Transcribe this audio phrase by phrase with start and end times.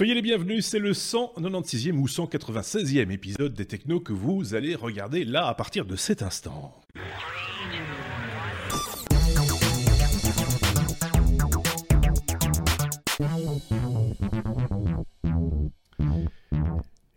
[0.00, 5.26] Soyez les bienvenus, c'est le 196e ou 196e épisode des Technos que vous allez regarder
[5.26, 6.74] là à partir de cet instant.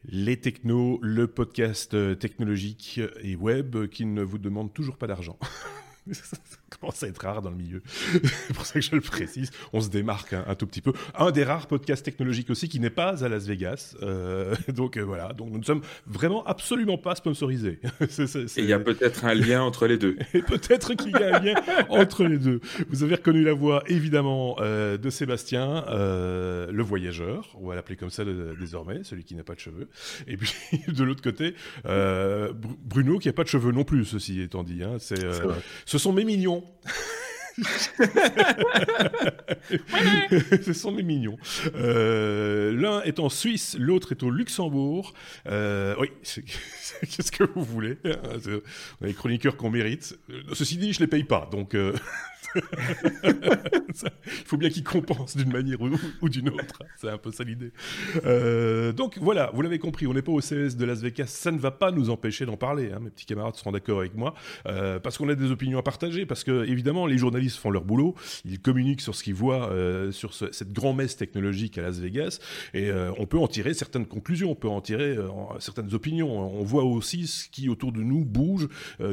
[0.03, 5.39] Les Technos, le podcast technologique et web qui ne vous demande toujours pas d'argent.
[6.83, 7.81] commence à être rare dans le milieu.
[7.87, 9.51] c'est pour ça que je le précise.
[9.71, 10.91] On se démarque un, tout petit peu.
[11.15, 13.95] Un des rares podcasts technologiques aussi qui n'est pas à Las Vegas.
[14.01, 15.31] Euh, donc euh, voilà.
[15.31, 17.79] Donc nous ne sommes vraiment absolument pas sponsorisés.
[18.01, 20.17] Et il y a peut-être un lien entre les deux.
[20.33, 21.55] Et peut-être qu'il y a un lien
[21.87, 22.59] entre les deux.
[22.89, 27.55] Vous avez reconnu la voix évidemment euh, de Sébastien, le voyageur.
[27.61, 28.25] On va l'appeler comme ça
[28.59, 29.87] désormais, celui qui n'a pas de cheveux.
[30.27, 30.53] Et puis
[30.89, 31.55] de l'autre côté,
[31.85, 34.83] Bruno qui n'a pas de cheveux non plus, ceci étant dit.
[34.83, 34.97] Hein.
[34.99, 35.23] C'est
[35.85, 36.63] ce sont mes mignons.
[40.63, 41.37] Ce sont mes mignons.
[41.75, 45.13] Euh, l'un est en Suisse, l'autre est au Luxembourg.
[45.47, 50.17] Euh, oui, qu'est-ce que vous voulez On a des chroniqueurs qu'on mérite.
[50.53, 51.75] Ceci dit, je les paye pas, donc.
[51.75, 51.93] Euh,
[52.55, 55.77] il faut bien qu'il compense d'une manière
[56.21, 56.79] ou, d'une autre.
[56.97, 57.71] C'est un peu ça l'idée.
[58.25, 61.27] Euh, donc voilà, vous l'avez compris, on n'est pas au CES de Las Vegas.
[61.27, 62.91] Ça ne va pas nous empêcher d'en parler.
[62.91, 62.99] Hein.
[63.01, 64.33] Mes petits camarades seront d'accord avec moi.
[64.67, 66.25] Euh, parce qu'on a des opinions à partager.
[66.25, 68.15] Parce que, évidemment, les journalistes font leur boulot.
[68.45, 72.39] Ils communiquent sur ce qu'ils voient euh, sur cette grand-messe technologique à Las Vegas.
[72.73, 74.51] Et on peut en tirer certaines conclusions.
[74.51, 75.17] On peut en tirer
[75.59, 76.29] certaines opinions.
[76.29, 78.67] On voit aussi ce qui autour de nous bouge,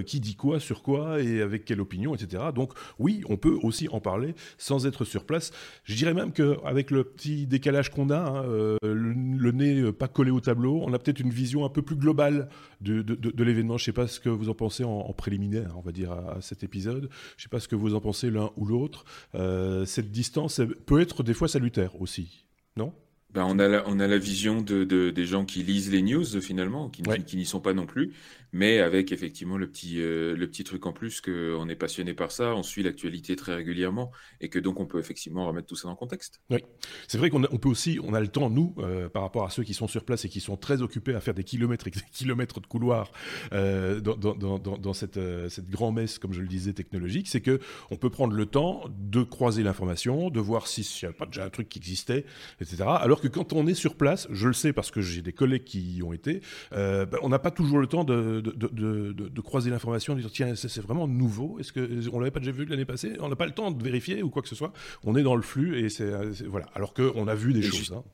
[0.07, 2.45] qui dit quoi, sur quoi et avec quelle opinion, etc.
[2.55, 5.53] Donc oui, on peut aussi en parler sans être sur place.
[5.85, 10.09] Je dirais même qu'avec le petit décalage qu'on a, hein, euh, le, nez euh, pas
[10.09, 12.49] collé au tableau, on a peut-être une vision un peu plus globale
[12.81, 13.05] de,
[13.43, 13.79] l'événement.
[13.79, 16.39] Je ne sais pas ce que vous en pensez en, préliminaire, on va dire, à,
[16.41, 17.09] cet épisode.
[17.37, 19.05] Je ne sais pas ce que vous en pensez l'un ou l'autre.
[19.35, 22.45] Euh, cette distance peut être des fois salutaire aussi,
[22.77, 22.93] non?
[23.33, 26.25] Ben on, a la, on a la vision de, des gens qui lisent les news
[26.41, 28.13] finalement, qui, qui n'y sont pas non plus
[28.53, 32.33] mais avec effectivement le petit, euh, le petit truc en plus qu'on est passionné par
[32.33, 35.85] ça, on suit l'actualité très régulièrement et que donc on peut effectivement remettre tout ça
[35.85, 36.41] dans le contexte.
[36.51, 36.65] Oui,
[37.07, 39.63] c'est vrai qu'on peut aussi, on a le temps, nous, euh, par rapport à ceux
[39.63, 42.01] qui sont sur place et qui sont très occupés à faire des kilomètres et des
[42.13, 43.13] kilomètres de couloirs
[43.53, 47.97] euh, dans, dans, dans, cette, cette grand-messe, comme je le disais, technologique, c'est que on
[47.97, 51.51] peut prendre le temps de croiser l'information, de voir s'il n'y a pas déjà un
[51.51, 52.25] truc qui existait,
[52.61, 52.85] etc.
[52.87, 55.65] Alors que quand on est sur place, je le sais parce que j'ai des collègues
[55.65, 56.41] qui y ont été,
[56.73, 60.81] ben, on n'a pas toujours le temps de de, croiser l'information, de dire tiens, c'est
[60.81, 61.59] vraiment nouveau.
[61.59, 61.73] Est-ce
[62.09, 63.13] qu'on l'avait pas déjà vu l'année passée?
[63.21, 64.73] On n'a pas le temps de vérifier ou quoi que ce soit.
[65.05, 66.11] On est dans le flux et c'est
[66.47, 66.67] voilà.
[66.75, 67.93] Alors qu'on a vu des choses.
[67.93, 68.05] Hein.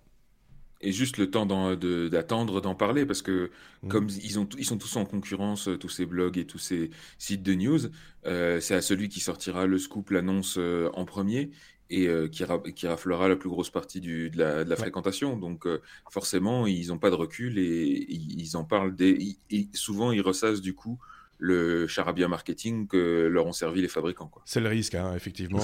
[0.82, 3.50] Et juste le temps d'attendre d'en parler parce que
[3.82, 3.88] mmh.
[3.88, 7.42] comme ils, ont, ils sont tous en concurrence, tous ces blogs et tous ces sites
[7.42, 7.80] de news,
[8.26, 11.50] euh, c'est à celui qui sortira le scoop, l'annonce euh, en premier
[11.90, 15.36] et euh, qui, qui, raflera la plus grosse partie du, de la, de la fréquentation.
[15.36, 15.80] Donc euh,
[16.10, 18.94] forcément, ils n'ont pas de recul et, ils en parlent.
[18.94, 19.36] Des,
[19.72, 20.98] souvent, ils ressassent du coup
[21.38, 24.30] le charabia marketing que leur ont servi les fabricants.
[24.46, 25.60] C'est le risque, hein, effectivement.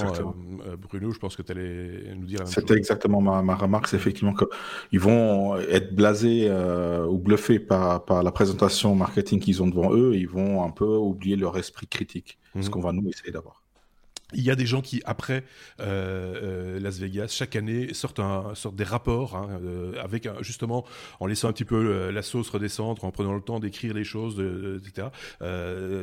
[0.67, 3.55] Euh, Bruno, je pense que tu allais nous dire la même C'était exactement ma, ma
[3.55, 6.47] remarque, c'est effectivement qu'ils vont être blasés
[7.09, 10.85] ou bluffés par, par, la présentation marketing qu'ils ont devant eux, ils vont un peu
[10.85, 12.69] oublier leur esprit critique, ce mhm.
[12.69, 13.62] qu'on va nous essayer d'avoir.
[14.35, 15.43] Il y a des gens qui, après
[15.79, 20.85] euh, euh, Las Vegas, chaque année sortent, un, sortent des rapports, hein, euh, avec justement
[21.19, 24.41] en laissant un petit peu la sauce redescendre, en prenant le temps d'écrire les choses,
[24.77, 25.07] etc.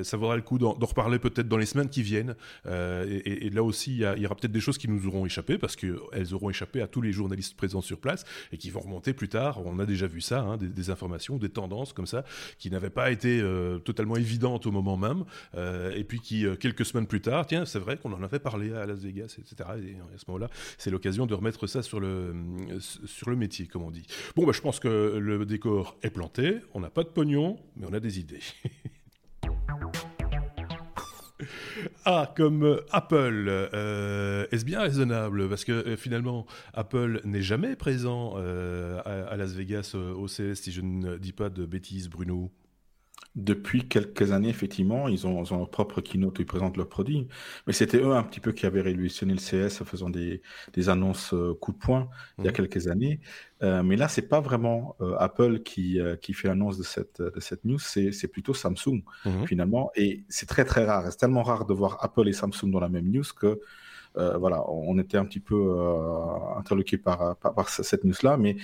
[0.02, 2.34] ça vaudra le coup d'en reparler peut-être dans les semaines qui viennent.
[2.66, 6.34] Et, là aussi, il y, aura peut-être des choses qui nous auront échappé, parce qu'elles
[6.34, 9.64] auront échappé à tous les journalistes présents sur place, et qui vont remonter plus tard.
[9.64, 12.24] On a déjà vu ça, hein, des, informations, des tendances comme ça,
[12.58, 13.42] qui n'avaient pas été
[13.84, 15.24] totalement évidentes au moment même,
[15.94, 18.86] et puis qui, quelques semaines plus tard, tiens, c'est vrai qu'on en avait parlé à
[18.86, 19.70] Las Vegas, etc.
[19.82, 20.48] Et à ce moment-là,
[20.78, 22.34] c'est l'occasion de remettre ça sur le,
[22.80, 24.06] sur le métier, comme on dit.
[24.36, 27.86] Bon, bah, je pense que le décor est planté, on n'a pas de pognon, mais
[27.88, 28.40] on a des idées.
[32.04, 35.48] Ah, comme Apple, euh, est-ce bien raisonnable?
[35.48, 40.72] Parce que euh, finalement, Apple n'est jamais présent euh, à, Las Vegas au CS, si
[40.72, 42.50] je ne dis pas de bêtises, Bruno.
[43.36, 47.28] Depuis quelques années, effectivement, ils ont, leur propre keynote où ils présentent leurs produits.
[47.66, 50.42] Mais c'était eux un petit peu qui avaient révolutionné le CS en faisant des,
[50.88, 52.08] annonces euh, coup de poing
[52.38, 52.54] il y a mmh.
[52.54, 53.20] quelques années.
[53.62, 57.38] Euh, mais là, c'est pas vraiment euh, Apple qui, qui fait l'annonce de cette, de
[57.38, 59.44] cette news, c'est plutôt Samsung, mmh.
[59.46, 59.92] finalement.
[59.94, 61.04] Et c'est très, très rare.
[61.10, 63.60] C'est tellement rare de voir Apple et Samsung dans la même news que
[64.14, 65.76] voilà, on était un petit peu
[66.56, 68.36] interloqué par, par, par, cette news-là.
[68.36, 68.56] Mais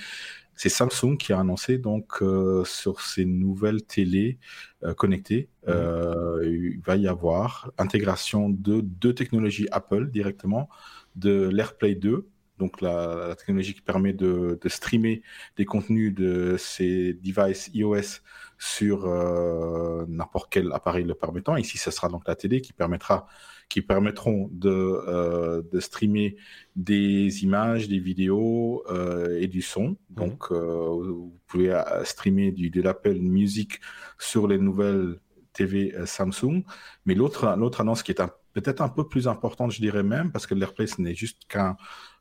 [0.56, 4.38] c'est Samsung qui a annoncé donc euh, sur ses nouvelles télé
[4.82, 5.70] euh, connectées, mmh.
[5.70, 10.68] euh, il va y avoir intégration de deux technologies Apple directement,
[11.14, 12.26] de l'AirPlay 2
[12.58, 15.22] donc la, technologie qui permet de, streamer
[15.56, 18.20] des contenus de ces devices iOS
[18.58, 21.56] sur euh, n'importe quel appareil le permettant.
[21.56, 23.26] Ici, ce sera donc la télé qui permettra,
[23.68, 26.36] qui permettront de, euh, de streamer
[26.76, 29.88] des images, des vidéos euh, et du son.
[29.88, 29.96] Mhm.
[30.10, 33.80] Donc, vous pouvez streamer du, de l'Apple Music
[34.18, 35.18] sur les nouvelles
[35.52, 36.64] TV Samsung.
[37.06, 38.22] Mais l'autre, l'autre annonce qui est
[38.52, 41.76] peut-être un peu plus importante, je dirais même, parce que l'AirPlay, ce n'est juste qu'un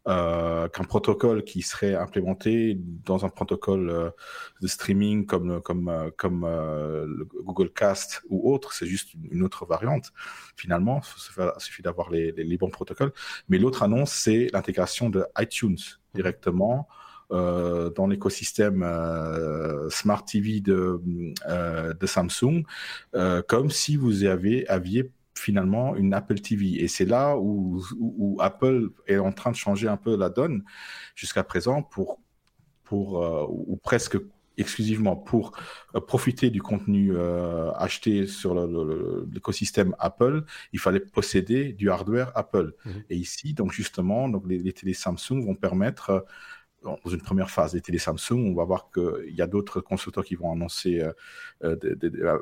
[0.07, 4.12] euh, qu'un protocole qui serait implémenté dans un protocole euh,
[4.62, 9.66] de streaming comme comme euh, comme le Google Cast ou autre, c'est juste une autre
[9.66, 10.12] variante.
[10.56, 13.13] Finalement, il suffit d'avoir les, bons protocoles.
[13.50, 15.78] Mais l'autre annonce, c'est l'intégration de iTunes
[16.13, 16.88] directement.
[17.31, 18.81] Dans l'écosystème
[19.90, 21.01] Smart TV de,
[22.06, 22.63] Samsung,
[23.48, 26.82] comme si vous aviez finalement une Apple TV.
[26.84, 30.64] Et c'est là où, où, Apple est en train de changer un peu la donne
[31.16, 32.20] jusqu'à présent pour,
[32.84, 34.18] pour euh, ou presque
[34.58, 35.52] exclusivement pour
[35.96, 38.56] euh, profiter du contenu euh, acheté sur
[39.28, 42.74] l'écosystème Apple, il fallait posséder du hardware Apple.
[42.86, 42.90] Mmh.
[43.10, 46.26] Et ici, donc justement, donc les, télé Samsung vont permettre
[46.84, 50.24] dans une première phase des télé Samsung, on va voir qu'il y a d'autres constructeurs
[50.24, 51.04] qui vont annoncer,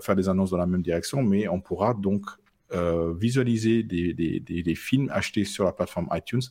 [0.01, 2.25] faire des annonces dans la même direction, mais on pourra donc
[2.73, 6.41] euh, visualiser des, des, des, films achetés sur la plateforme iTunes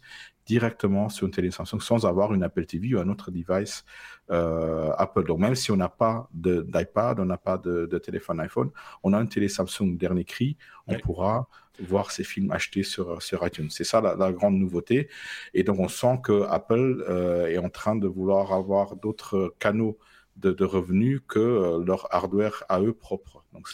[0.46, 3.84] directement sur une télé Samsung sans avoir une Apple TV ou un autre device
[4.30, 5.24] euh, Apple.
[5.24, 8.70] Donc même si on n'a pas d'iPad, on n'a pas de, de, téléphone iPhone,
[9.02, 11.48] on a une télé Samsung dernier cri, on pourra
[11.80, 13.70] voir ces films achetés sur, sur iTunes.
[13.70, 15.08] C'est ça la, grande nouveauté.
[15.54, 19.98] Et donc on sent que Apple euh, est en train de vouloir avoir d'autres canaux
[20.36, 23.41] de, de, revenus que leur hardware à eux propre.
[23.52, 23.68] Donc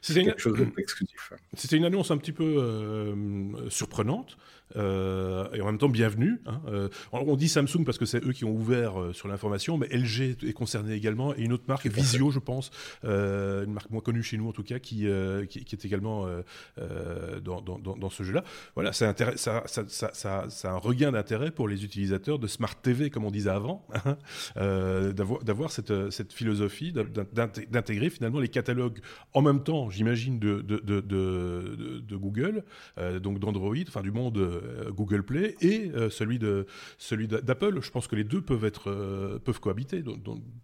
[0.00, 1.32] c'est quelque chose d'exclusif.
[1.54, 4.36] C'était une annonce un petit peu euh, surprenante.
[4.76, 6.40] Euh, et en même temps bienvenue.
[6.46, 6.62] Hein.
[6.68, 10.38] Euh, on dit Samsung parce que c'est eux qui ont ouvert sur l'information, mais LG
[10.46, 12.70] est concerné également, et une autre marque, Visio, je pense,
[13.02, 15.06] une marque moins connue chez nous en tout cas, qui,
[15.48, 16.26] qui, est également
[17.42, 18.44] dans, dans, dans, ce jeu-là.
[18.74, 22.74] Voilà, ça, ça, ça, ça, ça, a un regain d'intérêt pour les utilisateurs de Smart
[22.80, 24.16] TV, comme on disait avant, hein,
[25.12, 29.01] d'avoir cette, cette philosophie d'intégrer finalement les catalogues
[29.32, 32.64] en même temps, j'imagine, de, de, de, de, Google,
[33.20, 36.66] donc d'Android, enfin du monde euh, Google Play et euh, celui de
[36.98, 37.80] celui d'Apple.
[37.80, 40.02] Je pense que les deux peuvent être euh, peuvent cohabiter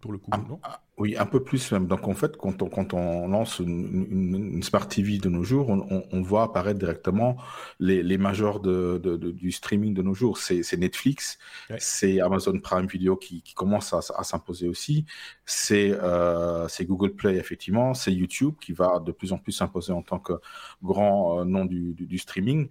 [0.01, 0.59] pour le coup, ah, non?
[0.63, 1.87] ah, Oui, un peu plus même.
[1.87, 6.21] Donc en fait, quand on, quand on lance une, Smart TV de nos jours, on,
[6.21, 7.37] voit apparaître directement
[7.79, 8.97] les, les majors de,
[9.31, 10.37] du streaming de nos jours.
[10.37, 11.39] C'est Netflix,
[11.77, 15.05] c'est Amazon Prime Video qui, qui commence à, s'imposer aussi,
[15.45, 15.97] c'est
[16.81, 20.33] Google Play effectivement, c'est YouTube qui va de plus en plus s'imposer en tant que
[20.83, 22.67] grand nom du, du, streaming.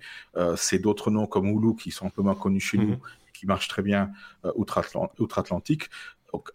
[0.57, 3.01] c'est d'autres noms comme Hulu qui sont un peu moins connus chez nous, mhm.
[3.33, 4.11] qui marchent très bien
[4.45, 5.89] euh, outre-Atlantique.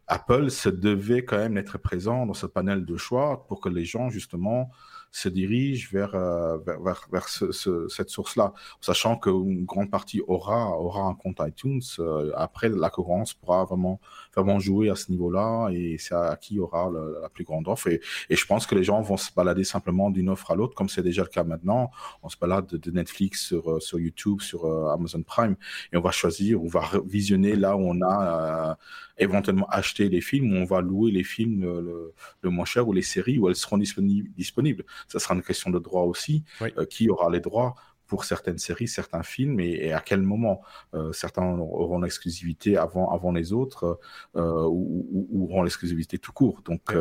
[0.08, 3.86] Apple se devait quand même être présent dans ce panel de choix pour que les
[3.86, 4.70] gens, justement,
[5.14, 11.14] se dirige vers, euh, vers, vers, cette source-là, sachant qu'une grande partie aura, aura un
[11.14, 11.82] compte iTunes.
[12.00, 14.00] Euh, après, la concurrence pourra vraiment,
[14.36, 16.90] vraiment jouer à ce niveau-là et c'est à qui aura
[17.22, 17.88] la plus grande offre.
[17.88, 20.74] Et, et, je pense que les gens vont se balader simplement d'une offre à l'autre,
[20.74, 21.92] comme c'est déjà le cas maintenant.
[22.24, 25.56] On se balade de, Netflix sur, euh, sur YouTube, sur Amazon Prime,
[25.92, 28.78] et on va choisir, on va visionner là où on a
[29.18, 32.94] éventuellement acheté les films, où on va louer les films le, le, moins cher ou
[32.94, 36.44] les séries où elles seront disponibles ça sera une question de droit aussi.
[36.62, 37.76] Euh, qui aura les droits
[38.14, 40.62] pour certaines séries, certains films et, à quel moment
[40.94, 44.00] euh, certains auront l'exclusivité avant avant les autres
[44.36, 46.62] euh, ou, auront l'exclusivité tout court.
[46.64, 46.94] Donc,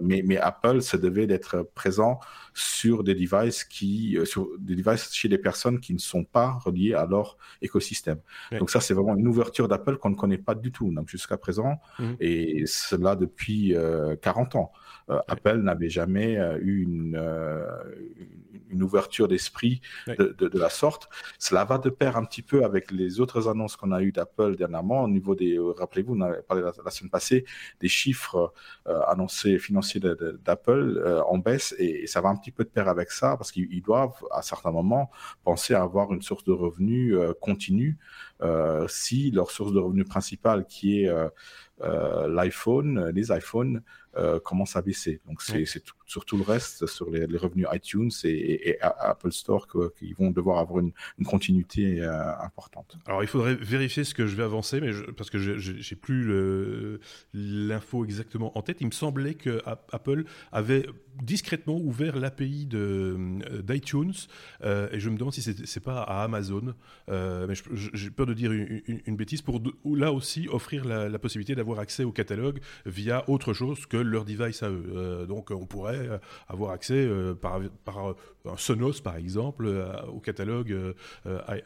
[0.00, 2.20] mais, mais Apple se devait d'être présent
[2.54, 6.94] sur des devices qui sur des devices chez des personnes qui ne sont pas reliées
[6.94, 8.20] à leur écosystème.
[8.60, 11.36] Donc ça c'est vraiment une ouverture d'Apple qu'on ne connaît pas du tout donc jusqu'à
[11.36, 12.12] présent mmh.
[12.20, 13.74] et cela depuis
[14.22, 14.70] 40 ans.
[15.10, 17.66] Euh, Apple n'avait jamais euh, eu une, euh,
[18.68, 21.08] une ouverture d'esprit de, de, la sorte.
[21.38, 24.56] Cela va de pair un petit peu avec les autres annonces qu'on a eues d'Apple
[24.56, 27.44] dernièrement au niveau des, rappelez-vous, on avait parlé la, semaine passée
[27.80, 28.52] des chiffres
[29.06, 33.36] annoncés financiers d'Apple en baisse et, ça va un petit peu de pair avec ça
[33.36, 35.10] parce qu'ils doivent à certains moments
[35.44, 37.98] penser à avoir une source de revenus continue
[38.88, 41.10] si leur source de revenus principale qui est
[41.80, 43.82] l'iPhone, les iPhones
[44.16, 45.20] euh, commence à baisser.
[45.26, 45.64] Donc c'est
[46.10, 50.80] sur tout le reste, sur les, revenus iTunes et, Apple Store, qu'ils vont devoir avoir
[50.80, 50.92] une,
[51.24, 52.96] continuité euh, importante.
[53.06, 56.98] Alors il faudrait vérifier ce que je vais avancer, mais parce que j'ai plus
[57.32, 58.78] l'info exactement en tête.
[58.80, 59.62] Il me semblait que
[59.92, 60.86] Apple avait
[61.22, 64.14] discrètement ouvert l'API d'iTunes
[64.64, 66.74] et je me demande si c'est pas à Amazon,
[67.08, 72.02] mais j'ai peur de dire une, bêtise pour là aussi offrir la, possibilité d'avoir accès
[72.02, 75.26] au catalogue via autre chose que leur device à eux.
[75.28, 75.99] donc on pourrait
[76.48, 77.08] avoir accès
[77.40, 77.98] par, par
[78.44, 79.68] un Sonos par exemple
[80.12, 80.94] au catalogue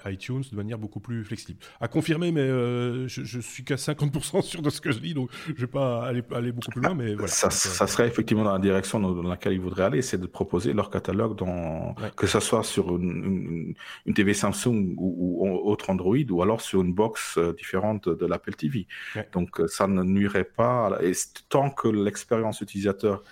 [0.07, 1.59] iTunes de manière beaucoup plus flexible.
[1.81, 5.31] À confirmer, mais je, je, suis qu'à 50% sûr de ce que je dis, donc
[5.47, 7.29] je vais pas aller, aller beaucoup plus loin, mais voilà.
[7.29, 10.73] Ça, ça, serait effectivement dans la direction dans, laquelle ils voudraient aller, c'est de proposer
[10.73, 13.75] leur catalogue dans, que ce soit sur une,
[14.07, 18.55] une, TV Samsung ou, autre Android, ou alors sur une box euh, différente de, l'Apple
[18.55, 18.87] TV.
[19.33, 21.13] Donc euh, ça ne nuirait pas, et
[21.49, 23.23] tant que l'expérience utilisateur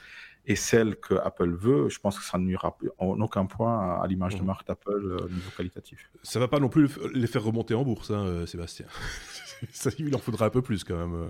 [0.46, 4.06] est celle que Apple veut, je pense que ça ne nuira en aucun point à
[4.06, 4.46] l'image de mmh.
[4.46, 6.10] marque d'Apple euh, au niveau qualitatif.
[6.22, 8.86] Ça va pas non plus les faire remonter en bourse, hein, Sébastien.
[9.72, 11.28] ça, il en faudra un peu plus quand même.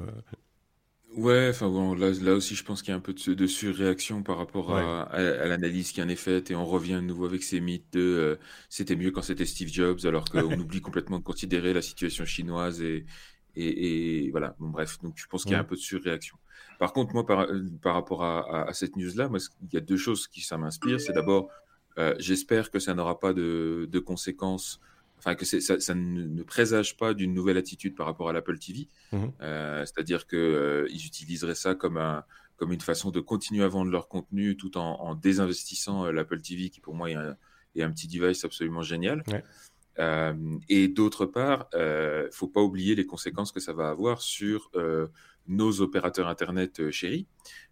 [1.16, 3.46] Ouais, enfin bon, là, là aussi, je pense qu'il y a un peu de, de
[3.46, 7.26] surréaction par rapport à, à, l'analyse qui en est faite, et on revient de nouveau
[7.26, 8.36] avec ces mythes de euh,
[8.70, 12.80] c'était mieux quand c'était Steve Jobs, alors qu'on oublie complètement de considérer la situation chinoise
[12.80, 13.04] et,
[13.56, 14.56] et, et voilà.
[14.58, 16.38] Bon, bref, donc je pense qu'il y a un peu de surréaction.
[16.82, 19.30] Par contre, moi, par, euh, par rapport à, à cette news-là,
[19.62, 21.00] il y a deux choses qui ça m'inspire.
[21.00, 21.48] C'est d'abord,
[21.96, 24.80] euh, j'espère que ça n'aura pas de, de conséquences
[25.16, 28.88] enfin que ça, ça, ne, présage pas d'une nouvelle attitude par rapport à l'Apple TV.
[29.12, 32.24] Mmh euh, c'est-à-dire qu'ils euh, utiliseraient ça comme, un,
[32.56, 36.80] comme une façon de continuer à vendre leur contenu tout en, désinvestissant l'Apple TV, qui
[36.80, 37.36] pour moi est un,
[37.76, 39.22] est un, petit device absolument génial.
[40.68, 44.72] et d'autre part, il ne faut pas oublier les conséquences que ça va avoir sur
[45.46, 47.26] nos opérateurs Internet chéris,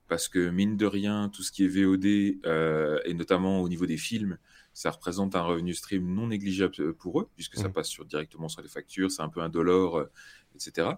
[0.09, 3.97] parce que mine de rien, tout ce qui est VOD, et notamment au niveau des
[3.97, 4.39] films,
[4.73, 7.73] ça représente un revenu stream non négligeable euh, pour eux, puisque ça mmh.
[7.73, 10.11] passe sur, directement sur les factures, c'est un peu indolore, euh,
[10.55, 10.89] etc.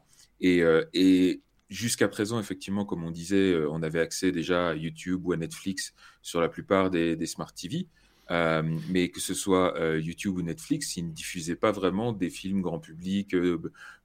[0.40, 5.24] Et, euh, et jusqu'à présent, effectivement, comme on disait, on avait accès déjà à YouTube
[5.24, 7.88] ou à Netflix sur la plupart des, Smart TV.
[8.30, 12.78] Mais que ce soit YouTube ou Netflix, ils ne diffusaient pas vraiment des films grand
[12.78, 13.36] public,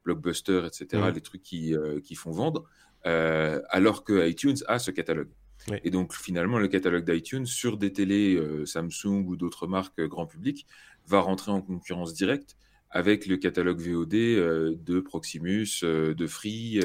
[0.04, 1.14] blockbusters, etc., mmh.
[1.16, 2.66] les trucs qui, qui font vendre,
[3.04, 5.30] alors que iTunes a ce catalogue.
[5.84, 10.08] Et donc finalement, le catalogue d'iTunes sur des télés euh, Samsung ou d'autres marques euh,
[10.08, 10.66] grand public
[11.08, 12.56] va rentrer en concurrence directe
[12.90, 16.80] avec le catalogue VOD euh, de Proximus, de Free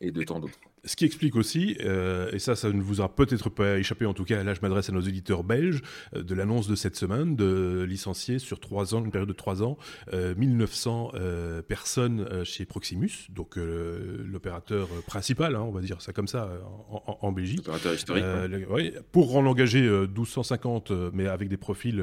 [0.00, 0.58] et de tant d'autres.
[0.84, 4.14] Ce qui explique aussi, euh, et ça, ça ne vous a peut-être pas échappé, en
[4.14, 5.80] tout cas, là je m'adresse à nos éditeurs belges,
[6.16, 9.62] euh, de l'annonce de cette semaine de licencier sur trois ans, une période de trois
[9.62, 9.78] ans,
[10.12, 16.50] 1900 euh, personnes chez Proximus, donc l'opérateur principal, hein, on va dire ça comme ça,
[16.90, 17.58] en, en Belgique.
[17.58, 18.24] L'opérateur historique.
[18.68, 22.02] Oui, pour en engager 1250, mais avec des profils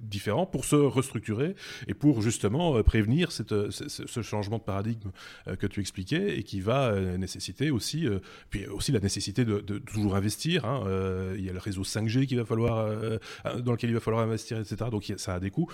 [0.00, 1.54] différents, pour se restructurer
[1.86, 5.10] et pour justement prévenir cette, ce changement de paradigme
[5.58, 10.16] que tu expliquais et qui va nécessiter aussi euh, puis aussi la nécessité de, toujours
[10.16, 10.64] investir.
[10.64, 13.18] Hein, euh, il y a le réseau 5G qu'il va falloir, euh,
[13.60, 14.76] dans lequel il va falloir investir, etc.
[14.90, 15.68] Donc ça a des coûts.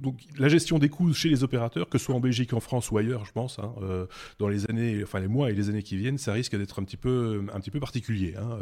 [0.00, 2.90] donc la gestion des coûts chez les opérateurs, que ce soit en Belgique, en France
[2.90, 3.74] ou ailleurs, je pense, hein,
[4.38, 6.84] dans les années, enfin les mois et les années qui viennent, ça risque d'être un
[6.84, 8.34] petit peu, un petit peu particulier.
[8.36, 8.58] Hein,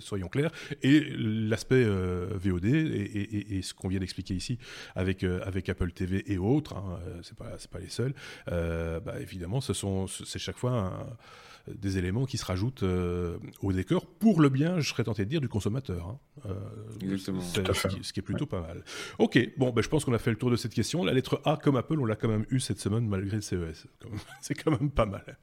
[0.00, 0.50] soyons clairs.
[0.82, 4.58] Et l'aspect VOD et, ce qu'on vient d'expliquer ici
[4.94, 6.74] avec avec Apple TV et autres,
[7.22, 8.14] c'est pas c'est pas les seuls.
[8.46, 11.06] Bah, évidemment, ce sont c'est chaque fois
[11.68, 15.30] des éléments qui se rajoutent euh, au décor pour le bien, je serais tenté de
[15.30, 16.06] dire, du consommateur.
[16.08, 16.18] Hein.
[16.46, 18.84] Euh, ce, qui, est plutôt pas mal.
[19.18, 21.04] Ok, bon, ben, je pense qu'on a fait le tour de cette question.
[21.04, 23.86] La lettre A comme Apple, on l'a quand même eu cette semaine malgré le CES.
[24.40, 25.38] C'est quand même pas mal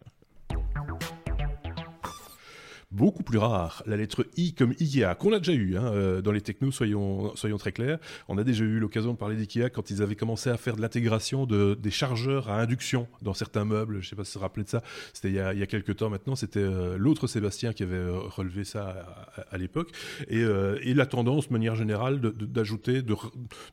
[2.92, 6.32] beaucoup plus rare, la lettre I comme IKEA, qu'on a déjà eu hein, euh, dans
[6.32, 8.00] les technos, soyons, soyons très clairs.
[8.28, 10.82] On a déjà eu l'occasion de parler d'IKEA quand ils avaient commencé à faire de
[10.82, 13.96] l'intégration de, des chargeurs à induction dans certains meubles.
[13.96, 14.82] Je ne sais pas si vous vous rappelez de ça.
[15.14, 16.36] C'était il, y a, il y a quelques temps maintenant.
[16.36, 19.92] C'était euh, l'autre Sébastien qui avait euh, relevé ça à, l'époque.
[20.28, 23.16] Et, et, la tendance, de manière générale, d'ajouter, de,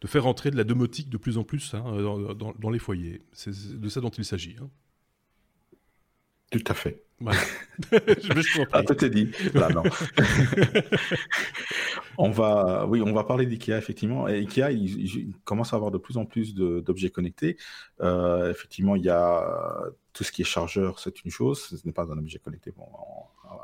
[0.00, 1.82] de, faire entrer de la domotique de plus en plus hein,
[2.34, 3.22] dans, dans, les foyers.
[3.32, 4.56] C'est de ça dont il s'agit.
[4.60, 4.68] Hein.
[6.50, 7.02] Tout à fait.
[7.92, 9.30] je ah, tout est dit.
[9.54, 9.84] Là, non.
[12.18, 14.28] on va, oui, on va parler d'IKEA effectivement.
[14.28, 17.56] Et IKEA, il, commence à avoir de plus en plus d'objets connectés.
[18.02, 19.80] Euh, effectivement, il y a
[20.12, 21.78] tout ce qui est chargeur, c'est une chose.
[21.80, 22.72] Ce n'est pas un objet connecté.
[22.76, 22.86] Bon,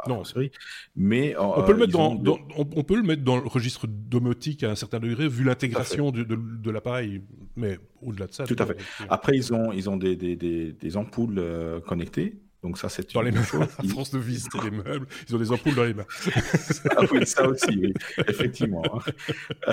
[0.06, 0.50] non, série.
[0.96, 2.18] Mais on peut le mettre dans,
[2.56, 6.24] on, peut le mettre dans le registre domotique à un certain degré vu l'intégration de,
[6.24, 7.22] de, l'appareil.
[7.56, 8.46] Mais au-delà de ça.
[8.46, 8.78] Tout à fait.
[9.10, 13.23] Après, ils ont, ils ont des, des, des, ampoules euh, connectées Donc ça, c'est dans
[13.23, 13.40] les mains.
[13.40, 16.07] À force de visiter les meubles, ils ont des ampoules dans les mains.
[16.97, 17.92] ah oui, ça aussi, oui,
[18.28, 18.83] effectivement.
[18.85, 19.73] Hein.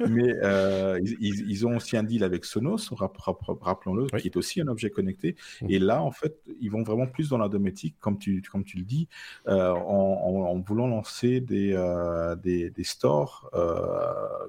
[0.08, 4.68] Mais euh, ils, ils, ont aussi un deal avec Sonos, rappelons-le, qui est aussi un
[4.68, 5.34] objet connecté.
[5.60, 5.70] Mmh.
[5.70, 8.76] Et là, en fait, ils vont vraiment plus dans la domotique, comme tu, comme tu
[8.78, 9.08] le dis,
[9.48, 13.50] euh, en, en, voulant lancer des, euh, des, des, stores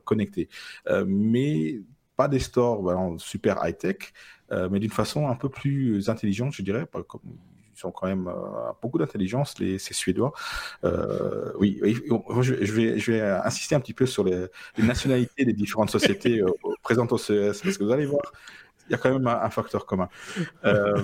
[0.06, 0.50] connectés.
[1.08, 1.80] Mais
[2.16, 4.14] pas des stores voilà, super high-tech,
[4.52, 6.88] mais d'une façon un peu plus intelligente, je dirais.
[7.08, 7.22] Comme,
[7.75, 8.32] ils ont quand même
[8.82, 10.34] beaucoup d'intelligence, les, ces Suédois.
[10.84, 14.48] Euh, oui, je, vais, je vais insister un petit peu sur les,
[14.78, 16.42] nationalités des différentes sociétés
[16.84, 18.32] présentes au CES, parce que vous allez voir,
[18.92, 20.10] il y a quand même un, facteur commun.
[20.66, 21.01] Euh,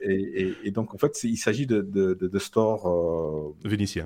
[0.00, 4.04] et, donc, en fait, il s'agit de, de, de, stores euh, vénitiens.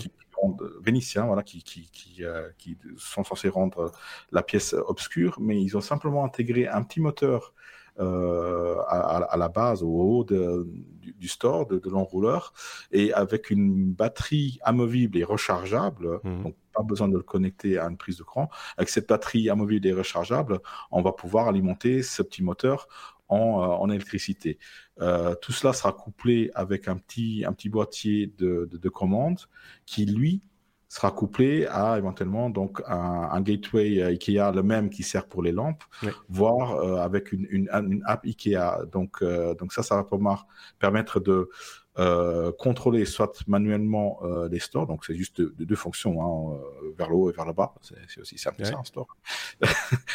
[0.81, 3.93] Vénitiens, voilà, qui, qui, qui, euh, qui, sont censés rendre
[4.33, 7.53] la pièce obscure, mais ils ont simplement intégré un petit moteur
[8.01, 10.67] euh, à, à, la base, au haut de,
[11.01, 12.53] du, du, store, de, de l'enrouleur,
[12.93, 16.43] et avec une batterie amovible et rechargeable, mmh.
[16.43, 18.49] donc pas besoin de le connecter à une prise de cran.
[18.77, 22.89] Avec cette batterie amovible et rechargeable, on va pouvoir alimenter ce petit moteur
[23.29, 24.59] en, euh, en électricité.
[25.01, 29.41] Euh, tout cela sera couplé avec un petit, un petit boîtier de, de, de commande
[29.87, 30.41] qui, lui,
[30.89, 35.43] sera couplé à éventuellement donc un, un, gateway euh, IKEA le même qui sert pour
[35.43, 36.11] les lampes, oui.
[36.29, 38.87] voire euh, avec une, une, une, app IKEA.
[38.91, 40.47] Donc, euh, donc ça, ça va pouvoir
[40.79, 41.51] permettre de
[41.99, 46.95] euh, contrôler soit manuellement euh, les stores, donc c'est juste deux, deux fonctions, hein, euh,
[46.97, 48.71] vers le haut et vers le bas, c'est aussi simple ouais.
[48.71, 49.17] ça un store.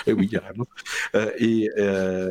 [0.07, 0.65] et oui, carrément.
[1.15, 1.69] Euh, et,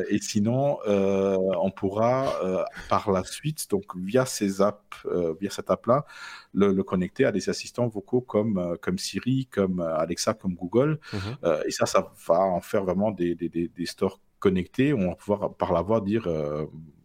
[0.09, 5.05] et sinon, on pourra par la suite, donc via ces apps,
[5.39, 6.05] via cette app-là,
[6.53, 10.99] le, le, connecter à des assistants vocaux comme, comme Siri, comme Alexa, comme Google.
[11.13, 11.67] Mm -hmm.
[11.67, 14.93] et ça, ça va en faire vraiment des, des, des, des stores connectés.
[14.93, 16.27] On va pouvoir par la voix dire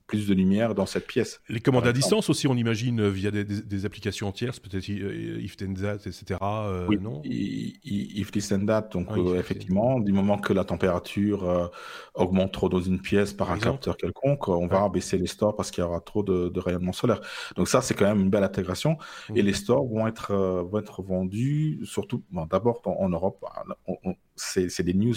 [0.09, 1.41] plus de lumière dans cette pièce.
[1.49, 4.89] Les commandes à distance aussi, on imagine, euh, via des, des, des applications tierces, peut-être
[4.89, 6.25] euh, If This That, etc.
[6.43, 7.21] Euh, oui, non?
[7.25, 11.67] If This and That, donc euh, effectivement, du moment que la température euh,
[12.15, 14.67] augmente trop dans une pièce par, par un capteur quelconque, on ouais.
[14.69, 17.21] va baisser les stores parce qu'il y aura trop de, de, rayonnement solaire.
[17.57, 18.97] Donc ça, c'est quand même une belle intégration.
[19.29, 19.37] Mmh.
[19.37, 23.45] Et les stores vont être, vont être vendus, surtout, bon, d'abord en Europe,
[24.37, 25.17] c'est des news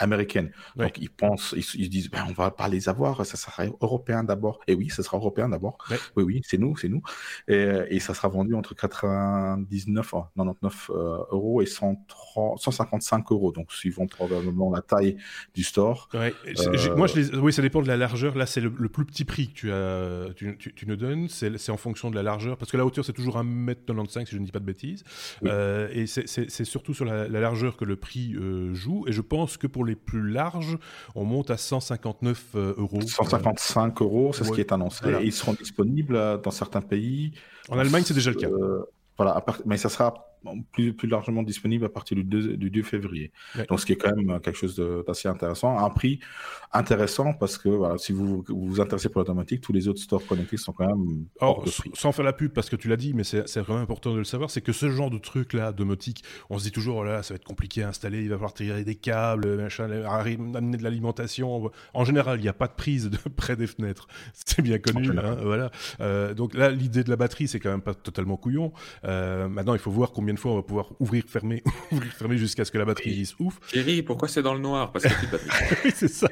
[0.00, 0.50] américaine.
[0.76, 4.24] Donc ils pensent, ils, ils disent, ben, on va pas les avoir, ça sera européen
[4.24, 4.60] d'abord.
[4.66, 5.78] Et oui, ça sera européen d'abord.
[6.16, 7.02] Oui, oui, c'est nous, c'est nous.
[7.48, 13.52] Et, et, ça sera vendu entre 99, oh, 99 euh, euros et 130, 155 euros.
[13.52, 15.16] Donc suivant probablement la taille
[15.54, 16.08] du store.
[16.14, 16.34] Ouais.
[16.46, 16.96] Euh...
[16.96, 17.36] Moi, je les...
[17.36, 18.36] oui, ça dépend de la largeur.
[18.36, 21.28] Là, c'est le, le, plus petit prix que tu, as, tu, tu, tu nous donnes.
[21.28, 22.56] C'est en fonction de la largeur.
[22.56, 25.04] Parce que la hauteur, c'est toujours 1m95, si je ne dis pas de bêtises.
[25.42, 25.50] Oui.
[25.52, 28.34] Euh, et c'est surtout sur la, la, largeur que le prix
[28.72, 29.04] joue.
[29.06, 30.78] Et je pense que pour les plus larges,
[31.14, 33.00] on monte à 159 euh, euros.
[33.00, 34.48] 155 euros, c'est ouais.
[34.48, 35.00] ce qui est annoncé.
[35.02, 35.22] Voilà.
[35.22, 37.32] Et ils seront disponibles euh, dans certains pays.
[37.68, 38.48] En Allemagne, c'est déjà le cas.
[38.48, 38.84] Euh,
[39.16, 40.29] voilà, mais ça sera
[40.72, 43.32] plus, plus largement disponible à partir du 2, du 2 février.
[43.56, 43.66] Ouais.
[43.68, 45.78] Donc, ce qui est quand même quelque chose d'assez intéressant.
[45.78, 46.20] Un prix
[46.72, 50.24] intéressant parce que voilà, si vous vous, vous intéressez pour l'automatique, tous les autres stores
[50.26, 51.26] connectés sont quand même.
[51.40, 54.18] Or, sans faire la pub, parce que tu l'as dit, mais c'est vraiment important de
[54.18, 57.22] le savoir, c'est que ce genre de truc-là, domotique, on se dit toujours, oh là,
[57.22, 60.82] ça va être compliqué à installer, il va falloir tirer des câbles, machin, amener de
[60.82, 61.70] l'alimentation.
[61.94, 64.06] En général, il n'y a pas de prise de près des fenêtres.
[64.32, 65.08] C'est bien connu.
[65.10, 65.70] Hein, voilà.
[66.00, 68.72] Euh, donc là, l'idée de la batterie, c'est quand même pas totalement couillon.
[69.04, 71.62] Euh, maintenant, il faut voir combien de fois on va pouvoir ouvrir, fermer,
[71.92, 73.60] ouvrir, fermer jusqu'à ce que la batterie dise ouf.
[73.68, 74.92] Thierry, pourquoi c'est dans le noir?
[74.92, 75.10] Parce que
[75.84, 76.28] oui, c'est ça.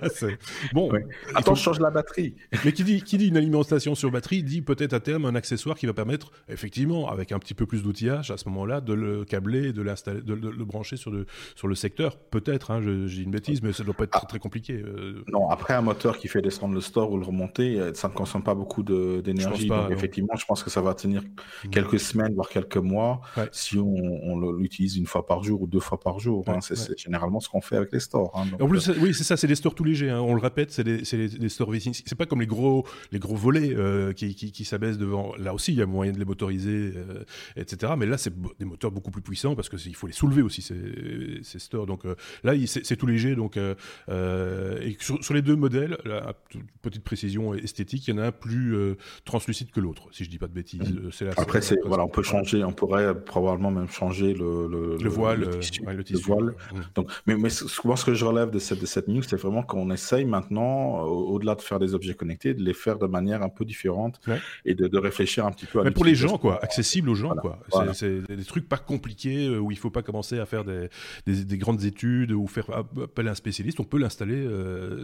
[0.72, 0.90] Bon.
[0.90, 1.04] Ouais.
[1.34, 1.56] Attends, faut...
[1.56, 2.34] je change la batterie.
[2.64, 5.76] Mais qui dit, qui dit une alimentation sur batterie dit peut-être à terme un accessoire
[5.76, 9.24] qui va permettre, effectivement, avec un petit peu plus d'outillage à ce moment-là, de le
[9.24, 12.16] câbler, de, l'installer, de, de, le brancher sur le, sur le secteur.
[12.16, 14.18] Peut-être, hein, j'ai une bêtise, mais ça doit pas être ah.
[14.18, 14.74] très, très compliqué.
[14.74, 15.24] Euh...
[15.32, 18.14] Non, après un moteur qui fait descendre le store ou le remonter, euh, ça ne
[18.14, 19.68] consomme pas beaucoup d'énergie.
[19.68, 21.70] Donc, effectivement, je pense que ça va tenir mmh.
[21.70, 23.48] quelques semaines, voire quelques mois, ouais.
[23.52, 26.46] si on, on l'utilise une fois par jour ou deux fois par jour.
[26.46, 26.60] Ouais, hein.
[26.60, 26.96] C'est ouais.
[26.96, 28.32] généralement ce qu'on fait avec les stores.
[28.34, 28.94] Hein, donc, en plus, euh...
[29.00, 30.10] oui, c'est ça, c'est des stores tout légers.
[30.10, 30.20] Hein.
[30.20, 33.36] On le répète, c'est des, des, des, stores C'est pas comme les gros, les gros
[33.36, 35.34] volets euh, qui, qui, qui s'abaissent devant.
[35.36, 37.24] Là aussi, il y a moyen de les motoriser, euh,
[37.56, 37.92] etc.
[37.96, 41.40] Mais là, c'est des moteurs beaucoup plus puissants parce qu'il faut les soulever aussi ces,
[41.42, 41.86] ces stores.
[41.86, 42.04] Donc
[42.44, 43.34] là, c'est tout léger.
[43.34, 46.34] Donc et sur, sur, les deux modèles, là,
[46.82, 48.76] petite précision esthétique, il y en a un plus
[49.24, 50.80] translucide que l'autre, si je dis pas de bêtises.
[50.80, 51.30] Mmh.
[51.36, 55.58] Après, c'est voilà, on peut changer, on pourrait probablement même changé le, le, voile, le,
[55.58, 55.82] tissu,
[56.24, 56.54] voile.
[56.94, 59.62] Donc, mais, mais souvent, ce que je relève de cette, de cette news, c'est vraiment
[59.62, 63.48] qu'on essaye maintenant, au-delà de faire des objets connectés, de les faire de manière un
[63.48, 64.20] peu différente
[64.64, 67.14] et de, de, réfléchir un petit peu à Mais pour les gens, quoi, accessible aux
[67.14, 67.58] gens, quoi.
[67.92, 70.88] C'est des trucs pas compliqués où il faut pas commencer à faire des,
[71.26, 73.80] des, grandes études ou faire appel à un spécialiste.
[73.80, 74.46] On peut l'installer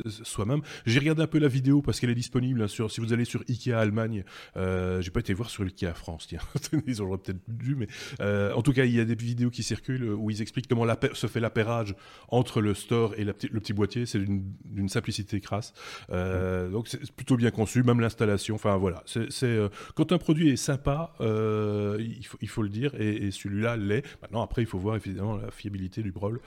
[0.06, 0.60] soi-même.
[0.86, 3.24] J'ai regardé un peu la vidéo parce qu'elle est disponible hein, sur, si vous allez
[3.24, 4.24] sur Ikea Allemagne.
[4.56, 6.40] Euh, J'ai pas été voir sur Ikea France, tiens.
[6.86, 7.86] ils auraient peut-être dû, mais
[8.20, 10.86] euh, en tout cas, il y a des vidéos qui circulent où ils expliquent comment
[11.12, 11.94] se fait l'appairage
[12.28, 14.06] entre le store et le petit boîtier.
[14.06, 15.72] C'est d'une simplicité crasse.
[16.10, 18.56] Euh, donc c'est plutôt bien conçu, même l'installation.
[18.56, 22.04] Enfin voilà, c'est euh, quand un produit est sympa, euh,
[22.40, 24.04] il faut, le dire, et, celui-là l'est.
[24.22, 26.40] Maintenant, après, il faut voir évidemment la fiabilité du brol,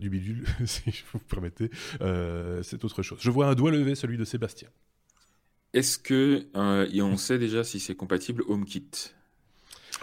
[0.00, 1.70] du bidule, si vous permettez.
[2.62, 3.18] c'est autre chose.
[3.20, 4.68] Je vois un doigt levé, celui de Sébastien.
[5.72, 9.12] Est-ce que euh, on sait déjà si c'est compatible HomeKit?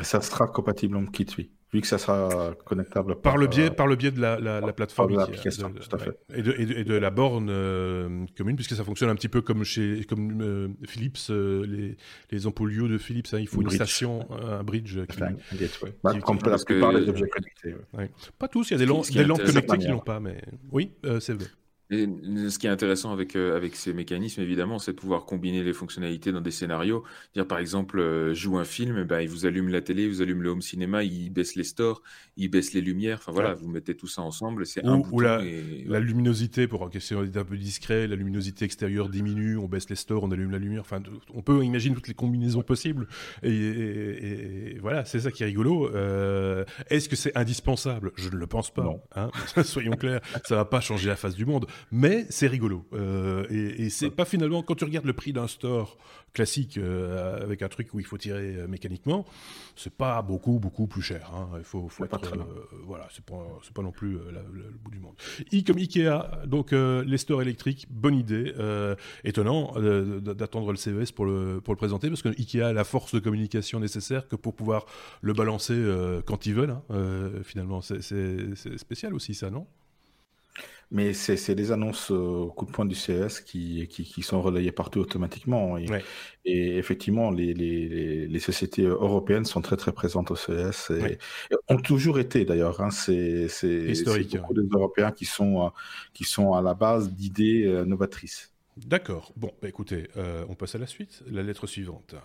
[0.01, 1.51] Ça sera compatible HomeKit, oui.
[1.73, 4.71] Vu que ça sera connectable par, par le biais, par le biais de la, la,
[4.71, 8.73] plateforme, de l'application, tout à fait, et de, et de, la borne euh, commune, puisque
[8.73, 11.97] ça fonctionne un petit peu comme chez comme euh, Philips, les,
[12.31, 13.27] les ampoules de Philips.
[13.33, 15.93] Hein, il faut une, station, un bridge, qui, un gateway.
[16.01, 17.75] Bah, comme la plupart des objets connectés.
[18.39, 21.33] Pas tous, il y a des, des lampes connectées qui l'ont pas, mais oui, c'est
[21.33, 21.47] vrai.
[21.89, 22.05] Et
[22.49, 25.71] ce qui est intéressant avec, euh, avec ces mécanismes, évidemment, c'est de pouvoir combiner les
[25.71, 27.03] fonctionnalités dans des scénarios.
[27.33, 30.21] Dire, par exemple, euh, joue un film, ben, il vous allume la télé, il vous
[30.21, 32.01] allume le home cinéma, il baisse les stores,
[32.35, 33.19] il baisse les lumières.
[33.21, 34.65] Enfin voilà, vous mettez tout ça ensemble.
[34.65, 35.41] C'est un ou la,
[35.85, 39.95] la, luminosité, pour question d'être un peu discret, la luminosité extérieure diminue, on baisse les
[39.95, 40.81] stores, on allume la lumière.
[40.81, 41.01] Enfin,
[41.33, 43.07] on peut imaginer toutes les combinaisons possibles.
[43.43, 45.89] Et, voilà, c'est ça qui est rigolo.
[45.95, 48.11] Euh, est-ce que c'est indispensable?
[48.17, 48.93] Je ne le pense pas.
[49.15, 49.31] Hein
[49.63, 52.85] Soyons clairs, ça va pas changer la face du monde mais c'est rigolo.
[52.93, 55.97] Euh, et, c'est pas finalement, quand tu regardes le prix d'un store
[56.33, 59.25] classique euh, avec un truc où il faut tirer euh, mécaniquement,
[59.75, 61.31] c'est pas beaucoup, beaucoup plus cher.
[61.33, 61.49] Hein.
[61.57, 62.33] Il faut, faut être,
[62.85, 65.15] voilà, c'est pas, pas non plus le bout du monde.
[65.51, 68.53] I comme Ikea, donc les stores électriques, bonne idée.
[69.23, 69.73] étonnant
[70.19, 73.19] d'attendre le CES pour le, pour le présenter parce que Ikea a la force de
[73.19, 74.85] communication nécessaire que pour pouvoir
[75.21, 75.75] le balancer
[76.25, 76.77] quand ils veulent.
[76.89, 77.31] Hein.
[77.43, 79.67] finalement, c'est spécial aussi ça, non?
[80.89, 84.71] Mais c'est des annonces au coup de poing du CS qui, qui, qui sont relayées
[84.71, 85.77] partout automatiquement.
[85.77, 85.85] Et,
[86.45, 91.17] et effectivement, les, les, les, sociétés européennes sont très très présentes au CS et,
[91.67, 92.79] ont toujours été d'ailleurs.
[92.79, 93.47] Hein, c'est
[94.31, 95.69] beaucoup des Européens qui sont, euh,
[96.13, 98.53] qui sont à la base d'idées euh, novatrices.
[98.77, 99.33] D'accord.
[99.35, 101.23] Bon, bah écoutez, euh, on passe à la suite.
[101.29, 102.15] La lettre suivante.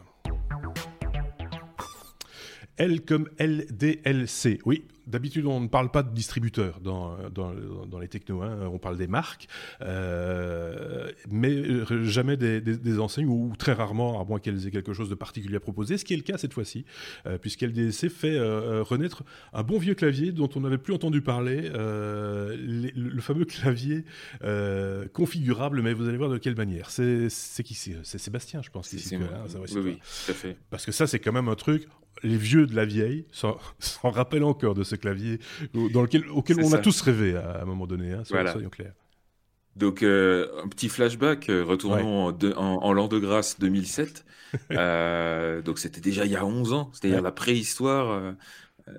[2.79, 4.61] L comme LDLC.
[4.65, 7.53] Oui, D'habitude, on ne parle pas de distributeurs dans, dans,
[7.87, 8.71] dans les technos, hein.
[8.73, 9.49] on parle des marques,
[9.81, 14.93] euh, mais euh, jamais des, des, enseignes, ou, très rarement, à moins qu'elles aient quelque
[14.93, 16.85] chose de particulier à proposer, ce qui est le cas cette fois-ci,
[17.27, 21.69] euh, puisqu'LDC fait euh, renaître un bon vieux clavier dont on n'avait plus entendu parler,
[21.73, 24.05] le fameux clavier
[25.13, 26.91] configurable, mais vous allez voir de quelle manière.
[26.91, 27.29] C'est
[27.65, 28.87] qui C'est Sébastien, je pense.
[28.89, 30.57] C'est oui, oui, tout à fait.
[30.71, 31.89] Parce que ça, c'est quand même un truc,
[32.23, 33.59] les vieux de la vieille s'en
[34.03, 35.39] rappellent encore de ce clavier
[35.75, 38.95] dans lequel, auquel on a tous rêvé à, un moment donné, hein, soyons, clairs.
[39.77, 44.25] Donc, euh, un petit flashback, euh, retournons en, l'an de grâce 2007.
[44.71, 48.35] Euh, donc, c'était déjà il y a 11 ans, c'est-à-dire la préhistoire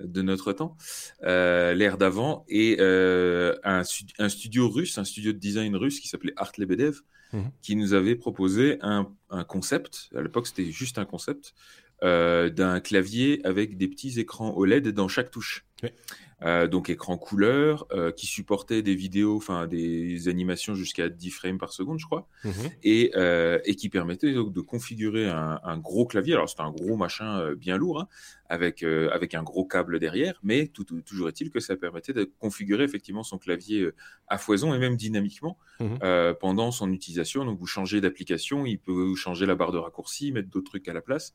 [0.02, 0.76] de notre temps,
[1.22, 3.82] l'ère d'avant, et un,
[4.18, 7.52] un, studio russe, un studio de design russe qui s'appelait Art Lebedev, mhm.
[7.62, 10.10] qui nous avait proposé un, un concept.
[10.16, 11.54] À l'époque, c'était juste un concept
[12.02, 15.64] euh, d'un clavier avec des petits écrans OLED dans chaque touche.
[16.42, 21.58] Euh, donc écran couleur euh, qui supportait des vidéos, enfin des animations jusqu'à 10 frames
[21.58, 22.52] par seconde, je crois, mhm.
[22.82, 23.12] et,
[23.64, 26.34] et, qui permettait donc de configurer un, un gros clavier.
[26.34, 28.08] Alors c'était un gros machin bien lourd, hein,
[28.54, 32.30] avec, euh, avec un gros câble derrière, mais tout, toujours est-il que ça permettait de
[32.38, 33.94] configurer effectivement son clavier euh,
[34.28, 35.98] à foison et même dynamiquement mhm.
[36.02, 37.44] euh, pendant son utilisation.
[37.44, 40.88] Donc vous changez d'application, il peut vous changer la barre de raccourci, mettre d'autres trucs
[40.88, 41.34] à la place.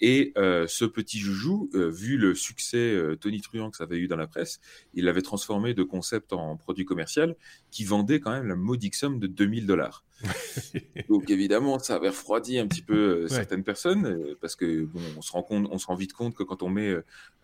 [0.00, 4.26] Et ce petit joujou, vu le succès Tony Truant que ça avait eu dans la
[4.26, 4.60] presse,
[4.92, 7.36] il l'avait transformé de concept en produit commercial
[7.70, 10.04] qui vendait quand même la modique somme de 2000 dollars.
[11.08, 15.00] Donc évidemment, ça avait refroidi un petit peu euh, certaines personnes euh, parce que bon,
[15.16, 16.94] on se rend compte, on se rend vite compte que quand on met,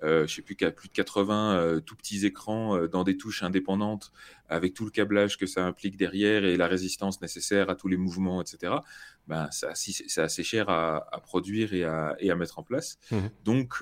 [0.02, 4.12] euh, je sais plus qu'à plus de 80 tout petits écrans dans des touches indépendantes
[4.48, 7.96] avec tout le câblage que ça implique derrière et la résistance nécessaire à tous les
[7.96, 8.74] mouvements, etc.
[9.28, 12.98] Ben, c'est assez cher à, produire et à, et à, mettre en place.
[13.10, 13.74] Mmh Donc,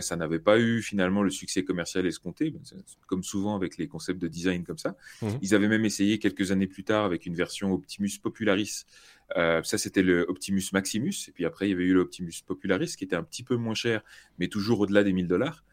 [0.00, 2.60] ça n'avait pas eu finalement le succès commercial escompté, ben,
[3.06, 4.96] comme souvent avec les concepts de design comme ça.
[5.20, 8.86] Mmh Ils avaient même essayé quelques années plus tard avec une version Optimus Popularis.
[9.36, 11.14] Euh, ça, c'était le Optimus Maximus.
[11.28, 13.74] Et puis après, il y avait eu l'Optimus Popularis qui était un petit peu moins
[13.74, 14.02] cher,
[14.38, 15.64] mais toujours au-delà des 1000 dollars.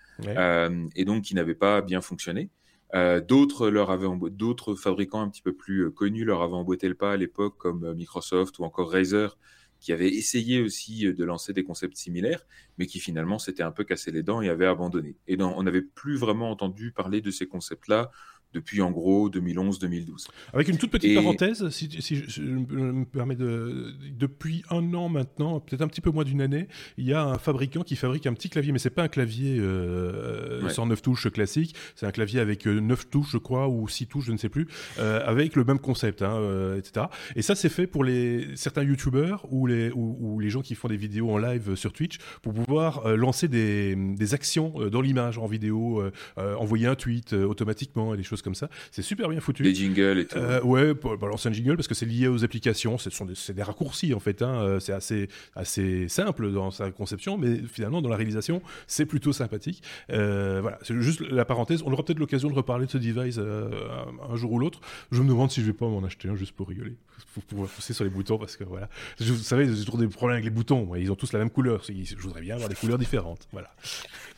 [0.96, 2.50] et donc qui n'avaient pas bien fonctionné.
[2.94, 7.14] D'autres leur avaient d'autres fabricants un petit peu plus connus leur avaient emboîté le pas
[7.14, 9.38] à l'époque, comme Microsoft ou encore Razer,
[9.80, 12.46] qui avaient essayé aussi de lancer des concepts similaires,
[12.78, 15.16] mais qui finalement s'étaient un peu cassé les dents et avaient abandonné.
[15.28, 18.12] Et on n'avait plus vraiment entendu parler de ces concepts-là
[18.54, 20.28] depuis en gros 2011-2012.
[20.54, 21.90] Avec une toute petite parenthèse, si,
[22.28, 23.94] je me permets de...
[24.18, 27.38] Depuis un an maintenant, peut-être un petit peu moins d'une année, il y a un
[27.38, 31.76] fabricant qui fabrique un petit clavier, mais c'est pas un clavier euh, 109 touches classique,
[31.96, 34.50] c'est un clavier avec 9 euh, touches, je crois, ou 6 touches, je ne sais
[34.50, 34.68] plus,
[35.00, 37.08] euh, avec le même concept, hein, euh, etc.
[37.36, 40.88] Et ça, c'est fait pour les, certains youtubeurs ou les, ou, les gens qui font
[40.88, 45.46] des vidéos en live sur Twitch pour pouvoir lancer des, des actions dans l'image, en
[45.46, 46.04] vidéo,
[46.38, 48.70] envoyer un tweet automatiquement et des choses comme ça.
[48.92, 49.64] C'est super bien foutu.
[49.64, 50.38] Des jingles et tout.
[50.38, 52.98] Euh, ouais, balancer un jingle parce que c'est lié aux applications.
[52.98, 54.42] Ce sont des, des raccourcis en fait.
[54.42, 54.62] Hein.
[54.62, 59.34] Euh, c'est assez, assez simple dans sa conception, mais finalement dans la réalisation, c'est plutôt
[59.34, 59.84] sympathique.
[60.12, 61.84] Euh, voilà, c'est juste la parenthèse.
[61.86, 64.82] On aura peut-être l'occasion de reparler de ce device un jour ou l'autre.
[65.12, 66.96] Je me demande si je vais pas m'en acheter un juste pour rigoler,
[67.34, 68.90] pour pouvoir pousser sur les boutons parce que voilà.
[69.20, 70.96] vous savez, j'ai toujours des problèmes avec les boutons.
[70.96, 71.84] Ils ont tous la même couleur.
[71.84, 73.48] Je voudrais bien avoir des couleurs différentes.
[73.52, 73.70] Voilà.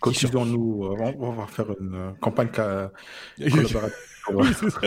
[0.03, 0.95] Continuons-nous.
[1.19, 4.81] On va faire une campagne collaborative oui, ça.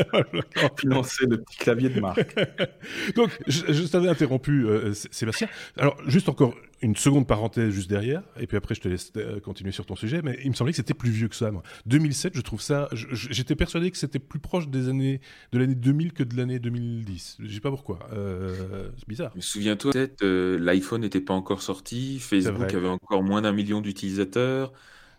[0.78, 2.34] financer le petit clavier de marque.
[3.16, 5.48] Donc, je, je t'avais interrompu, euh, Sébastien.
[5.76, 9.40] Alors, juste encore une seconde parenthèse juste derrière, et puis après je te laisse euh,
[9.40, 11.50] continuer sur ton sujet, mais il me semblait que c'était plus vieux que ça.
[11.50, 11.62] Moi.
[11.86, 12.88] 2007, je trouve ça.
[12.92, 15.20] J'étais persuadé que c'était plus proche des années
[15.52, 17.38] de l'année 2000 que de l'année 2010.
[17.40, 17.98] Je sais pas pourquoi.
[18.12, 19.32] Euh, c'est bizarre.
[19.38, 24.72] Souviens-toi, peut-être l'iPhone n'était pas encore sorti, Facebook avait encore moins d'un million d'utilisateurs.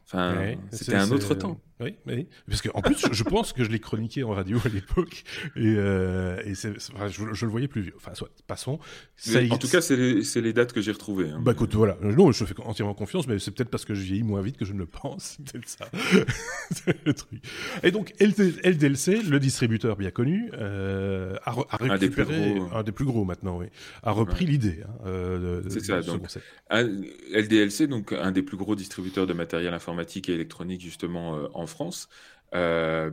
[0.08, 1.60] Enfin, c'était un autre temps.
[1.80, 2.28] Oui, oui.
[2.48, 5.24] Parce qu'en plus, je pense que je l'ai chroniqué en radio à l'époque.
[5.56, 7.94] Et, euh, et c'est, je, le voyais plus vieux.
[7.98, 8.80] Enfin, soit, passons.
[9.16, 11.30] Ça en tout cas, c'est les, les, dates que j'ai retrouvées.
[11.30, 11.40] Hein.
[11.40, 11.98] Bah écoute, voilà.
[12.02, 14.66] Non, je fais entièrement confiance, mais c'est peut-être parce que je vieillis moins vite que
[14.66, 15.38] je ne le pense.
[15.46, 16.94] C'est peut-être ça.
[17.06, 17.44] le truc.
[17.84, 22.76] Et donc, LDLC, le distributeur bien connu, euh, a, a, récupéré, un des plus gros,
[22.76, 23.68] un des plus gros maintenant, oui,
[24.04, 24.80] a repris l'idée.
[24.84, 26.02] Hein, euh, c'est ça.
[26.02, 26.24] Donc,
[26.72, 31.70] LDLC, donc un des plus gros distributeurs de matériel informatique et électronique justement euh, en
[31.70, 32.08] France,
[32.56, 33.12] euh,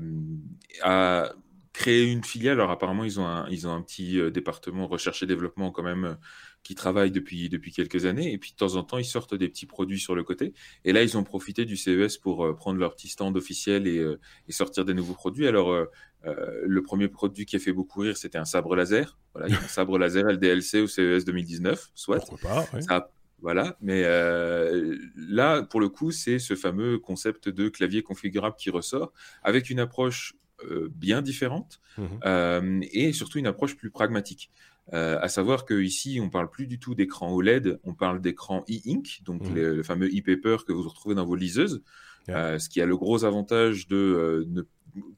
[0.83, 1.33] a
[1.73, 2.61] créé une filiale.
[2.61, 5.83] Alors apparemment, ils ont un, ils ont un petit euh, département recherche et développement quand
[5.83, 6.15] même euh,
[6.63, 8.33] qui travaille depuis, depuis quelques années.
[8.33, 10.55] Et puis de temps en temps, ils sortent des petits produits sur le côté.
[10.85, 14.07] Et là, ils ont profité du CES pour prendre leur petit stand officiel et,
[14.49, 15.47] et, sortir des nouveaux produits.
[15.47, 15.77] Alors,
[16.23, 19.19] le premier produit qui a fait beaucoup rire, c'était un sabre laser.
[19.35, 22.17] Voilà, il y a un sabre laser LDLC au CES 2019, soit.
[22.21, 23.11] Pourquoi pas ça,
[23.41, 28.71] voilà, mais euh, là, pour le coup, c'est ce fameux concept de clavier configurable qui
[28.71, 30.35] ressort, avec une approche
[30.71, 34.51] euh, bien différente mmh euh, et surtout une approche plus pragmatique.
[34.93, 39.43] à savoir qu'ici, on parle plus du tout d'écran OLED, on parle d'écran e-ink, donc
[39.43, 41.83] mmh le fameux e-paper que vous retrouvez dans vos liseuses,
[42.29, 44.63] ce qui a le gros avantage de ne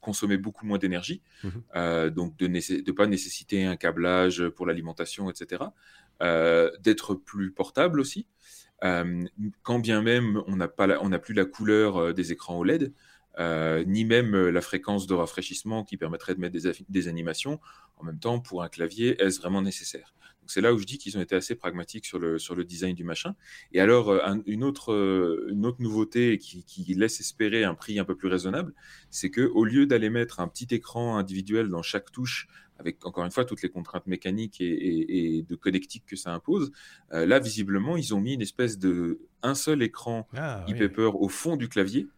[0.01, 5.65] consommer beaucoup moins d'énergie, mmh donc de ne pas nécessiter un câblage pour l'alimentation, etc.
[6.23, 8.27] Euh, d'être plus portable aussi.
[8.85, 9.23] Euh,
[9.63, 12.95] quand bien même on n'a plus la couleur euh, des écrans OLED,
[13.87, 17.61] ni même la fréquence de rafraîchissement qui permettrait de mettre des, des animations.
[17.99, 20.15] En même temps, pour un clavier, est-ce vraiment nécessaire?
[20.47, 22.95] C'est là où je dis qu'ils ont été assez pragmatiques sur le, sur le design
[22.95, 23.35] du machin.
[23.73, 24.13] Et alors,
[24.47, 24.95] une, autre,
[25.51, 28.73] une autre nouveauté qui, qui, laisse espérer un prix un peu plus raisonnable,
[29.11, 33.25] c'est que au lieu d'aller mettre un petit écran individuel dans chaque touche avec encore
[33.25, 36.73] une fois toutes les contraintes mécaniques et, de connectique que ça impose.
[37.12, 41.29] Euh, là, visiblement, ils ont mis une espèce de un seul écran ah, e-paper au
[41.29, 42.09] fond du clavier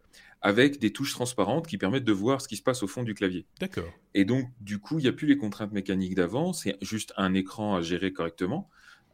[0.41, 3.13] avec des touches transparentes qui permettent de voir ce qui se passe au fond du
[3.13, 3.45] clavier.
[3.59, 3.91] D'accord.
[4.13, 7.33] Et donc, du coup, il n'y a plus les contraintes mécaniques d'avant, c'est juste un
[7.33, 8.69] écran à gérer correctement.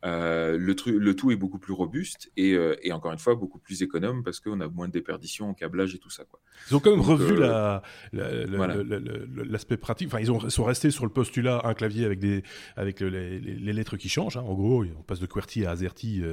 [0.05, 3.81] Euh, le, le, tout est beaucoup plus robuste euh, et, encore une fois beaucoup plus
[3.81, 6.25] économe parce qu'on a moins de déperditions en câblage et tout ça.
[6.25, 6.39] Quoi.
[6.69, 7.79] Ils ont quand même revu euh,
[8.13, 10.07] l'aspect pratique.
[10.07, 12.43] Enfin, ils, ont, sont restés sur le postulat un clavier avec, des,
[12.75, 13.39] avec les,
[13.73, 14.37] lettres qui changent.
[14.37, 14.43] Hein.
[14.45, 16.23] En gros, on passe de QWERTY à AZERTY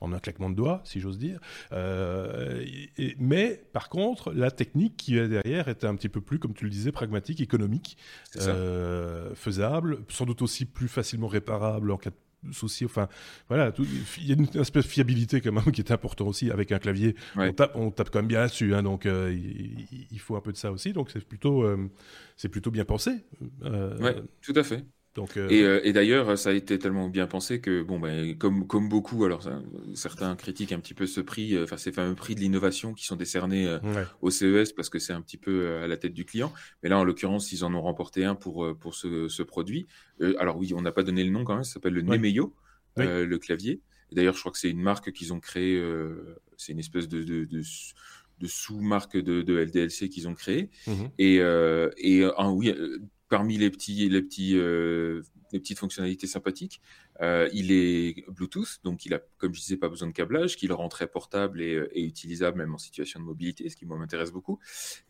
[0.00, 1.38] en un claquement de doigts, si j'ose dire.
[3.18, 6.64] mais par contre, la technique qui est derrière était un petit peu plus, comme tu
[6.64, 7.98] le disais, pragmatique, économique,
[9.34, 12.16] faisable, sans doute aussi plus facilement réparable en cas de
[12.52, 12.84] souci.
[12.84, 13.08] Enfin,
[13.48, 13.72] voilà,
[14.18, 16.78] il y a une espèce de fiabilité quand même qui est important aussi avec un
[16.78, 17.14] clavier.
[17.36, 19.36] On, tape, on tape quand même bien là-dessus, hein, donc euh,
[20.10, 20.92] il, faut un peu de ça aussi.
[20.92, 21.88] Donc c'est plutôt, euh,
[22.36, 23.10] c'est plutôt bien pensé.
[23.64, 24.10] Euh, oui,
[24.42, 24.84] tout à fait.
[25.18, 28.88] Euh, euh, et, d'ailleurs, ça a été tellement bien pensé que, bon, ben, comme, comme
[28.88, 29.42] beaucoup, alors
[29.94, 33.04] certains critiquent un petit peu ce prix, euh, enfin ces fameux prix de l'innovation qui
[33.04, 33.78] sont décernés
[34.20, 36.52] au CES parce que c'est un petit peu à la tête du client.
[36.82, 39.86] Mais là, en l'occurrence, ils en ont remporté un pour, pour ce, produit.
[40.38, 42.54] alors oui, on n'a pas donné le nom quand même, ça s'appelle le Nemeyo,
[42.96, 43.80] le clavier.
[44.12, 45.82] D'ailleurs, je crois que c'est une marque qu'ils ont créée,
[46.56, 47.62] c'est une espèce de
[48.46, 50.70] sous-marques de, LDLC qu'ils ont créées.
[50.86, 52.74] Mmh et, et oui,
[53.28, 54.56] parmi les petits, les petits
[55.56, 56.82] petites fonctionnalités sympathiques.
[57.20, 60.72] Euh, il est Bluetooth, donc il a, comme je disais, pas besoin de câblage, qu'il
[60.72, 64.58] rend très portable et, utilisable même en situation de mobilité, ce qui moi m'intéresse beaucoup,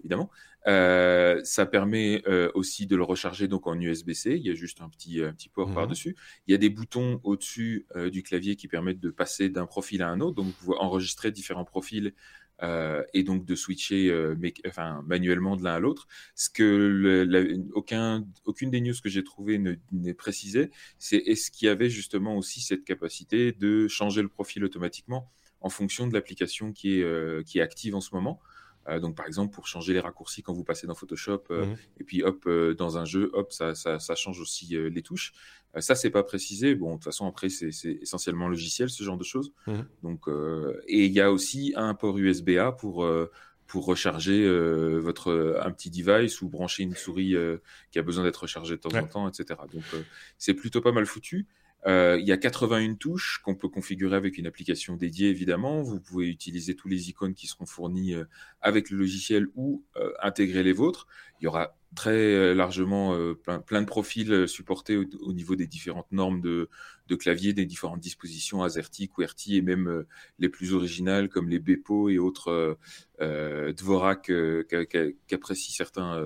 [0.00, 0.30] évidemment.
[0.66, 4.36] Euh, ça permet euh, aussi de le recharger donc en USB-C.
[4.36, 6.16] Il y a juste un petit, un petit port mmh par-dessus.
[6.46, 10.08] Il y a des boutons au-dessus du clavier qui permettent de passer d'un profil à
[10.08, 10.36] un autre.
[10.36, 12.14] Donc vous pouvez enregistrer différents profils
[12.62, 14.34] euh, et donc de switcher euh,
[15.06, 16.08] manuellement de l'un à l'autre.
[16.34, 17.26] Ce que
[17.72, 19.58] aucun, aucune des news que j'ai trouvées
[19.92, 24.64] n'est précisé, c'est est-ce qu'il y avait justement aussi cette capacité de changer le profil
[24.64, 28.40] automatiquement en fonction de l'application qui, est euh, qui est active en ce moment?
[28.88, 31.76] Euh, donc, par exemple, pour changer les raccourcis quand vous passez dans Photoshop, euh, mhm.
[32.00, 35.32] et puis hop, euh, dans un jeu, hop, ça, ça, ça change aussi les touches.
[35.78, 36.74] ça, c'est pas précisé.
[36.74, 39.52] Bon, de toute façon, après, c'est essentiellement logiciel, ce genre de choses.
[39.66, 39.86] Mhm.
[40.02, 40.26] Donc,
[40.86, 43.06] et il y a aussi un port USB-A pour
[43.66, 44.48] pour recharger
[44.98, 47.34] votre un petit device ou brancher une souris
[47.90, 49.60] qui a besoin d'être rechargée de temps en temps, etc.
[49.72, 49.84] Donc
[50.38, 51.46] c'est plutôt pas mal foutu.
[51.86, 55.82] Euh, il y a 81 touches qu'on peut configurer avec une application dédiée, évidemment.
[55.82, 58.24] Vous pouvez utiliser tous les icônes qui seront fournis euh,
[58.60, 61.06] avec le logiciel ou euh, intégrer les vôtres.
[61.40, 65.66] Il y aura très euh, largement euh, plein, de profils euh, supportés au, niveau des
[65.66, 66.68] différentes normes de,
[67.18, 70.04] clavier, des différentes dispositions AZERTY, QWERTY et même
[70.38, 72.76] les plus originales comme les Bepo et autres
[73.18, 74.30] Dvorak
[75.26, 76.22] qu'apprécient certains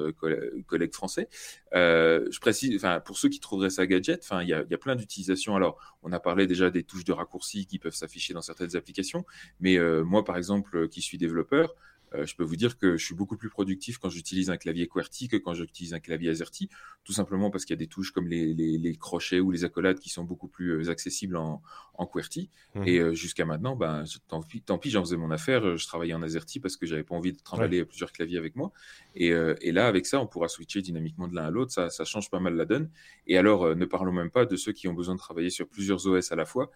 [0.66, 1.28] collègues français.
[1.72, 5.54] je précise, pour ceux qui trouveraient ça gadget, il y a, y a, plein d'utilisations.
[5.54, 9.24] Alors on a parlé déjà des touches de raccourci qui peuvent s'afficher dans certaines applications,
[9.60, 11.76] mais moi par exemple qui suis développeur,
[12.14, 14.86] euh, je peux vous dire que je suis beaucoup plus productif quand j'utilise un clavier
[14.86, 16.68] QWERTY que quand j'utilise un clavier AZERTY,
[17.04, 20.10] tout simplement parce qu'il y a des touches comme les, crochets ou les accolades qui
[20.10, 21.62] sont beaucoup plus euh, accessibles en,
[21.94, 22.50] en QWERTY.
[22.74, 22.82] Mmh.
[22.86, 26.14] Et euh, jusqu'à maintenant, ben, tant pis, tant pis j'en faisais mon affaire, je travaillais
[26.14, 28.72] en AZERTY parce que j'avais pas envie de travailler plusieurs claviers avec moi.
[29.14, 32.04] Et, et, là, avec ça, on pourra switcher dynamiquement de l'un à l'autre, ça, ça,
[32.04, 32.90] change pas mal la donne.
[33.26, 36.06] Et alors, ne parlons même pas de ceux qui ont besoin de travailler sur plusieurs
[36.06, 36.70] OS à la fois.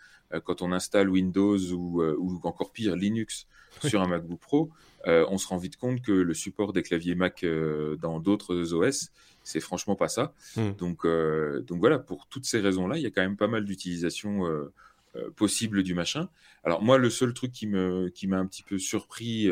[0.45, 3.47] quand on installe Windows ou, ou encore pire, Linux
[3.89, 4.71] sur un MacBook Pro,
[5.07, 8.73] euh, on se rend vite compte que le support des claviers Mac euh, dans d'autres
[8.73, 9.11] OS,
[9.43, 10.35] c'est franchement pas ça.
[10.57, 10.73] Hmm.
[10.73, 13.65] Donc, euh, donc voilà, pour toutes ces raisons-là, il y a quand même pas mal
[13.65, 14.43] d'utilisation
[15.35, 16.29] possible du machin.
[16.63, 19.51] Alors moi, le seul truc qui me qui m'a un petit peu surpris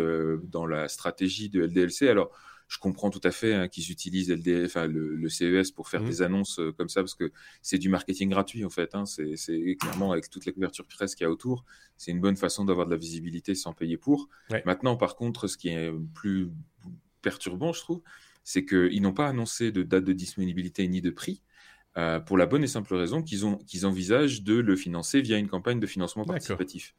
[0.51, 2.31] dans la stratégie de LDLC, alors
[2.75, 6.07] je comprends tout à fait hein, qu'ils utilisent le, CES pour faire mmh.
[6.07, 7.31] des annonces euh, comme ça, parce que
[7.63, 8.97] c'est du marketing gratuit en fait.
[8.97, 9.05] Hein.
[9.07, 11.65] c'est clairement avec toute la couverture presse qu'il y a autour,
[11.97, 14.29] c'est une bonne façon d'avoir de la visibilité sans payer pour.
[14.65, 16.51] Maintenant, par contre, ce qui est plus
[17.23, 18.03] perturbant, je trouve,
[18.43, 21.43] c'est qu'ils n'ont pas annoncé de date de disponibilité ni de prix.
[21.97, 25.47] Euh, pour la bonne et simple raison qu'ils qu'ils envisagent de le financer via une
[25.47, 26.95] campagne de financement participatif.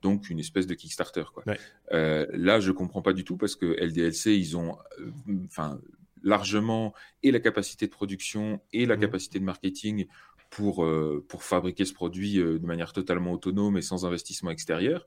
[0.00, 1.24] Donc une espèce de Kickstarter.
[1.34, 1.44] Quoi.
[1.92, 5.10] Euh, là, je comprends pas du tout parce que LDLC, ils ont euh,
[5.44, 5.78] enfin,
[6.22, 9.00] largement et la capacité de production et la mmh.
[9.00, 10.06] capacité de marketing
[10.48, 10.86] pour,
[11.28, 15.06] pour fabriquer ce produit de manière totalement autonome et sans investissement extérieur.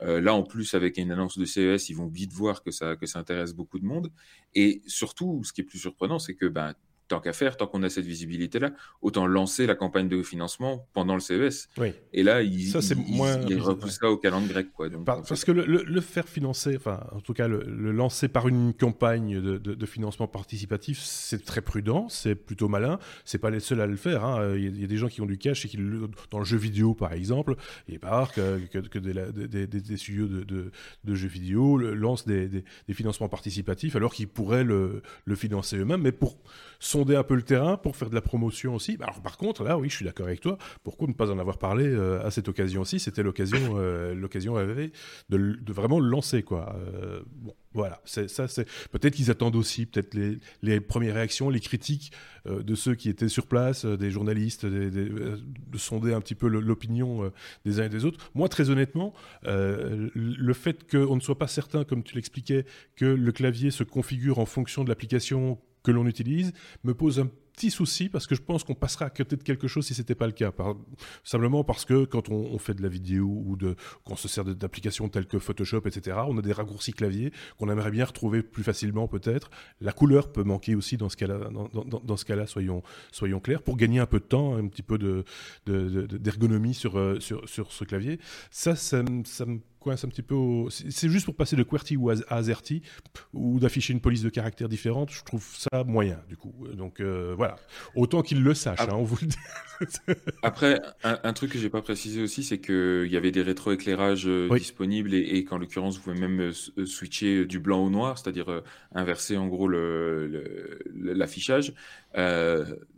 [0.00, 3.04] là, en plus, avec une annonce de CES, ils vont vite voir que ça, que
[3.04, 4.10] ça intéresse beaucoup de monde.
[4.54, 6.74] Et surtout, ce qui est plus surprenant, c'est que ben,
[7.08, 11.14] tant qu'à faire, tant qu'on a cette visibilité-là, autant lancer la campagne de financement pendant
[11.14, 11.68] le CES.
[11.78, 11.92] Oui.
[12.12, 13.36] Et là, il, ça, c'est moins...
[13.58, 14.72] repousse ça au calendrier grec.
[14.72, 14.88] Quoi.
[15.04, 19.86] parce que le, faire financer, enfin, en tout cas, le, lancer par une campagne de,
[19.86, 22.98] financement participatif, c'est très prudent, c'est plutôt malin.
[23.24, 24.24] C'est pas les seuls à le faire.
[24.24, 24.54] Hein.
[24.56, 25.78] Il, y a, des gens qui ont du cash et qui,
[26.30, 27.56] dans le jeu vidéo, par exemple,
[27.88, 33.96] il pas que, que, que des, des, studios de, jeux vidéo lancent des, financements participatifs
[33.96, 35.02] alors qu'ils pourraient le,
[35.34, 36.36] financer eux-mêmes, mais pour
[36.98, 38.96] sonder un peu le terrain pour faire de la promotion aussi.
[38.96, 40.58] Bah, alors, par contre, là, oui, je suis d'accord avec toi.
[40.82, 44.56] Pourquoi ne pas en avoir parlé euh, à cette occasion aussi C'était l'occasion, euh, l'occasion
[44.56, 44.90] de,
[45.28, 46.74] de, vraiment le lancer, quoi.
[46.76, 48.00] Euh, bon, voilà.
[48.04, 48.48] Ça.
[48.48, 50.18] C'est peut-être qu'ils attendent aussi, peut-être
[50.62, 52.10] les, premières réactions, les critiques
[52.46, 55.38] de ceux qui étaient sur place, des journalistes, de
[55.76, 57.30] sonder un petit peu l'opinion
[57.64, 58.30] des uns et des autres.
[58.34, 59.12] Moi, très honnêtement,
[59.44, 62.64] le fait qu'on ne soit pas certain, comme tu l'expliquais,
[62.96, 65.58] que le clavier se configure en fonction de l'application
[65.88, 66.52] que l'on utilise
[66.84, 69.66] me pose un petit souci parce que je pense qu'on passerait à côté de quelque
[69.68, 70.52] chose si c'était pas le cas.
[71.24, 73.74] simplement parce que quand on, fait de la vidéo ou de,
[74.04, 77.90] qu'on se sert d'applications telles que Photoshop, etc., on a des raccourcis clavier qu'on aimerait
[77.90, 79.48] bien retrouver plus facilement peut-être.
[79.80, 83.78] La couleur peut manquer aussi dans ce cas-là, dans, ce cas-là soyons, soyons clairs, pour
[83.78, 85.24] gagner un peu de temps, un petit peu de,
[85.64, 88.20] d'ergonomie sur, euh, sur, sur ce clavier.
[88.50, 90.36] Ça, ça me coince un petit peu.
[90.70, 92.82] C'est juste pour passer de QWERTY ou à AZERTY
[93.32, 95.10] ou d'afficher une police de caractères différente.
[95.10, 96.52] Je trouve ça moyen, du coup.
[96.74, 97.56] Donc euh, voilà.
[97.94, 99.36] Autant qu'ils le sachent, hein, on vous le dit.
[100.42, 104.48] Après, un, truc que j'ai pas précisé aussi, c'est qu'il y avait des rétroéclairages euh,
[104.58, 108.62] disponibles et, qu'en l'occurrence, vous pouvez même switcher du blanc au noir, c'est-à-dire
[108.94, 111.72] inverser en gros l'affichage.
[112.14, 112.88] Le,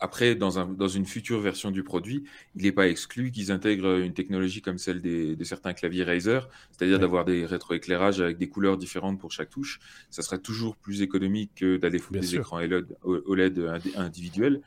[0.00, 2.24] après, dans, un, dans, une future version du produit,
[2.54, 6.48] il n'est pas exclu qu'ils intègrent une technologie comme celle des, de certains claviers Razer,
[6.70, 9.80] c'est-à-dire d'avoir des rétroéclairages avec des couleurs différentes pour chaque touche.
[10.10, 12.60] Ça serait toujours plus économique que d'aller foutre des écrans
[13.02, 14.60] OLED, individuels.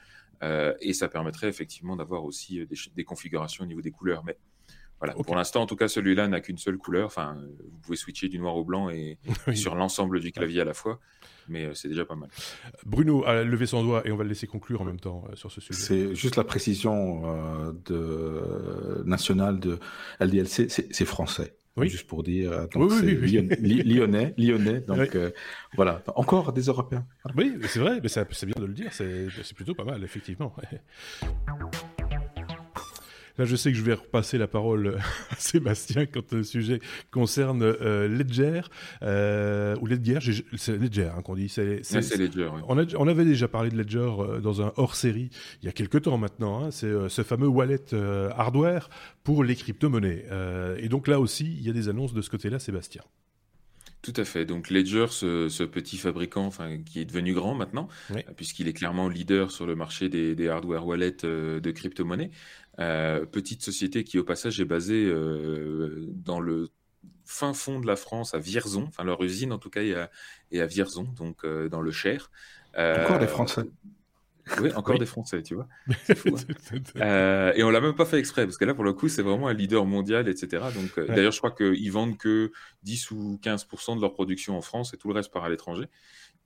[0.44, 2.66] Euh, et ça permettrait effectivement d'avoir aussi euh,
[2.96, 4.24] des, configurations au niveau des couleurs.
[4.26, 4.38] Mais
[5.00, 7.06] voilà, pour l'instant, en tout cas, celui-là n'a qu'une seule couleur.
[7.06, 9.20] Enfin, vous pouvez switcher du noir au blanc et
[9.54, 11.00] sur l'ensemble du clavier à la fois
[11.52, 12.30] mais euh, c'est déjà pas mal.
[12.86, 15.36] Bruno a levé son doigt et on va le laisser conclure en même temps euh,
[15.36, 15.80] sur ce sujet.
[15.80, 19.78] C'est juste la précision euh, de, nationale de
[20.20, 21.56] LDLC, c'est français.
[21.78, 21.88] Oui.
[21.88, 23.32] Juste pour dire, donc oui, oui,
[23.86, 25.18] lyonnais, lyonnais, donc
[25.74, 27.06] voilà, encore des Européens.
[27.38, 30.54] Oui, c'est vrai, mais c'est bien de le dire, c'est plutôt pas mal, effectivement.
[33.38, 34.98] Là, je sais que je vais repasser la parole
[35.32, 36.80] à Sébastien quand le sujet
[37.12, 38.62] concerne euh, Ledger,
[39.04, 40.20] euh, ou Ledger,
[40.56, 41.50] c'est Ledger hein, qu'on dit.
[41.50, 41.82] C'est
[42.18, 45.30] Ledger, on, on, avait déjà parlé de Ledger euh, dans un hors-série
[45.62, 46.64] il y a quelques temps maintenant.
[46.64, 47.94] Hein, c'est ce fameux wallet
[48.36, 48.90] hardware
[49.24, 50.26] pour les crypto-monnaies.
[50.78, 53.02] et donc là aussi, il y a des annonces de ce côté-là, Sébastien.
[54.02, 54.46] Tout à fait.
[54.46, 57.88] Donc Ledger, ce, petit fabricant, enfin, qui est devenu grand maintenant,
[58.36, 62.32] puisqu'il est clairement leader sur le marché des, des hardware wallets de crypto-monnaies,
[62.80, 66.70] euh, petite société qui, au passage, est basée euh, dans le
[67.26, 68.86] fin fond de la France, à Vierzon.
[68.88, 70.10] Enfin, leur usine, en tout cas, est à,
[70.54, 72.32] à Vierzon, donc euh, dans le Cher.
[72.78, 73.64] Encore des Français.
[74.60, 75.68] Oui, encore des Français, tu vois.
[77.00, 77.52] Hein.
[77.56, 79.48] et on l'a même pas fait exprès, parce que là, pour le coup, c'est vraiment
[79.48, 80.66] un leader mondial, etc.
[80.74, 82.52] Donc, d'ailleurs, je crois qu'ils vendent que
[82.84, 85.86] 10 ou 15% de leur production en France et tout le reste part à l'étranger.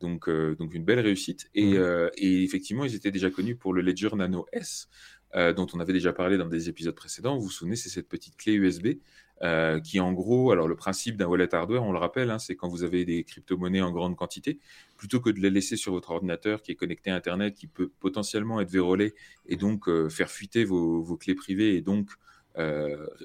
[0.02, 1.50] Donc, donc une belle réussite.
[1.54, 2.10] Et, mmh.
[2.18, 4.90] et, effectivement, ils étaient déjà connus pour le Ledger Nano S,
[5.36, 7.36] euh, dont on avait déjà parlé dans des épisodes précédents.
[7.36, 9.00] Vous vous souvenez, c'est cette petite clé USB
[9.44, 12.56] euh, qui, en gros, alors le principe d'un wallet hardware, on le rappelle, hein, c'est
[12.56, 14.60] quand vous avez des crypto-monnaies en grande quantité,
[14.96, 17.92] plutôt que de les laisser sur votre ordinateur qui est connecté à Internet, qui peut
[18.00, 19.14] potentiellement être vérolé
[19.46, 22.12] et donc euh, faire fuiter vos, clés privées et donc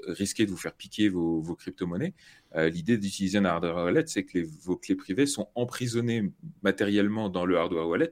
[0.09, 2.15] risquer de vous faire piquer vos, crypto-monnaies.
[2.57, 6.33] L'idée d'utiliser un hardware wallet, c'est que vos clés privées sont emprisonnées
[6.65, 8.11] matériellement dans le hardware wallet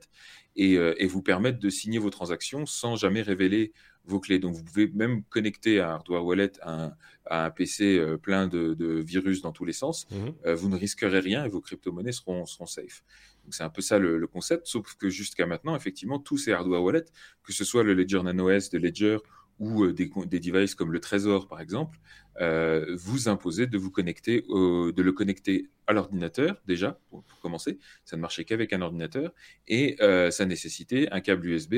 [0.59, 3.73] et, vous permettre de signer vos transactions sans jamais révéler
[4.09, 4.39] vos clés.
[4.39, 6.93] Donc, vous pouvez même connecter un hardware wallet à
[7.31, 10.07] un, PC euh, plein de, virus dans tous les sens.
[10.11, 10.35] Mhm.
[10.47, 13.05] Euh, vous ne risquerez rien et vos crypto-monnaies seront, seront safe.
[13.45, 16.83] Donc, c'est un peu ça le, concept, sauf que jusqu'à maintenant, effectivement, tous ces hardware
[16.83, 17.07] wallets,
[17.43, 19.19] que ce soit le Ledger Nano S de Ledger
[19.59, 21.99] ou des, des devices comme le Trésor, par exemple,
[22.41, 27.79] euh, vous imposez de vous connecter, de le connecter à l'ordinateur déjà pour, commencer.
[28.05, 29.33] Ça ne marchait qu'avec un ordinateur
[29.67, 31.75] et euh, ça nécessitait un câble USB.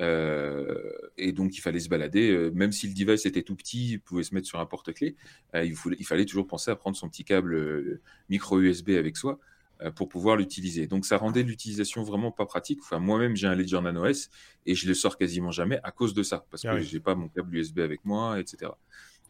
[0.00, 4.00] Euh, et donc il fallait se balader, même si le device était tout petit, il
[4.00, 5.16] pouvait se mettre sur un porte-clés.
[5.54, 9.38] Il, il, fallait toujours penser à prendre son petit câble micro USB avec soi
[9.96, 10.86] pour pouvoir l'utiliser.
[10.86, 12.80] Donc ça rendait l'utilisation vraiment pas pratique.
[12.82, 14.30] Enfin, moi-même, j'ai un Ledger Nano S
[14.64, 17.00] et je le sors quasiment jamais à cause de ça, parce ah que je j'ai
[17.00, 18.70] pas mon câble USB avec moi, etc.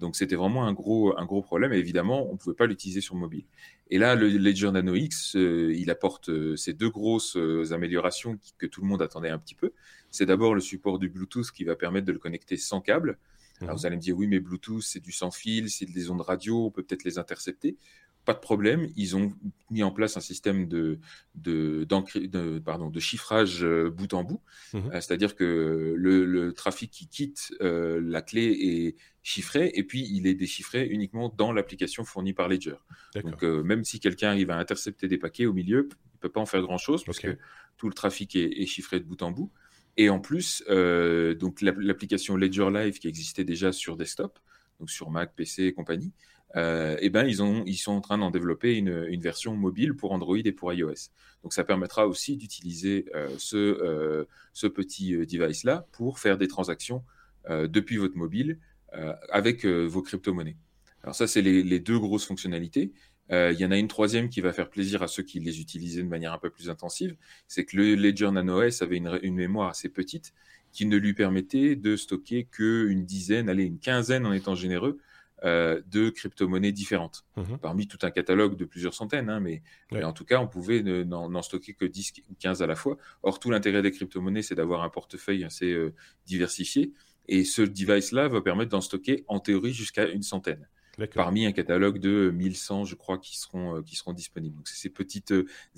[0.03, 1.73] Donc c'était vraiment un gros, un gros problème.
[1.73, 3.45] Et évidemment, on ne pouvait pas l'utiliser sur mobile.
[3.89, 8.37] Et là, le Ledger Nano X, euh, il apporte euh, ces deux grosses euh, améliorations
[8.59, 9.73] que tout le monde attendait un petit peu.
[10.13, 13.19] C'est d'abord le support du Bluetooth qui va permettre de le connecter sans câble.
[13.61, 13.79] Alors mhm.
[13.79, 16.67] vous allez me dire, oui, mais Bluetooth, c'est du sans fil, c'est des ondes radio,
[16.67, 17.77] on peut peut-être les intercepter
[18.25, 18.89] pas de problème.
[18.97, 19.33] Ils ont
[19.71, 20.99] mis en place un système de,
[21.35, 24.41] de, de, pardon, de chiffrage euh, bout en bout.
[24.73, 30.07] Mmh euh, c'est-à-dire que le, trafic qui quitte euh, la clé est chiffré et puis
[30.13, 32.77] il est déchiffré uniquement dans l'application fournie par Ledger.
[33.23, 36.41] Donc même si quelqu'un arrive à intercepter des paquets au milieu, il ne peut pas
[36.41, 37.37] en faire grand-chose parce que
[37.77, 39.51] tout le trafic est, chiffré de bout en bout.
[39.97, 44.39] Et en plus, donc l'application Ledger Live qui existait déjà sur desktop,
[44.81, 46.13] donc sur Mac, PC et compagnie,
[46.57, 50.13] euh, eh ben, ils, ont, ils sont en train d'en développer une, version mobile pour
[50.13, 51.11] Android et pour iOS.
[51.43, 57.05] Donc ça permettra aussi d'utiliser euh, ce, euh, petit euh, device-là pour faire des transactions
[57.49, 58.59] euh, depuis votre mobile
[58.95, 60.57] euh, avec vos crypto-monnaies.
[61.03, 62.93] Alors ça, c'est les, deux grosses fonctionnalités.
[63.33, 66.03] Il y en a une troisième qui va faire plaisir à ceux qui les utilisaient
[66.03, 67.17] de manière un peu plus intensive,
[67.49, 70.35] c'est que le Ledger Nano S avait une, une mémoire assez petite
[70.73, 74.99] qui ne lui permettait de stocker qu'une dizaine, allez, une quinzaine en étant généreux,
[75.45, 77.59] euh, de crypto-monnaies différentes, mhm.
[77.59, 79.61] parmi tout un catalogue de plusieurs centaines, hein, mais,
[80.03, 82.97] en tout cas, on pouvait n'en stocker que 10 ou 15 à la fois.
[83.25, 85.95] Or, tout l'intérêt des crypto-monnaies, c'est d'avoir un portefeuille assez euh,
[86.27, 86.93] diversifié,
[87.27, 90.69] et ce device-là va permettre d'en stocker en théorie jusqu'à une centaine.
[91.15, 94.57] Parmi un catalogue de 1100, je crois, qui seront, qui seront disponibles.
[94.57, 95.35] Donc, c'est ces petites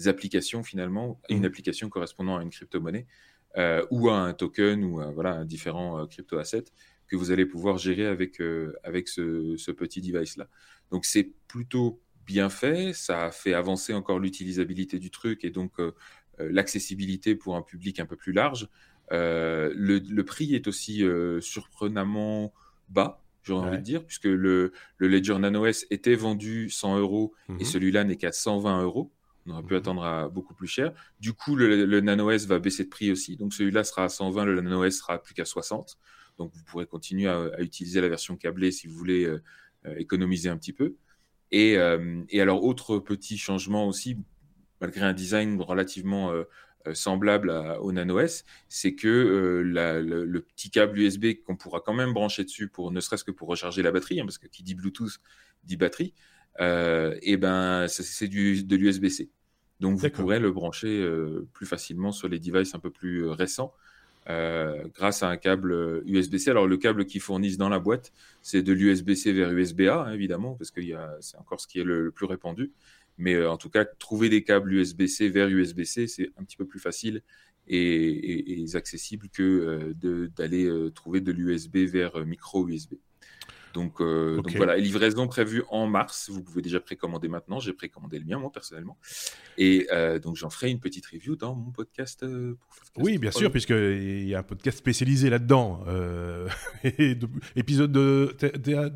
[0.07, 1.45] applications, finalement, une mmh.
[1.45, 3.07] application correspondant à une crypto-monnaie
[3.91, 6.65] ou à un token ou à, voilà, un différent crypto-asset
[7.07, 8.43] que vous allez pouvoir gérer avec,
[8.83, 10.49] avec ce, ce petit device-là.
[10.91, 15.79] Donc, c'est plutôt bien fait, ça a fait avancer encore l'utilisabilité du truc et donc
[15.79, 15.95] euh,
[16.41, 18.69] euh, l'accessibilité pour un public un peu plus large.
[19.13, 21.05] Euh, le, prix est aussi
[21.41, 22.53] surprenamment
[22.89, 27.53] bas, j'aurais envie de dire, puisque le, Ledger Nano S était vendu 100 euros et
[27.53, 27.65] mhm.
[27.65, 29.13] celui-là n'est qu'à 120 euros.
[29.47, 29.81] On aurait pu mhm.
[29.81, 30.93] attendre à beaucoup plus cher.
[31.21, 33.37] Du coup, le, Nano S va baisser de prix aussi.
[33.37, 35.99] Donc celui-là sera à 120, le Nano S sera plus qu'à 60.
[36.39, 39.33] Donc vous pourrez continuer à, utiliser la version câblée si vous voulez
[39.99, 40.97] économiser un petit peu.
[41.55, 44.17] Euh, et, alors, autre petit changement aussi,
[44.81, 46.33] malgré un design relativement
[46.87, 51.95] euh, euh, semblable au Nano S, c'est que le, petit câble USB qu'on pourra quand
[51.95, 54.63] même brancher dessus pour ne serait-ce que pour recharger la batterie, hein, parce que qui
[54.63, 55.21] dit Bluetooth
[55.65, 56.15] dit batterie,
[56.61, 59.31] et ben c'est de l'USB-C.
[59.81, 61.07] Donc vous pourrez le brancher
[61.53, 63.75] plus facilement sur les devices un peu plus récents.
[64.31, 66.51] Euh, grâce à un câble USB-C.
[66.51, 70.55] Alors le câble qu'ils fournissent dans la boîte, c'est de l'USB-C vers USB-A, hein, évidemment,
[70.55, 70.81] parce que
[71.21, 72.73] c'est encore ce qui est le, plus répandu.
[73.19, 76.67] Mais euh, en tout cas, trouver des câbles USB-C vers USB-C, c'est un petit peu
[76.67, 77.23] plus facile
[77.67, 82.25] et, accessible que euh, d'aller trouver de l'USB vers
[83.75, 86.31] Donc, donc, voilà, livraison prévue en mars.
[86.31, 87.59] Vous pouvez déjà précommander maintenant.
[87.59, 88.97] J'ai précommandé le mien, moi, personnellement.
[89.59, 89.89] Et
[90.23, 92.25] donc, j'en ferai une petite review dans mon podcast.
[92.97, 95.85] oui, bien sûr, puisqu'il y a un podcast spécialisé là-dedans.
[95.89, 96.49] Euh,
[97.57, 98.37] épisode de.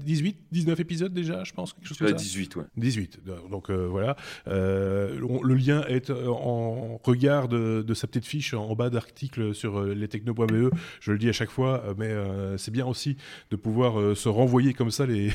[0.05, 2.65] 18, 19 épisodes déjà, je pense quelque chose comme ça 18, ouais.
[2.77, 3.21] 18.
[3.51, 4.17] Donc, voilà.
[4.47, 10.71] le lien est en regard de, sa petite fiche en bas d'article sur lestechno.be.
[11.01, 12.15] Je le dis à chaque fois, mais
[12.57, 13.17] c'est bien aussi
[13.51, 15.33] de pouvoir se renvoyer comme ça les,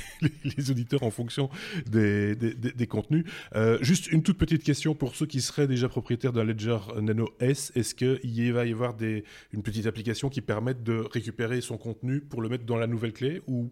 [0.70, 1.50] auditeurs en fonction
[1.86, 3.26] des, contenus.
[3.56, 7.30] Euh, juste une toute petite question pour ceux qui seraient déjà propriétaires d'un Ledger Nano
[7.40, 7.72] S.
[7.76, 12.22] Est-ce qu'il va y avoir des, une petite application qui permette de récupérer son contenu
[12.22, 13.72] pour le mettre dans la nouvelle clé ou,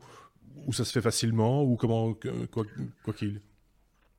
[0.65, 2.13] ou ça se fait facilement ou comment
[2.51, 2.65] quoi
[3.15, 3.41] qu'il?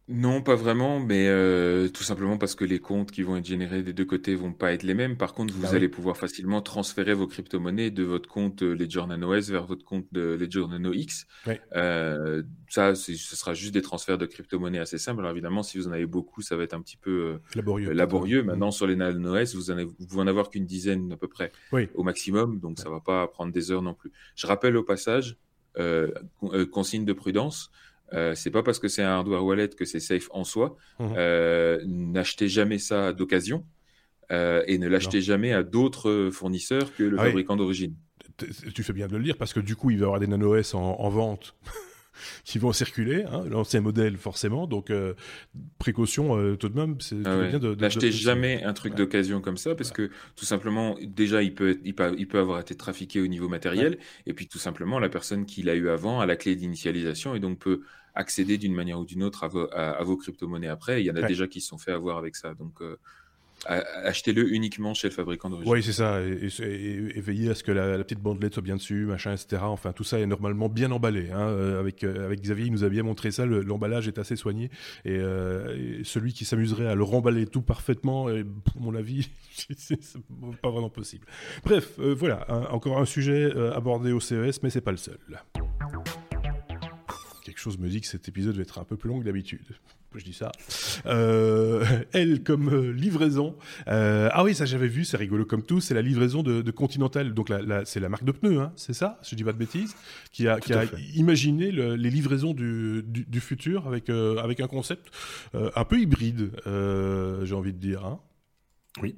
[0.08, 3.84] Non, pas vraiment, mais euh, tout simplement parce que les comptes qui vont être générés
[3.84, 5.16] des deux côtés vont pas être les mêmes.
[5.16, 9.06] Par contre, vous bah allez pouvoir facilement transférer vos crypto-monnaies de votre compte euh, Ledger
[9.06, 11.28] Nano S vers votre compte de Ledger Nano X.
[11.76, 15.20] Euh, ça, ce sera juste des transferts de crypto-monnaies assez simples.
[15.20, 17.92] Alors évidemment, si vous en avez beaucoup, ça va être un petit peu laborieux.
[17.92, 18.42] laborieux.
[18.42, 18.72] Maintenant, mm.
[18.72, 21.52] sur les Nano S, vous, en vous pouvez en avoir qu'une dizaine à peu près
[21.94, 24.10] au maximum, donc ça va pas prendre des heures non plus.
[24.34, 25.38] Je rappelle au passage,
[26.72, 27.70] consigne de prudence.
[28.14, 30.76] Euh, c'est pas parce que c'est un hardware wallet que c'est safe en soi.
[30.98, 31.14] Mhm.
[31.16, 33.64] Euh, n'achetez jamais ça d'occasion
[34.30, 37.94] euh, et ne l'achetez jamais à d'autres fournisseurs que le ah fabricant d'origine.
[38.74, 40.26] Tu fais bien de le dire parce que du coup, il va y avoir des
[40.26, 41.54] Nano S en, vente.
[42.44, 44.92] qui vont circuler, hein, l'ancien modèle forcément, donc
[45.78, 47.74] précaution tout de même, c'est ah bien de...
[47.74, 51.94] N'achetez jamais un truc d'occasion comme ça, parce que tout simplement, déjà, il peut, il
[51.94, 55.46] peut, il peut avoir été trafiqué au niveau matériel, et puis tout simplement, la personne
[55.46, 57.80] qui l'a eu avant a la clé d'initialisation, et donc peut
[58.14, 61.02] accéder d'une manière ou d'une autre à vos, crypto-monnaies après.
[61.02, 62.54] Il y en a déjà qui se sont fait avoir avec ça.
[62.54, 62.96] Donc, euh,
[64.04, 65.72] achetez-le uniquement chez le fabricant d'origine.
[65.72, 66.20] Oui, c'est ça.
[66.20, 69.62] Et, veillez à ce que la, petite bandelette soit bien dessus, machin, etc.
[69.64, 71.30] Enfin, tout ça est normalement bien emballé.
[71.30, 71.48] Hein.
[71.48, 73.46] Euh, avec, euh, avec Xavier, il nous a bien montré ça.
[73.46, 74.70] L'emballage est assez soigné.
[75.04, 75.18] Et,
[76.04, 78.26] celui qui s'amuserait à le remballer tout parfaitement,
[78.64, 79.30] pour mon avis,
[79.76, 79.98] c'est
[80.60, 81.26] pas vraiment possible.
[81.64, 82.46] Bref, voilà.
[82.72, 85.18] encore un sujet abordé au CES, mais c'est pas le seul
[87.62, 89.60] chose me dit que cet épisode va être un peu plus long que d'habitude.
[90.14, 90.52] Je dis ça.
[91.06, 93.56] Euh, elle comme euh, livraison.
[93.88, 95.80] Euh, ah oui, ça j'avais vu, c'est rigolo comme tout.
[95.80, 97.34] C'est la livraison de, Continental.
[97.34, 97.50] Donc
[97.84, 99.94] c'est la marque de pneus, hein, c'est ça Je dis pas de bêtises.
[100.32, 100.84] Qui a, qui a
[101.14, 105.08] imaginé les livraisons du, du, futur avec, avec un concept
[105.54, 108.04] un peu hybride, j'ai envie de dire.
[108.04, 108.20] Hein.
[109.00, 109.16] Oui,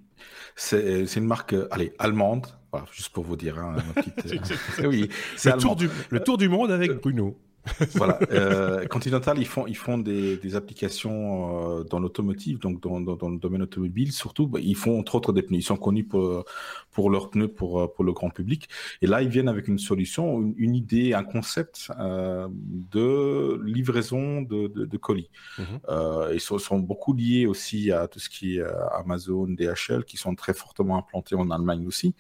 [0.57, 2.47] c'est une marque allez, allemande,
[2.93, 3.59] juste pour vous dire.
[3.59, 3.77] Hein,
[4.85, 5.09] oui,
[5.45, 7.37] le, tour du, le tour du monde avec Bruno.
[7.95, 8.19] voilà.
[8.31, 13.17] Euh, Continental, ils font, ils font des, des applications euh, dans l'automotive, donc dans, dans,
[13.17, 14.47] dans, le domaine automobile surtout.
[14.47, 15.59] Bah, ils font entre autres des pneus.
[15.59, 16.45] Ils sont connus pour,
[16.95, 18.69] pour leurs pneus pour, euh, pour le grand public.
[19.03, 24.69] Et là, ils viennent avec une solution, une, idée, un concept euh, de livraison de,
[24.69, 25.29] de, de colis.
[25.59, 25.65] Mhm.
[25.91, 30.17] Euh, ils sont, sont, beaucoup liés aussi à tout ce qui est Amazon, DHL, qui
[30.17, 32.15] sont très fortement implantés en Allemagne aussi.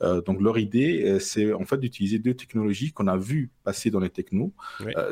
[0.00, 4.10] donc leur idée, c'est en fait d'utiliser deux technologies qu'on a vues passer dans les
[4.10, 4.52] technos.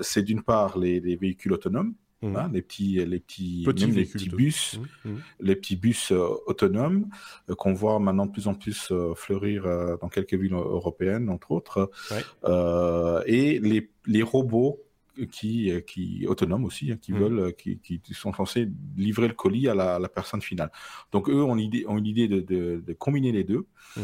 [0.02, 2.36] C'est d'une part les, véhicules autonomes, mmh.
[2.36, 5.16] hein, les petits, les petits, les petits bus, mmh, mmh.
[5.40, 7.08] les petits bus euh, autonomes
[7.50, 9.64] euh, qu'on voit maintenant de plus en plus fleurir
[10.00, 11.90] dans quelques villes européennes, entre autres,
[13.26, 14.80] et les, les robots
[15.32, 17.18] qui, qui autonomes aussi, hein, qui mmh.
[17.18, 20.70] veulent, qui, qui, sont censés livrer le colis à la, personne finale.
[21.12, 24.00] Donc eux ont l'idée, ont une idée de, de, combiner les deux mmh.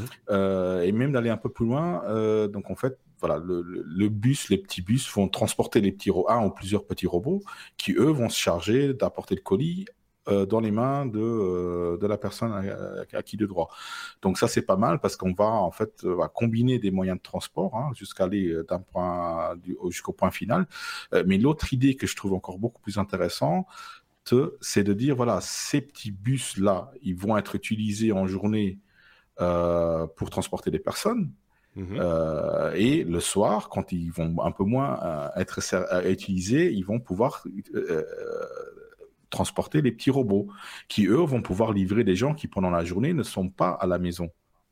[0.82, 2.02] et même d'aller un peu plus loin.
[2.48, 6.50] donc en fait, voilà, le, bus, les petits bus vont transporter les petits un ou
[6.50, 7.42] plusieurs petits robots
[7.76, 9.86] qui eux vont se charger d'apporter le colis
[10.28, 13.68] euh, dans les mains de, euh, la personne à, qui de droit.
[14.22, 17.18] Donc ça c'est pas mal parce qu'on va en fait euh, va combiner des moyens
[17.18, 19.56] de transport hein, jusqu'à aller d'un point
[19.88, 20.66] jusqu'au point final.
[21.26, 23.66] mais l'autre idée que je trouve encore beaucoup plus intéressante,
[24.60, 28.78] c'est de dire voilà ces petits bus là, ils vont être utilisés en journée
[29.36, 31.32] pour transporter des personnes.
[31.74, 32.00] Mmh
[32.74, 35.58] et le soir, quand ils vont un peu moins être
[36.06, 37.44] utilisés, ils vont pouvoir
[39.32, 40.46] transporter les petits robots
[40.86, 43.86] qui, eux, vont pouvoir livrer des gens qui, pendant la journée, ne sont pas à
[43.86, 44.30] la maison.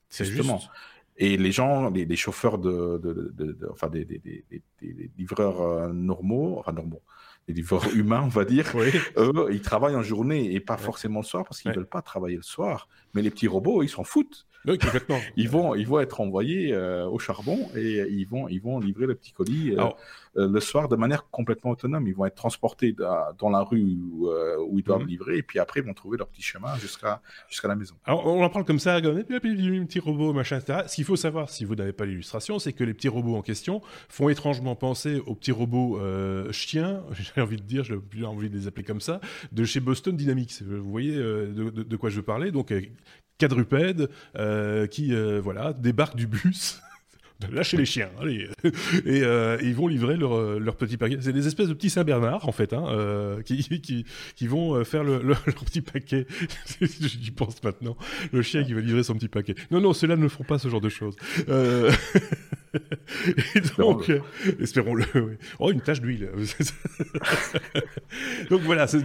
[0.08, 0.60] C'est justement.
[1.16, 6.72] Et les gens, les, chauffeurs de, de, enfin des, des, des, livreurs euh, normaux, enfin
[6.72, 7.02] normaux,
[7.46, 8.72] des livreurs humains, on va dire,
[9.18, 12.00] eux, ils travaillent en journée et pas forcément le soir parce qu'ils ne veulent pas
[12.00, 12.88] travailler le soir.
[13.12, 14.46] Mais les petits robots, ils s'en foutent.
[14.66, 15.18] Oui, complètement.
[15.36, 19.06] ils, vont, ils vont être envoyés euh, au charbon et ils vont, ils vont livrer
[19.06, 19.74] le petit colis.
[19.76, 19.84] Euh,
[20.36, 22.06] euh, le soir de manière complètement autonome.
[22.06, 22.94] Ils vont être transportés
[23.38, 25.08] dans la rue où, ils doivent mhm.
[25.08, 27.96] livrer, et puis après, ils vont trouver leur petit chemin jusqu'à jusqu'à la maison.
[28.04, 30.82] Alors, on en parle comme ça, comme, petit robot, machin, etc.
[30.86, 33.42] Ce qu'il faut savoir, si vous n'avez pas l'illustration, c'est que les petits robots en
[33.42, 35.98] question font étrangement penser aux petits robots
[36.52, 37.02] chiens,
[37.34, 40.16] j'ai envie de dire, j'ai plus envie de les appeler comme ça, de chez Boston
[40.16, 40.62] Dynamics.
[40.62, 42.72] Vous voyez de, de, quoi je parlais Donc,
[43.40, 44.08] quadrupèdes
[44.90, 46.80] qui voilà débarquent du bus
[47.48, 48.48] lâcher les chiens, allez.
[49.06, 51.18] Et, euh, ils vont livrer leur, euh, leur petit paquet.
[51.20, 54.04] C'est des espèces de petits Saint-Bernard, en fait, hein, euh, qui, qui,
[54.36, 56.26] qui, vont faire le, leur petit paquet.
[56.80, 57.96] J'y pense maintenant.
[58.32, 59.54] Le chien qui va livrer son petit paquet.
[59.70, 61.16] Non, non, ceux-là ne font pas ce genre de choses.
[61.48, 61.90] Euh...
[63.56, 64.12] Et donc,
[64.60, 65.04] espérons-le.
[65.58, 66.30] Oh, une tache d'huile.
[68.48, 69.00] donc voilà, c'est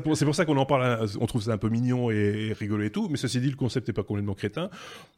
[0.00, 1.06] pour, ça qu'on en parle.
[1.20, 3.08] On trouve ça un peu mignon et, et, rigolo et tout.
[3.08, 4.68] Mais ceci dit, le concept n'est pas complètement crétin.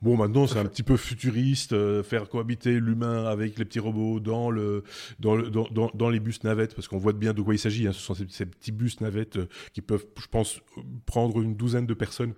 [0.03, 4.50] Bon, maintenant, c'est un petit peu futuriste, faire cohabiter l'humain avec les petits robots dans,
[4.50, 4.84] le,
[5.18, 7.86] dans, dans, dans, les bus navettes, parce qu'on voit bien de quoi il s'agit.
[7.86, 7.92] Hein.
[7.92, 10.61] Ce sont ces, petits bus navettes euh, qui peuvent, je pense,
[11.04, 12.34] prendre une douzaine de personnes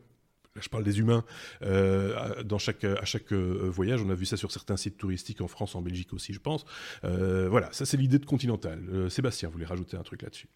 [0.60, 1.24] je parle des humains
[1.62, 4.02] euh, dans chaque, à chaque euh, voyage.
[4.02, 6.64] On a vu ça sur certains sites touristiques en France, en Belgique aussi, je pense.
[7.02, 9.08] voilà, ça c'est l'idée de Continental.
[9.08, 10.48] Sébastien voulait rajouter un truc là-dessus.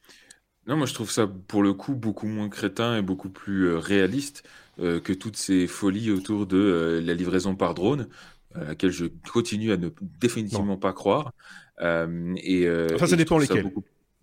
[0.66, 4.42] Non, moi je trouve ça pour le coup beaucoup moins crétin et beaucoup plus réaliste
[4.78, 8.08] que toutes ces folies autour de la livraison par drone
[8.54, 9.90] à laquelle je continue à ne
[10.20, 11.32] définitivement pas croire.
[11.80, 13.70] Euh, et, euh, enfin, ça dépend lesquels.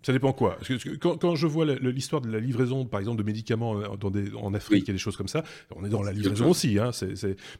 [0.02, 3.18] Ça dépend quoi Parce que, quand, quand, je vois l'histoire de la livraison, par exemple,
[3.18, 5.44] de médicaments euh, dans des, en Afrique et des choses comme ça,
[5.76, 6.78] on est dans la livraison aussi.
[6.78, 6.90] Hein,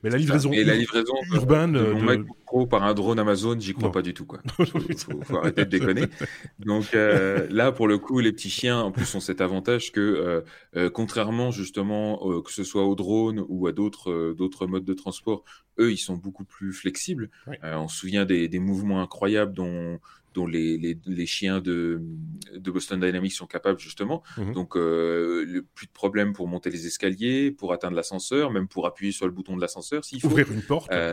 [0.03, 3.93] Mais la livraison, et la livraison urbaine de, pro par un drone Amazon, j'y crois
[3.93, 4.26] pas du tout.
[4.26, 4.41] Quoi.
[4.57, 6.07] Faut, faut, arrêter de déconner.
[6.59, 10.01] Donc euh, là, pour le coup, les petits chiens, en plus, ont cet avantage que,
[10.01, 10.41] euh,
[10.76, 14.95] euh contrairement justement, euh, que ce soit au drone ou à d'autres d'autres modes de
[14.95, 15.45] transport,
[15.78, 17.30] eux, ils sont beaucoup plus flexibles.
[17.62, 20.01] on se souvient des, des mouvements incroyables dont
[20.34, 22.00] dont les, les, les, chiens de,
[22.54, 24.22] de Boston Dynamics sont capables justement.
[24.36, 24.52] Mhm.
[24.52, 28.86] Donc euh, le, plus de problèmes pour monter les escaliers, pour atteindre l'ascenseur, même pour
[28.86, 30.28] appuyer sur le bouton de l'ascenseur s'il faut.
[30.28, 30.92] Ouvrir une porte.
[30.92, 31.12] Euh,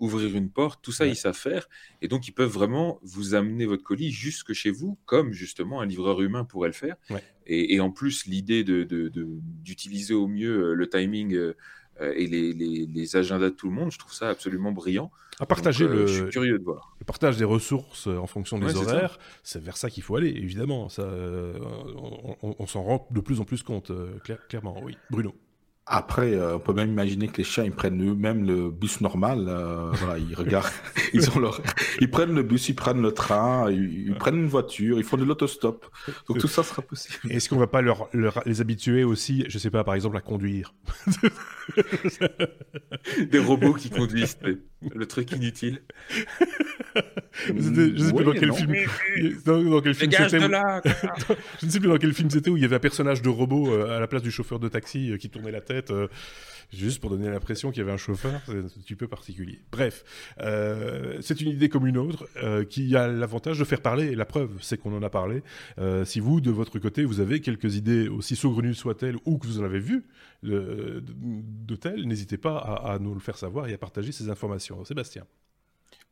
[0.00, 1.68] ouvrir une porte, tout ça ils savent faire.
[2.02, 5.86] Et donc ils peuvent vraiment vous amener votre colis jusque chez vous, comme justement un
[5.86, 6.96] livreur humain pourrait le faire.
[7.46, 11.54] Et, et, en plus l'idée d'utiliser de, de, au mieux euh, le timing
[12.00, 15.10] et les, les, les, agendas de tout le monde, je trouve ça absolument brillant.
[15.40, 16.96] À partager euh, le, je suis curieux de voir.
[17.00, 20.28] le partage des ressources euh, en fonction des horaires, c'est vers ça qu'il faut aller,
[20.30, 20.88] évidemment.
[20.88, 21.08] Ça,
[22.42, 23.92] on, on s'en rend de plus en plus compte,
[24.48, 24.80] clairement.
[24.82, 25.34] Oui, Bruno.
[25.90, 29.46] Après, euh, on peut même imaginer que les chiens, ils prennent eux-mêmes le bus normal.
[29.48, 30.68] Euh, voilà, ils regardent,
[31.14, 31.62] ils ont leur,
[32.00, 35.24] ils prennent le bus, ils prennent le train, ils, prennent une voiture, ils font de
[35.24, 35.86] l'autostop.
[36.28, 37.32] Donc tout ça sera possible.
[37.32, 38.10] Est-ce qu'on va pas leur,
[38.44, 40.74] les habituer aussi, je sais pas, par exemple, à conduire?
[43.30, 44.36] Des robots qui conduisent,
[44.94, 45.80] le truc inutile.
[47.46, 48.74] je ne sais plus dans quel film.
[49.46, 50.38] Dans, quel film c'était.
[51.60, 53.28] je ne sais plus dans quel film c'était où il y avait un personnage de
[53.28, 56.08] robot euh, à la place du chauffeur de taxi qui tournait la tête euh,
[56.72, 59.60] juste pour donner l'impression qu'il y avait un chauffeur, c'est un petit peu particulier.
[59.72, 60.04] Bref,
[60.40, 64.14] euh, c'est une idée comme une autre euh, qui a l'avantage de faire parler, et
[64.14, 65.42] la preuve, c'est qu'on en a parlé.
[66.04, 69.60] si vous, de votre côté, vous avez quelques idées, aussi saugrenues soient-elles, ou que vous
[69.60, 70.04] en avez vu
[70.42, 71.02] de,
[71.80, 74.84] telles, n'hésitez pas à, à, nous le faire savoir et à partager ces informations.
[74.84, 75.24] Sébastien.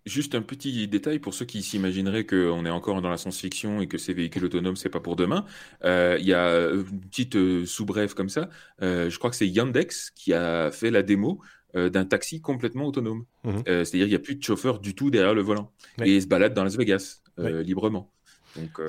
[0.06, 3.88] Juste un petit détail pour ceux qui s'imagineraient qu'on est encore dans la science-fiction et
[3.88, 5.44] que ces véhicules autonomes, c'est pas pour demain.
[5.84, 8.48] Euh, il y a une petite euh, sous-brève comme ça.
[8.82, 11.40] Euh, je crois que c'est Yandex qui a fait la démo
[11.74, 13.26] d'un taxi complètement autonome.
[13.44, 13.62] Mhm.
[13.66, 15.72] C'est-à-dire qu'il n'y a plus de chauffeur du tout derrière le volant.
[16.02, 18.10] Et il se balade dans Las Vegas librement.
[18.56, 18.80] Donc,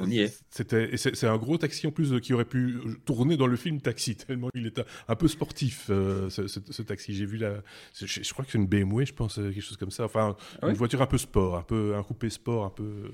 [0.00, 0.38] on y est.
[0.50, 4.16] C'était, c'est un gros taxi en plus qui aurait pu tourner dans le film Taxi,
[4.26, 7.14] tellement il est un, peu sportif, ce, taxi.
[7.14, 7.62] J'ai vu la.
[7.94, 10.04] Je, crois que c'est une BMW, je pense, quelque chose comme ça.
[10.04, 13.10] Enfin, ah une voiture un peu sport, un peu un coupé sport, un peu,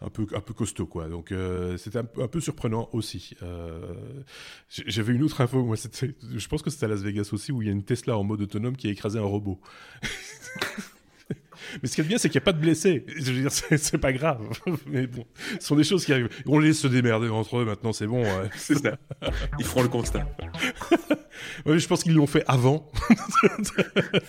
[0.00, 1.08] un peu, un peu costaud, quoi.
[1.08, 1.32] Donc,
[1.76, 3.34] c'était un, un, peu surprenant aussi.
[4.68, 7.66] J'avais une autre info, moi, je pense que c'était à Las Vegas aussi, où il
[7.66, 9.60] y a une Tesla en mode autonome qui a écrasé un robot.
[11.82, 13.04] Mais ce qui est bien, c'est qu'il n'y a pas de blessés.
[13.08, 14.40] Je veux dire, c'est pas grave.
[14.86, 15.24] Mais bon,
[15.58, 16.28] ce sont des choses qui arrivent.
[16.46, 18.24] On les laisse se démerder entre eux maintenant, c'est bon.
[18.56, 18.96] c'est ça.
[19.58, 20.26] Ils feront le constat.
[21.66, 22.90] oui, je pense qu'ils l'ont fait avant.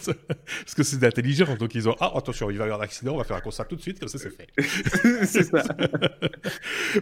[0.05, 1.55] Parce que c'est intelligent.
[1.55, 3.41] Donc ils ont Ah, attention, il va y avoir un accident, on va faire un
[3.41, 4.47] constat tout de suite, comme ça c'est fait.
[5.25, 5.63] c'est ça.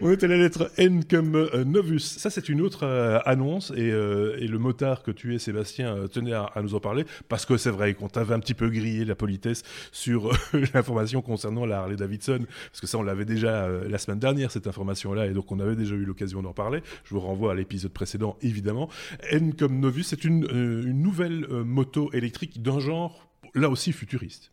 [0.02, 2.00] on était à la lettre N comme euh, Novus.
[2.00, 3.72] Ça, c'est une autre euh, annonce.
[3.76, 7.06] Et, euh, et, le motard que tu es, Sébastien, tenait à, à, nous en parler.
[7.28, 10.32] Parce que c'est vrai qu'on t'avait un petit peu grillé la politesse sur
[10.74, 14.68] l'information concernant la Harley Davidson, parce que ça on l'avait déjà la semaine dernière cette
[14.68, 16.82] information-là, et donc on avait déjà eu l'occasion d'en parler.
[17.04, 18.90] Je vous renvoie à l'épisode précédent évidemment.
[19.30, 23.92] N comme Novus, c'est une, euh, une, nouvelle euh, moto électrique d'un genre là aussi
[23.92, 24.52] futuriste.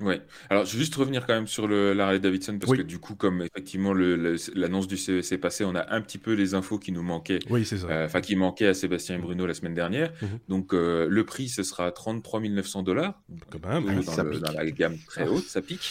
[0.00, 0.20] Ouais.
[0.50, 3.14] Alors, je vais juste revenir quand même sur le, l'Harley Davidson parce que du coup,
[3.14, 6.92] comme effectivement l'annonce du CEC est passée, on a un petit peu les infos qui
[6.92, 7.38] nous manquaient.
[7.48, 7.86] Oui, c'est ça.
[7.88, 10.12] Euh, enfin, qui manquaient à Sébastien et Bruno la semaine dernière.
[10.20, 10.28] Mhm.
[10.48, 13.22] Donc, euh, le prix, ce sera 33 900 dollars.
[13.50, 15.90] Quand même, dans, la gamme très haute, ça pique.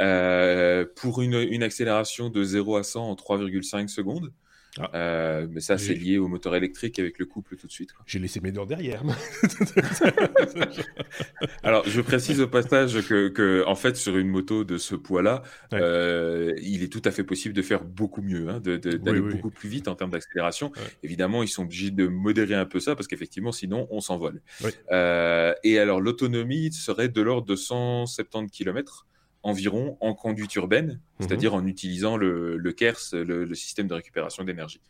[0.00, 4.32] euh, pour une, une accélération de 0 à 100 en 3,5 secondes.
[4.78, 4.90] Ah.
[4.94, 7.90] Euh, mais ça, c'est lié au moteur électrique avec le couple tout de suite.
[8.06, 9.02] J'ai laissé mes dents derrière.
[11.62, 15.42] Alors, je précise au passage que, que, en fait, sur une moto de ce poids-là,
[15.72, 19.68] euh, il est tout à fait possible de faire beaucoup mieux, hein, d'aller beaucoup plus
[19.68, 20.72] vite en termes d'accélération.
[21.02, 24.42] Évidemment, ils sont obligés de modérer un peu ça parce qu'effectivement, sinon, on s'envole.
[24.90, 29.06] Euh, et alors, l'autonomie serait de l'ordre de 170 km
[29.44, 31.00] environ en conduite urbaine, mhm.
[31.20, 34.80] c'est-à-dire en utilisant le, le KERS, le, système de récupération d'énergie.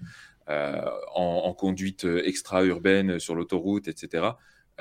[0.49, 0.81] Euh,
[1.15, 4.27] en, conduite extra-urbaine sur l'autoroute, etc.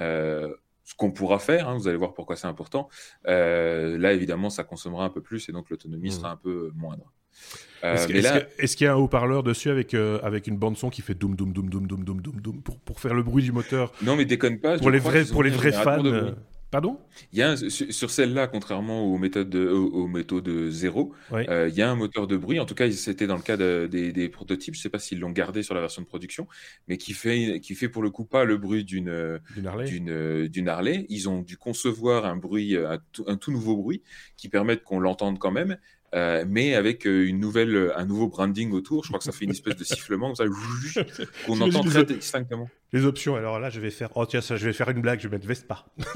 [0.02, 0.54] Euh,
[0.84, 2.90] ce qu'on pourra faire, hein, vous allez voir pourquoi c'est important.
[3.28, 6.16] Euh, là, évidemment, ça consommera un peu plus et donc l'autonomie mhm.
[6.16, 7.14] sera un peu moindre.
[7.82, 11.36] Est-ce qu'il y a un haut-parleur dessus avec, avec une bande son qui fait doum
[11.36, 13.94] doum doum doum doum doum doum doum pour, pour faire le bruit du moteur?
[14.02, 14.78] Non, mais déconne pas.
[14.78, 16.04] Pour les vrais, pour les vrais fans.
[16.74, 16.98] Pardon?
[17.32, 21.84] Il y a sur celle-là, contrairement aux méthodes, de, aux, méthodes zéro, euh, il y
[21.84, 22.60] a un moteur de bruit.
[22.60, 24.74] En tout cas, c'était dans le cas des, prototypes.
[24.74, 26.48] Je ne sais pas s'ils l'ont gardé sur la version de production,
[26.88, 31.06] mais qui fait, qui fait pour le coup pas le bruit d'une d'une Harley.
[31.10, 34.02] Ils ont dû concevoir un bruit, un tout nouveau bruit
[34.36, 35.78] qui permette qu'on l'entende quand même,
[36.14, 39.04] euh, mais avec euh, une nouvelle, un nouveau branding autour.
[39.04, 40.34] Je crois que ça fait une espèce de sifflement
[41.46, 42.70] qu'on entend très distinctement.
[42.94, 43.36] Les options.
[43.36, 44.10] Alors là, je vais faire.
[44.16, 45.20] Oh tiens, ça, je vais faire une blague.
[45.20, 45.86] Je vais mettre Vespa.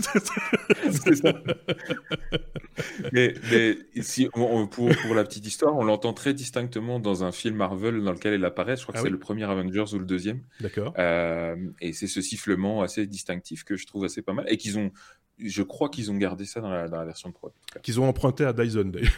[0.92, 1.34] c'est ça.
[3.12, 7.56] mais, mais si, pour, pour, la petite histoire, on l'entend très distinctement dans un film
[7.56, 8.78] Marvel dans lequel elle apparaît.
[8.78, 10.44] Je crois que ah c'est le premier Avengers ou le deuxième.
[10.62, 10.94] D'accord.
[10.98, 14.92] et c'est ce sifflement assez distinctif que je trouve assez pas mal et qu'ils ont
[15.40, 17.52] je crois qu'ils ont gardé ça dans la, dans la version pro.
[17.84, 19.12] Qu'ils ont emprunté à Dyson d'ailleurs.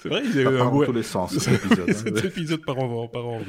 [0.00, 1.92] C'est vrai, il y a eu un dans tous les sens cet épisode.
[1.92, 3.40] cet épisode par en, par en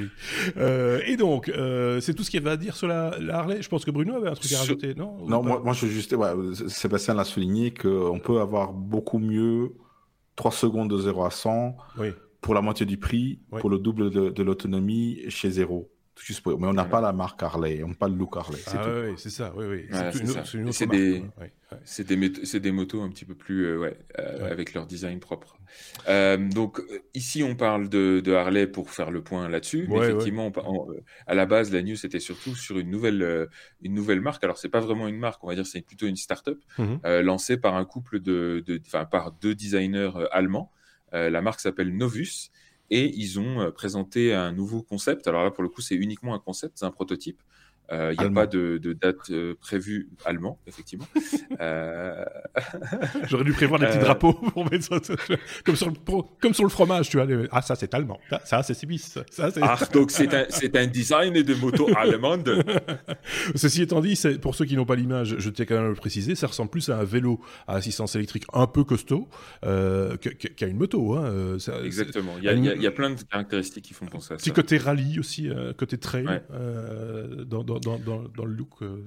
[0.57, 3.61] euh, et donc, euh, c'est tout ce qu'il y avait à dire sur la, Harley.
[3.61, 5.17] Je pense que Bruno avait un truc à rajouter, non?
[5.27, 6.29] Non, moi, moi, je veux juste, ouais,
[6.67, 9.73] Sébastien l'a souligné qu'on peut avoir beaucoup mieux
[10.35, 11.75] 3 secondes de 0 à 100
[12.41, 15.91] pour la moitié du prix, pour le double de, de l'autonomie chez zéro.
[16.45, 18.59] Mais on n'a pas la marque Harley, on n'a pas le look Harley.
[18.59, 20.71] C'est ah, oui, c'est ça, oui, oui.
[20.71, 21.23] c'est des,
[21.83, 25.57] c'est des, des, motos un petit peu plus, euh, ouais, euh, avec leur design propre.
[26.07, 26.81] Euh, donc
[27.13, 29.87] ici, on parle de, de, Harley pour faire le point là-dessus.
[29.89, 30.51] mais effectivement,
[31.27, 33.47] à la base, la news c'était surtout sur une nouvelle,
[33.81, 34.43] une nouvelle marque.
[34.43, 36.99] Alors c'est pas vraiment une marque, on va dire, c'est plutôt une start-up mhm.
[37.21, 40.71] lancée par un couple de, enfin par deux designers allemands.
[41.11, 42.51] la marque s'appelle Novus
[42.89, 45.27] et ils ont euh, présenté un nouveau concept.
[45.27, 47.41] Alors là, pour le coup, c'est uniquement un concept, c'est un prototype.
[47.91, 51.07] Euh, il n'y a pas de, date euh, prévue allemand, effectivement.
[53.27, 54.99] J'aurais dû prévoir des petits drapeaux pour mettre ça,
[55.65, 55.95] comme, sur le,
[56.39, 57.27] comme sur le fromage, tu vois.
[57.51, 59.15] Ah, ça c'est allemand, ça c'est Sibis.
[59.61, 62.63] ah, donc c'est un, un, design de moto allemande.
[63.55, 65.95] Ceci étant dit, pour ceux qui n'ont pas l'image, je tiens quand même à le
[65.95, 69.27] préciser, ça ressemble plus à un vélo à assistance électrique un peu costaud
[69.61, 71.15] qu'à une moto.
[71.15, 71.57] Hein.
[71.83, 74.43] Exactement, il y, a, y a, plein de caractéristiques qui font penser à ça.
[74.43, 76.41] Petit côté rallye aussi, côté trail
[77.47, 78.81] dans, dans, dans, le look.
[78.81, 78.97] Euh.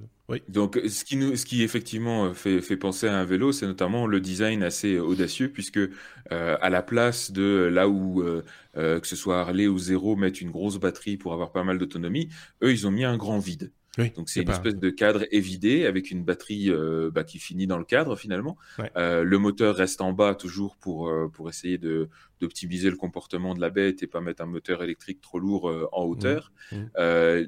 [0.49, 4.63] Donc, ce qui, nous, effectivement fait, fait penser à un vélo, c'est notamment le design
[4.63, 8.43] assez audacieux, puisque euh, à la place de là où euh,
[8.77, 11.79] euh, que ce soit Harley ou Zero mettent une grosse batterie pour avoir pas mal
[11.79, 12.29] d'autonomie,
[12.63, 13.73] eux, ils ont mis un grand vide.
[13.99, 17.77] Donc c'est une espèce de cadre évidé avec une batterie euh, bah, qui finit dans
[17.77, 18.57] le cadre finalement.
[18.97, 22.09] Euh, le moteur reste en bas toujours pour, euh, pour essayer de,
[22.41, 26.05] d'optimiser le comportement de la bête et pas mettre un moteur électrique trop lourd en
[26.05, 26.53] hauteur.
[26.73, 26.77] Mmh.
[26.77, 27.47] Mmh.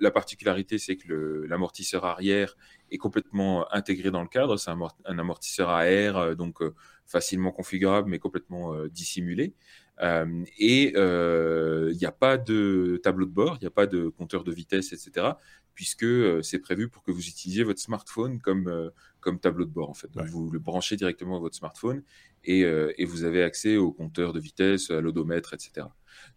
[0.00, 2.56] La, particularité c'est que l'amortisseur arrière
[2.90, 4.58] est complètement intégré dans le cadre.
[4.58, 6.58] C'est un, un, amortisseur à air donc
[7.06, 9.54] facilement configurable mais complètement dissimulé.
[10.00, 14.44] Et il n'y a pas de tableau de bord, il n'y a pas de compteur
[14.44, 15.32] de vitesse, etc
[15.76, 18.88] puisque euh, c'est prévu pour que vous utilisiez votre smartphone comme, euh,
[19.20, 19.90] comme tableau de bord.
[19.90, 20.08] En fait.
[20.28, 22.02] Vous le branchez directement à votre smartphone
[22.42, 25.86] et, euh, et, vous avez accès au compteur de vitesse, à l'odomètre, etc.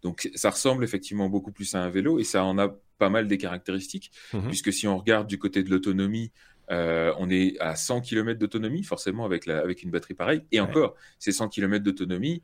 [0.03, 3.27] Donc ça ressemble effectivement beaucoup plus à un vélo et ça en a pas mal
[3.27, 6.31] des caractéristiques, mmh puisque si on regarde du côté de l'autonomie,
[6.69, 10.43] on est à 100 km d'autonomie, forcément avec, la, avec une batterie pareille.
[10.51, 12.43] Et encore, ces 100 km d'autonomie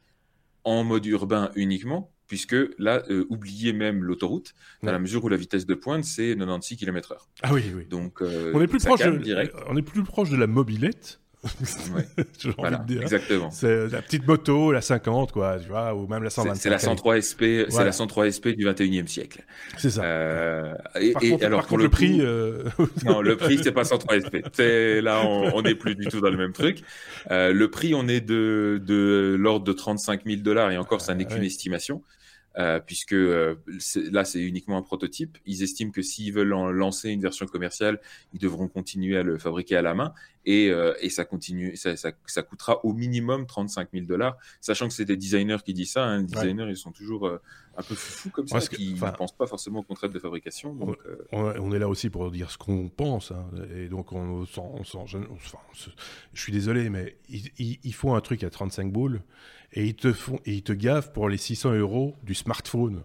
[0.66, 5.38] en mode urbain uniquement, puisque là, euh, oubliez même l'autoroute, dans la mesure où la
[5.38, 7.18] vitesse de pointe, c'est 96 km/h.
[7.44, 7.86] Ah oui, oui.
[7.86, 11.22] Donc, euh, on, est plus proche de, on est plus proche de la mobilette
[12.58, 13.52] voilà, Exactement.
[13.52, 16.56] C'est la petite moto, la 50, quoi, tu vois, ou même la 125.
[16.62, 19.44] C'est la 103 SP, c'est la 103 SP du 21e siècle.
[19.78, 20.04] C'est ça.
[20.04, 22.64] Euh, et, par contre, alors pour le, prix, euh,
[23.06, 24.36] non, le prix c'est pas 103 SP.
[24.54, 26.84] C'est là, on n'est plus du tout dans le même truc.
[27.32, 31.16] Euh, le prix, on est de de l'ordre de 35 000 dollars et encore, ça
[31.16, 32.04] n'est qu'une estimation.
[32.58, 33.56] Euh, puisque euh,
[34.12, 35.38] là c'est uniquement un prototype.
[35.46, 38.00] Ils estiment que s'ils veulent en lancer une version commerciale,
[38.34, 40.14] ils devront continuer à le fabriquer à la main
[40.46, 44.88] et, euh, et ça continue, ça, ça, ça, coûtera au minimum 35 000 dollars, sachant
[44.88, 46.06] que c'est des designers qui disent ça.
[46.06, 46.20] Hein.
[46.20, 49.80] Les designers ils sont toujours un peu fous comme ça, qui ne pensent pas forcément
[49.80, 50.74] au contrat de fabrication.
[50.74, 50.98] Donc,
[51.34, 53.46] on, est là aussi pour dire ce qu'on pense, hein.
[53.76, 55.58] et donc on, on, je, enfin,
[56.34, 59.22] je suis désolé, mais il, il faut un truc à 35 boules
[59.76, 63.04] et ils te font et ils te gavent pour les 600 euros du smartphone.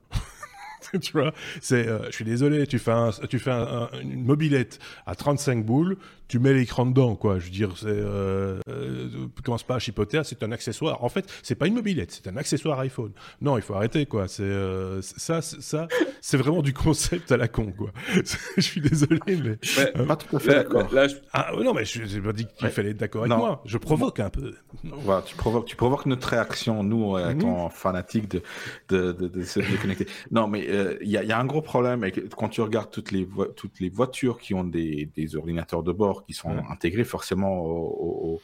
[1.01, 2.93] tu vois, c'est, euh, je suis désolé, tu fais,
[3.29, 5.97] tu fais une mobilette à 35 boules,
[6.31, 7.41] tu mets l'écran dedans, quoi.
[7.41, 9.09] Je veux dire, c'est, euh, euh,
[9.45, 11.03] commence pas à chipoter, c'est un accessoire.
[11.03, 13.11] En fait, c'est pas une mobilette, c'est un accessoire iPhone.
[13.41, 14.29] Non, il faut arrêter, quoi.
[14.29, 15.89] C'est euh, ça, ça,
[16.21, 17.91] c'est vraiment du concept à la con, quoi.
[18.57, 19.59] je suis désolé, mais
[19.97, 20.89] euh, pas tout à fait d'accord.
[21.33, 23.61] Ah non, mais je n'ai pas dit qu'il fallait être d'accord avec moi.
[23.65, 24.55] Je provoque un peu.
[24.85, 27.71] Voilà, tu provoques, tu provoques notre réaction, nous, étant mhm.
[27.71, 28.43] fanatiques de,
[28.89, 30.07] de, de, de, se déconnecter.
[30.31, 30.61] non, mais
[31.01, 33.27] il y, a, y, a un gros problème et quand tu regardes toutes les,
[33.57, 38.41] toutes les voitures qui ont des, des ordinateurs de bord qui sont intégrés forcément au,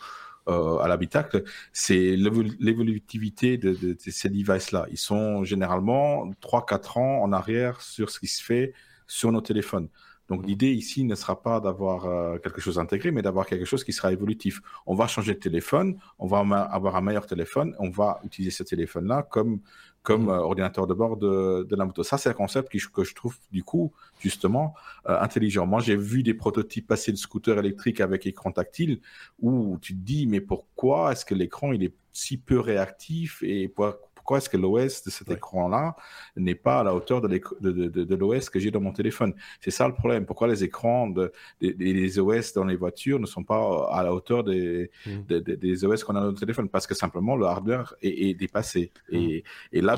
[0.49, 4.87] euh, à l'habitacle, c'est l'évolutivité de, de, ces devices-là.
[4.93, 8.73] Ils sont généralement 3-4 ans en arrière sur ce qui se fait
[9.09, 9.89] sur nos téléphones.
[10.29, 10.47] Donc mmh.
[10.47, 13.93] l'idée ici ne sera pas d'avoir euh, quelque chose intégré, mais d'avoir quelque chose qui
[13.93, 14.61] sera évolutif.
[14.87, 18.63] On va changer de téléphone, on va avoir un meilleur téléphone, on va utiliser ce
[18.63, 19.61] téléphone-là comme
[20.07, 20.31] comme mm.
[20.31, 22.05] euh, ordinateur de bord de, la moto.
[22.05, 24.75] Ça, c'est un concept que je trouve, du coup, justement,
[25.09, 25.67] euh, intelligent.
[25.67, 29.01] Moi, j'ai vu des prototypes passer de scooters électriques avec écran tactile
[29.41, 33.67] où tu te dis, mais pourquoi est-ce que l'écran, il est si peu réactif et
[33.67, 35.95] pourquoi, pourquoi est-ce que l'OS de cet écran-là
[36.35, 37.29] n'est pas à la hauteur de,
[37.61, 39.35] de, de, l'OS que j'ai dans mon téléphone?
[39.61, 40.27] C'est ça le problème.
[40.27, 44.43] Pourquoi les écrans de, des OS dans les voitures ne sont pas à la hauteur
[44.43, 45.21] des, mmh.
[45.29, 48.91] des OS qu'on a dans notre téléphone Parce que simplement, le hardware est, dépassé.
[49.11, 49.77] Et, mmh.
[49.77, 49.97] et, là,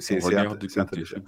[0.00, 1.22] c'est intelligent.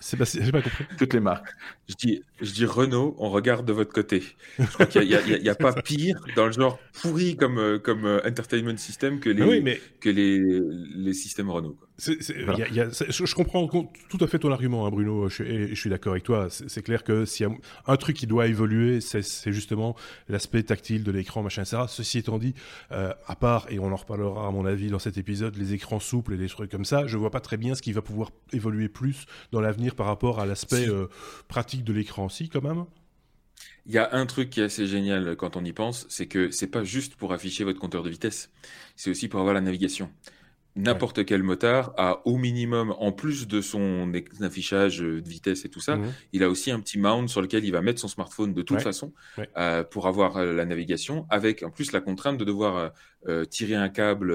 [0.00, 0.84] Sébastien, j'ai pas compris.
[0.98, 1.48] Toutes les marques.
[1.88, 4.22] Je dis, je dis Renault, on regarde de votre côté.
[4.58, 8.04] Je crois qu'il n'y a, a, pas pire dans le genre pourri comme, euh, comme
[8.04, 9.80] euh, entertainment system que les, mais...
[10.00, 11.74] que les, les systèmes Renault.
[11.74, 16.22] Quoi je, comprends tout à fait ton argument, hein, Bruno, je, je suis d'accord avec
[16.22, 16.48] toi.
[16.50, 17.52] C'est clair que s'il y a
[17.86, 19.96] un truc qui doit évoluer, c'est justement
[20.28, 21.82] l'aspect tactile de l'écran, machin, etc.
[21.88, 22.54] Ceci étant dit,
[22.92, 26.00] euh, à part, et on en reparlera à mon avis dans cet épisode, les écrans
[26.00, 28.30] souples et des trucs comme ça, je vois pas très bien ce qui va pouvoir
[28.52, 31.08] évoluer plus dans l'avenir par rapport à l'aspect euh,
[31.48, 32.28] pratique de l'écran.
[32.28, 32.84] Si, quand même
[33.86, 36.50] il y a un truc qui est assez génial quand on y pense, c'est que
[36.50, 38.50] c'est pas juste pour afficher votre compteur de vitesse,
[38.94, 40.10] c'est aussi pour avoir la navigation
[40.78, 44.10] n'importe quel motard a au minimum, en plus de son
[44.40, 46.12] affichage de vitesse et tout ça, mhm.
[46.32, 48.80] il a aussi un petit mount sur lequel il va mettre son smartphone de toute
[48.80, 49.12] façon
[49.56, 52.92] euh, pour avoir euh, la navigation, avec en plus la contrainte de devoir
[53.26, 54.32] euh, tirer un câble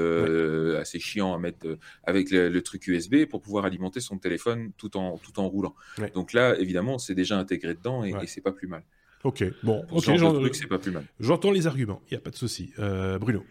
[0.77, 5.17] assez chiant à mettre avec le, truc USB pour pouvoir alimenter son téléphone tout en,
[5.17, 5.75] tout en roulant.
[6.13, 8.83] Donc là, évidemment, c'est déjà intégré dedans et, et c'est pas plus mal.
[9.23, 10.11] Ok, bon, ok,
[11.19, 12.73] j'entends les arguments, il n'y a pas de souci.
[12.77, 13.43] Bruno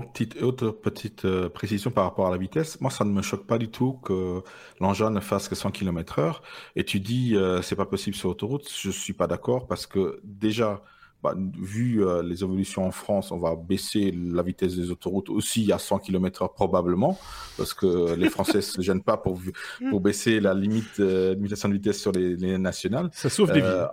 [0.00, 3.46] petite, autre petite euh, précision par rapport à la vitesse, moi ça ne me choque
[3.46, 4.42] pas du tout que
[4.80, 6.42] l'engin ne fasse que 100 km heure.
[6.74, 10.20] Et tu dis euh, c'est pas possible sur autoroute, je suis pas d'accord parce que
[10.24, 10.82] déjà,
[11.22, 15.70] bah, vu euh, les évolutions en France, on va baisser la vitesse des autoroutes aussi
[15.70, 17.16] à 100 km heure probablement
[17.56, 19.40] parce que les Français se gênent pas pour,
[19.90, 23.10] pour baisser la limite limitation de vitesse sur les, les nationales.
[23.12, 23.86] Ça sauve des vies.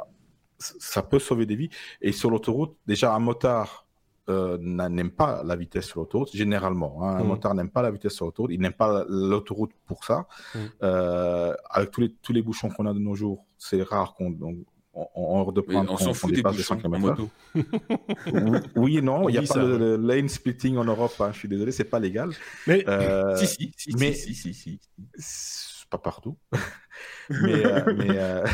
[0.57, 1.69] Ça peut sauver des vies.
[2.01, 3.87] Et sur l'autoroute, déjà un motard
[4.29, 7.03] euh, n'aime pas la vitesse sur l'autoroute, généralement.
[7.03, 7.17] Hein.
[7.17, 7.27] Un mm.
[7.27, 10.27] motard n'aime pas la vitesse sur l'autoroute, il n'aime pas l'autoroute pour ça.
[10.53, 10.59] Mm.
[10.83, 14.37] Euh, avec tous les, tous les bouchons qu'on a de nos jours, c'est rare qu'on
[14.41, 14.55] on,
[14.93, 15.53] on
[15.87, 17.29] on s'en fout des bouchons en moto.
[18.75, 21.47] oui et non, il n'y a pas de, lane splitting en Europe, hein, je suis
[21.47, 22.31] désolé, c'est pas légal.
[22.67, 24.79] Mais euh, si, si, si, mais, si, si, si,
[25.91, 26.37] Pas partout.
[27.29, 28.47] mais, euh, euh,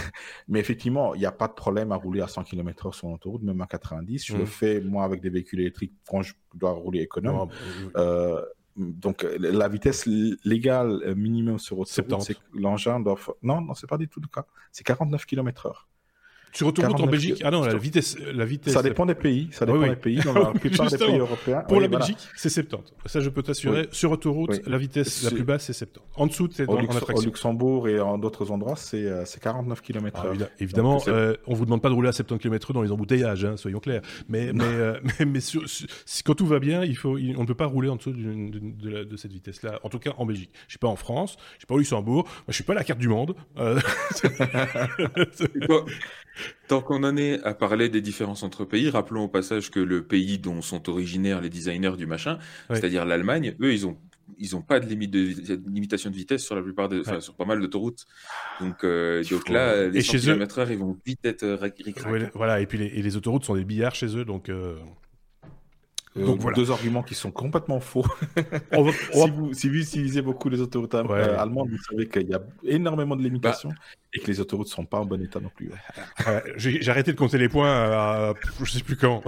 [0.48, 3.44] mais, effectivement, il n'y a pas de problème à rouler à 100 km/h sur l'autoroute,
[3.44, 4.26] même à 90.
[4.26, 4.48] Je le mm.
[4.48, 7.50] fais, moi, avec des véhicules électriques, quand je dois rouler économe.
[7.96, 8.44] Euh,
[8.76, 10.06] donc, la vitesse
[10.44, 13.18] légale minimum sur autoroute, c'est l'engin doit.
[13.42, 14.46] Non, non, c'est pas du tout le cas.
[14.72, 15.74] C'est 49 km/h.
[16.54, 17.42] Sur autoroute en Belgique?
[17.44, 18.74] Ah non, la vitesse, la vitesse.
[18.74, 19.50] Ça dépend des pays.
[19.52, 20.18] Ça dépend des pays.
[20.18, 21.62] Dans la plupart des pays européens.
[21.68, 22.94] Pour la Belgique, c'est 70.
[23.06, 23.88] Ça, je peux t'assurer.
[23.92, 26.06] Sur autoroute, la vitesse la plus basse, c'est 70.
[26.16, 27.16] En dessous, c'est en attraction.
[27.18, 30.48] Au Luxembourg et en d'autres endroits, c'est 49 km/h.
[30.60, 33.58] évidemment, euh, on vous demande pas de rouler à 70 km/h dans les embouteillages, hein,
[33.58, 34.02] soyons clairs.
[34.30, 35.40] Mais, mais, euh, mais,
[36.26, 39.32] quand tout va bien, il faut, on ne peut pas rouler en dessous de, cette
[39.32, 39.80] vitesse-là.
[39.84, 40.52] En tout cas, en Belgique.
[40.68, 42.28] Je suis pas en France, je suis pas au Luxembourg.
[42.48, 43.36] Je suis pas à la carte du monde.
[43.58, 43.80] Euh,
[46.68, 50.04] Tant qu'on en est à parler des différences entre pays, rappelons au passage que le
[50.04, 53.98] pays dont sont originaires les designers du machin, c'est-à-dire l'Allemagne, eux, ils ont
[54.40, 57.46] ils n'ont pas de limite de, limitation de vitesse sur la plupart des, sur pas
[57.46, 58.06] mal d'autoroutes.
[58.60, 62.78] Donc, euh, donc là, les 100 km/h, ils vont vite être euh, Voilà, et puis
[62.78, 64.50] les, et les, autoroutes sont des billards chez eux, donc.
[64.50, 64.76] Euh,
[66.18, 66.56] donc, voilà.
[66.56, 68.06] Deux arguments qui sont complètement faux.
[69.54, 73.24] si, vous, utilisez beaucoup les autoroutes euh, allemandes, vous savez qu'il y a énormément de
[73.24, 73.76] limitations bah.
[74.14, 75.72] et que les autoroutes ne sont pas en bon état non plus.
[76.58, 79.24] J'ai arrêté de compter les points à, je sais plus quand.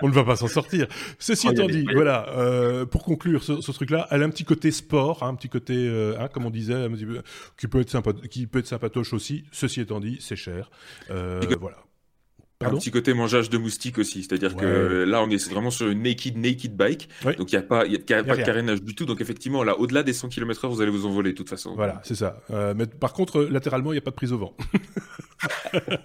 [0.00, 0.86] on ne va pas s'en sortir.
[1.18, 4.70] Ceci oh, étant dit, voilà, euh, pour conclure ce, truc-là, elle a un petit côté
[4.70, 6.88] sport, hein, un petit côté, hein, comme on disait,
[7.56, 9.44] qui peut être sympa, qui peut être sympatoche aussi.
[9.50, 10.70] Ceci étant dit, c'est cher.
[11.08, 11.87] voilà
[12.60, 16.02] un petit côté mangeage de moustiques aussi, c'est-à-dire que là on est vraiment sur une
[16.02, 19.06] naked naked bike, donc il n'y a pas, y a, pas de carénage du tout,
[19.06, 21.76] donc effectivement là au-delà des 100 km/h vous allez vous envoler de toute façon.
[21.76, 22.42] Voilà, c'est ça.
[22.50, 24.56] Euh, mais par contre latéralement il n'y a pas de prise au vent.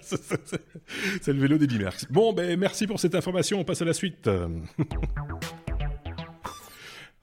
[0.00, 2.06] c'est le vélo des Bimerx.
[2.10, 4.28] Bon ben merci pour cette information, on passe à la suite.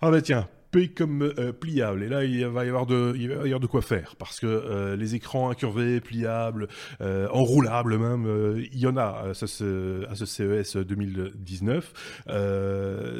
[0.01, 0.49] ah ben tiens,
[0.95, 2.03] comme euh, pliable.
[2.03, 4.39] Et là, il va y avoir de, il va y avoir de quoi faire parce
[4.39, 6.67] que euh, les écrans incurvés, pliables,
[7.01, 12.23] euh, enroulables même, il y en a à ce, à ce CES 2019.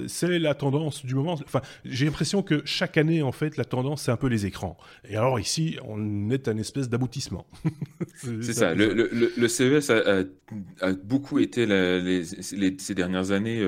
[0.08, 1.34] c'est la tendance du moment.
[1.34, 4.78] Enfin, j'ai l'impression que chaque année, en fait, la tendance c'est un peu les écrans.
[5.08, 7.45] Et alors ici, on est un espèce d'aboutissement.
[8.16, 8.74] c'est ça.
[8.74, 10.24] Le, le, le, CES a,
[10.82, 13.62] a, beaucoup été les, ces dernières années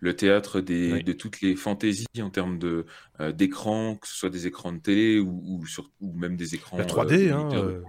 [0.00, 2.84] le théâtre des, de toutes les fantaisies en termes de
[3.28, 6.54] euh, d'écrans, que ce soit des écrans de télé ou, ou, sur, ou même des
[6.54, 7.82] écrans 3D, euh, hein, euh.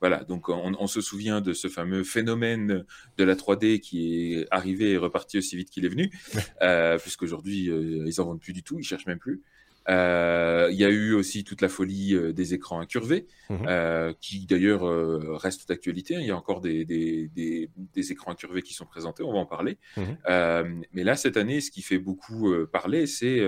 [0.00, 2.84] Voilà, donc on, on, se souvient de ce fameux phénomène
[3.18, 6.10] de la 3D qui est arrivé et reparti aussi vite qu'il est venu,
[6.62, 9.42] euh, puisqu'aujourd'hui ils en vendent plus du tout, ils cherchent même plus.
[9.88, 14.12] Euh, il y a eu aussi toute la folie euh, des écrans incurvés, mmh euh,
[14.20, 14.82] qui d'ailleurs
[15.40, 16.14] reste d'actualité.
[16.14, 19.38] Il y a encore des, des, des, des, écrans incurvés qui sont présentés, on va
[19.38, 19.78] en parler.
[19.96, 20.02] Mmh
[20.92, 23.40] mais là, cette année, ce qui fait beaucoup parler, c'est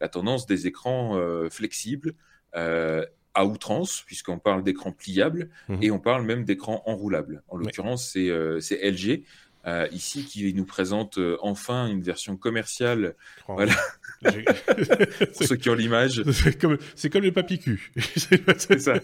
[0.00, 1.18] la tendance des écrans
[1.50, 2.14] flexibles
[2.52, 7.42] à outrance, puisqu'on parle d'écrans pliables mmh et on parle même d'écrans enroulables.
[7.48, 9.24] En l'occurrence, c'est LG
[9.66, 13.14] euh, ici qui nous présente euh, enfin une version commerciale.
[13.48, 13.54] Oh.
[13.54, 13.74] Voilà.
[14.24, 16.22] Pour ceux qui ont l'image.
[16.30, 16.78] C'est comme,
[17.12, 17.92] comme le papy cul.
[18.16, 18.94] c'est ça.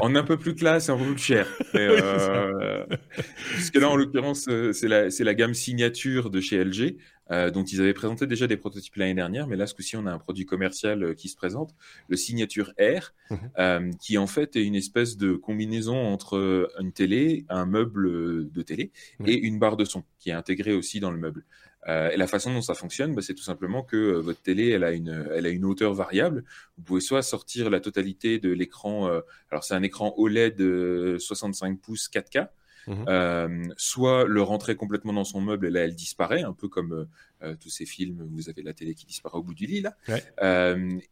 [0.00, 1.46] en un peu plus classe et un peu plus cher.
[3.52, 6.98] Puisque là, en l'occurrence, euh, c'est la, gamme signature de chez LG.
[7.30, 10.04] Euh, dont ils avaient présenté déjà des prototypes l'année dernière, mais là, ce coup-ci, on
[10.06, 11.76] a un produit commercial euh, qui se présente,
[12.08, 13.38] le Signature Air, mhm.
[13.58, 18.62] euh, qui en fait est une espèce de combinaison entre une télé, un meuble de
[18.62, 18.90] télé
[19.24, 21.44] et une barre de son, qui est intégrée aussi dans le meuble.
[21.86, 24.90] et la façon dont ça fonctionne, bah, c'est tout simplement que votre télé, elle a
[24.90, 26.44] une, elle a une hauteur variable.
[26.76, 29.08] Vous pouvez soit sortir la totalité de l'écran.
[29.50, 32.48] alors c'est un écran OLED 65 pouces 4K.
[32.86, 36.68] Mmh euh, soit le rentrer complètement dans son meuble et là elle disparaît, un peu
[36.68, 37.04] comme euh,
[37.42, 39.82] euh, tous ces films où vous avez la télé qui disparaît au bout du lit
[39.82, 39.96] là.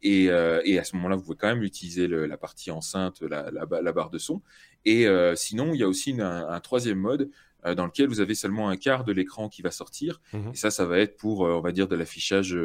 [0.01, 3.91] Et, et, à ce moment-là, vous pouvez quand même utiliser la partie enceinte, la, la,
[3.91, 4.41] barre de son.
[4.85, 7.29] Et sinon, il y a aussi un, troisième mode
[7.75, 10.21] dans lequel vous avez seulement un quart de l'écran qui va sortir.
[10.33, 10.51] Mhm.
[10.53, 12.57] Et ça, ça va être pour, on va dire, de l'affichage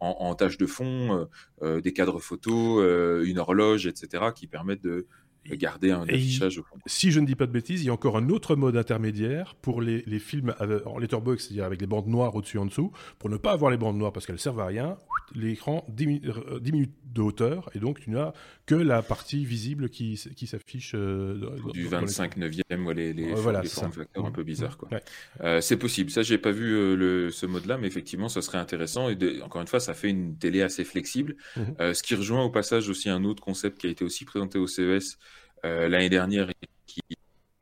[0.00, 1.28] en, en, tâche de fond,
[1.62, 5.06] des cadres photos, une horloge, etc., qui permettent de
[5.46, 8.28] garder un affichage Si je ne dis pas de bêtises, il y a encore un
[8.28, 10.54] autre mode intermédiaire pour les, les films
[10.86, 12.92] en letterbox, c'est-à-dire avec les bandes noires au-dessus et en dessous.
[13.18, 14.96] Pour ne pas avoir les bandes noires parce qu'elles servent à rien,
[15.34, 18.32] l'écran diminue, euh, de hauteur et donc tu n'as
[18.66, 20.92] que la partie visible qui, qui s'affiche.
[20.94, 24.76] Euh, du 25 neuvième, ou les, les, voilà, facteurs un peu bizarres.
[24.76, 24.88] Quoi.
[25.40, 26.10] Euh, c'est possible.
[26.10, 29.10] Ça, j'ai pas vu le, ce mode-là, mais effectivement, ça serait intéressant.
[29.10, 31.36] Et encore une fois, ça fait une télé assez flexible.
[31.56, 31.94] Mhm.
[31.94, 34.66] ce qui rejoint au passage aussi un autre concept qui a été aussi présenté au
[34.66, 34.96] CES euh,
[35.62, 36.50] l'année dernière
[36.86, 37.00] qui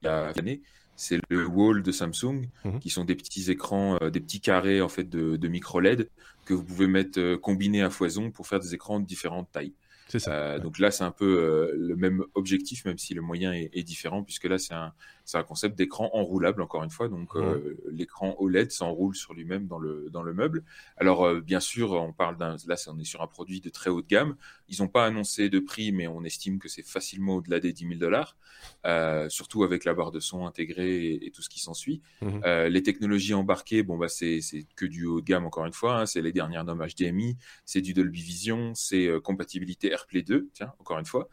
[0.05, 0.63] a année,
[0.99, 2.81] c'est le wall de Samsung, mhm.
[2.81, 6.11] qui sont des petits écrans, euh, des petits carrés en fait de, micro LED
[6.45, 9.75] que vous pouvez mettre euh, combinés à foison pour faire des écrans de différentes tailles.
[10.09, 10.59] C'est ça.
[10.59, 14.45] Donc là, c'est un peu le même objectif, même si le moyen est différent, puisque
[14.45, 14.95] là, c'est un,
[15.29, 17.11] c'est un concept d'écran enroulable, encore une fois.
[17.11, 20.65] Donc, euh, l'écran OLED s'enroule sur lui-même dans le, dans le meuble.
[20.97, 22.57] Alors, euh, bien sûr, on parle d'un.
[22.67, 24.37] Là, on est sur un produit de très haut de gamme.
[24.69, 27.89] Ils n'ont pas annoncé de prix, mais on estime que c'est facilement au-delà des 10
[27.89, 28.39] 000 dollars,
[28.87, 32.01] euh, surtout avec la barre de son intégrée et, tout ce qui s'ensuit.
[32.23, 32.41] Mhm.
[32.69, 34.41] les technologies embarquées, bon, bah, c'est
[34.77, 36.01] que du haut de gamme, encore une fois.
[36.01, 36.07] Hein.
[36.07, 40.99] c'est les dernières normes HDMI, c'est du Dolby Vision, c'est compatibilité AirPlay 2, tiens, encore
[40.99, 41.29] une fois.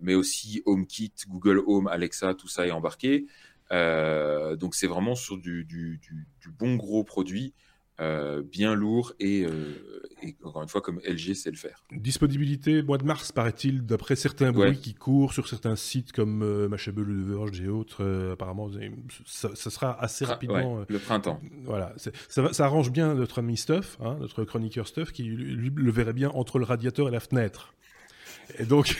[0.00, 3.26] mais aussi HomeKit, Google Home, Alexa, tout ça embarqué.
[3.70, 6.00] Euh, donc c'est vraiment sur du,
[6.58, 7.54] bon gros produit.
[8.00, 9.74] Euh, bien lourd euh,
[10.22, 11.82] et, encore une fois comme LG sait le faire.
[11.90, 16.68] Disponibilité mois de mars paraît-il d'après certains bruits qui courent sur certains sites comme euh,
[16.68, 18.70] Mashable, Le Verge et autres apparemment
[19.26, 21.40] ça, sera assez rapidement le printemps.
[21.64, 22.12] Voilà ça,
[22.52, 26.30] ça, arrange bien notre ami Stuff hein, notre chroniqueur Stuff qui lui le verrait bien
[26.30, 27.74] entre le radiateur et la fenêtre.
[28.58, 28.96] Et donc,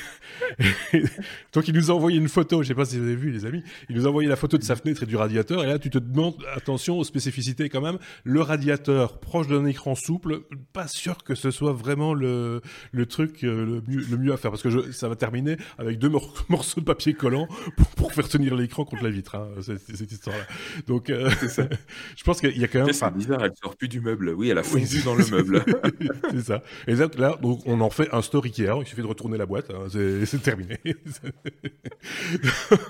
[1.52, 3.46] donc il nous a envoyé une photo, je sais pas si vous avez vu les
[3.46, 5.78] amis, il nous a envoyé la photo de sa fenêtre et du radiateur, et là
[5.78, 10.42] tu te demandes, attention aux spécificités quand même, le radiateur proche d'un écran souple,
[10.72, 12.60] pas sûr que ce soit vraiment le,
[12.92, 15.56] le truc euh, le mieux, le mieux à faire, parce que je, ça va terminer
[15.78, 16.10] avec deux
[16.48, 20.12] morceaux de papier collant pour, pour faire tenir l'écran contre la vitre, hein, cette, cette
[20.12, 20.44] histoire-là.
[20.86, 21.30] Donc, euh,
[22.16, 22.92] je pense qu'il y a quand même...
[22.92, 25.64] C'est bizarre, elle sort plus du meuble, oui, elle a fondu dans le meuble.
[26.32, 26.62] c'est ça.
[26.86, 29.70] Et là, donc, on en fait un store Ikea, il suffit de retourner la boîte,
[29.70, 30.78] hein, c'est terminé.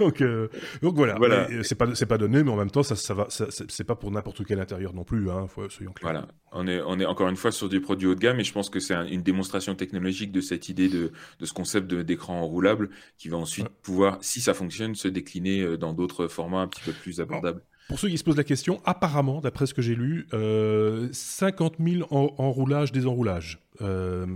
[0.01, 0.49] donc, euh,
[0.83, 1.49] donc, voilà, voilà.
[1.63, 4.11] c'est pas c'est pas donné, mais en même temps ça, ça va, c'est pas pour
[4.11, 6.13] n'importe quel intérieur non plus, hein, soyons clairs.
[6.13, 8.45] Voilà, on est on est encore une fois sur du produit haut de gamme, et
[8.45, 12.41] je pense que c'est une démonstration technologique de cette idée de, de ce concept d'écran
[12.41, 16.69] enroulable qui va ensuite pouvoir, si ça fonctionne, se décliner euh, dans d'autres formats un
[16.69, 17.63] petit peu plus abordables.
[17.89, 21.77] Pour ceux qui se posent la question, apparemment, d'après ce que j'ai lu, euh, 50
[21.81, 23.61] 000 enroulages, désenroulages.
[23.81, 24.27] Euh,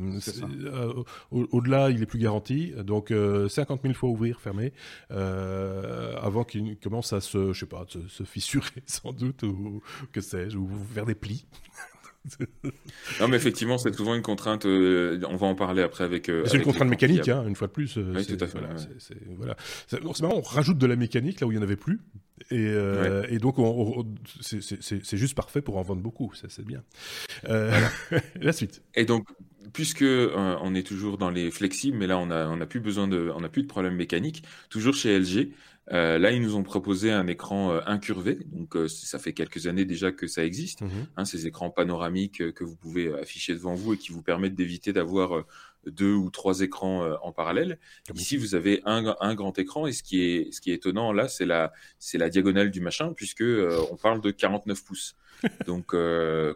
[0.50, 2.72] euh Au-delà, il est plus garanti.
[2.78, 4.72] Donc, 50 euh, 000 fois ouvrir, fermer,
[5.11, 9.82] euh, avant qu'il commence à se, je sais pas, se, se fissurer sans doute, ou
[10.12, 11.44] que sais-je, ou faire des plis.
[13.20, 14.64] Non, mais effectivement, c'est souvent une contrainte.
[14.64, 16.28] Euh, on va en parler après avec.
[16.28, 17.98] Euh, c'est une contrainte mécanique, hein, une fois de plus.
[17.98, 18.58] Euh, oui, tout à fait.
[19.36, 19.56] Voilà,
[19.86, 22.00] c'est marrant, on rajoute de la mécanique là où il n'y en avait plus.
[22.50, 22.72] Et,
[23.28, 23.56] et donc,
[24.40, 26.32] c'est juste parfait pour en vendre beaucoup.
[26.34, 26.82] Ça, c'est bien.
[27.48, 28.82] la suite.
[28.94, 29.26] Et donc,
[29.72, 33.08] puisque on est toujours dans les flexibles, mais là, on n'a on a plus besoin
[33.08, 34.44] de, on a plus de problème mécanique.
[34.70, 35.50] Toujours chez LG.
[35.91, 39.66] Euh, là, ils nous ont proposé un écran euh, incurvé, donc euh, ça fait quelques
[39.66, 40.83] années déjà que ça existe.
[40.83, 40.91] Mhm.
[41.16, 44.93] Hein, ces écrans panoramiques que vous pouvez afficher devant vous et qui vous permettent d'éviter
[44.93, 45.45] d'avoir
[45.85, 47.78] deux ou trois écrans en parallèle.
[48.14, 51.12] Ici, vous avez un, un, grand écran et ce qui est, ce qui est étonnant
[51.12, 53.43] là, c'est la, c'est la diagonale du machin puisque
[53.91, 55.16] on parle de 49 pouces.
[55.66, 55.97] Donc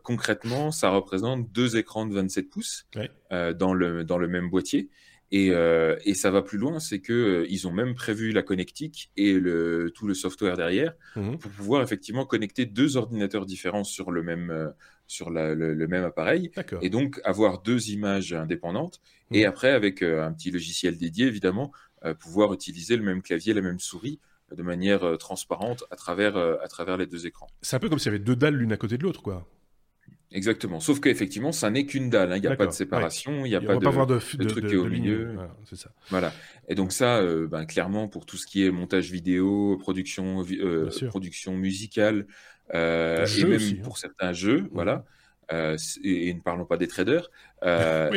[0.04, 2.86] concrètement, ça représente deux écrans de 27 pouces
[3.32, 4.88] dans le dans le même boîtier.
[5.32, 8.42] Et, euh, et, ça va plus loin, c'est que euh, ils ont même prévu la
[8.42, 13.84] connectique et le, tout le software derrière mmh pour pouvoir effectivement connecter deux ordinateurs différents
[13.84, 14.68] sur le même euh,
[15.06, 16.50] sur la, le, même appareil
[16.80, 19.00] et donc avoir deux images indépendantes
[19.32, 19.48] et mmh.
[19.48, 21.72] après avec un petit logiciel dédié évidemment
[22.18, 24.20] pouvoir utiliser le même clavier, la même souris
[24.54, 27.48] de manière transparente à travers à travers les deux écrans.
[27.62, 29.46] C'est un peu comme s'il y avait deux dalles l'une à côté de l'autre quoi.
[30.32, 30.80] Exactement.
[30.80, 32.32] Sauf qu'effectivement, ça n'est qu'une dalle.
[32.32, 32.36] Hein.
[32.36, 35.32] Il n'y a pas de séparation, il n'y a, pas de, de, truc au milieu.
[35.34, 35.90] Voilà, ça.
[36.10, 36.32] voilà.
[36.68, 40.90] Et donc ça, euh, ben, clairement, pour tout ce qui est montage vidéo, production, euh,
[41.08, 42.26] production musicale,
[42.74, 43.82] euh, et même hein.
[43.84, 45.04] pour certains jeux, voilà.
[46.02, 47.30] Et, ne parlons pas des traders,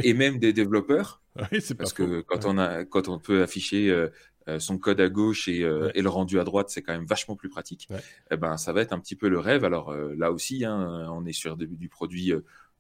[0.03, 1.21] et même des développeurs.
[1.77, 3.95] parce que quand on a, quand on peut afficher
[4.57, 7.49] son code à gauche euh, et, le rendu à droite, c'est quand même vachement plus
[7.49, 7.87] pratique.
[8.31, 9.63] Eh ben, ça va être un petit peu le rêve.
[9.63, 12.33] Alors euh, là aussi, hein, on est sur du, du produit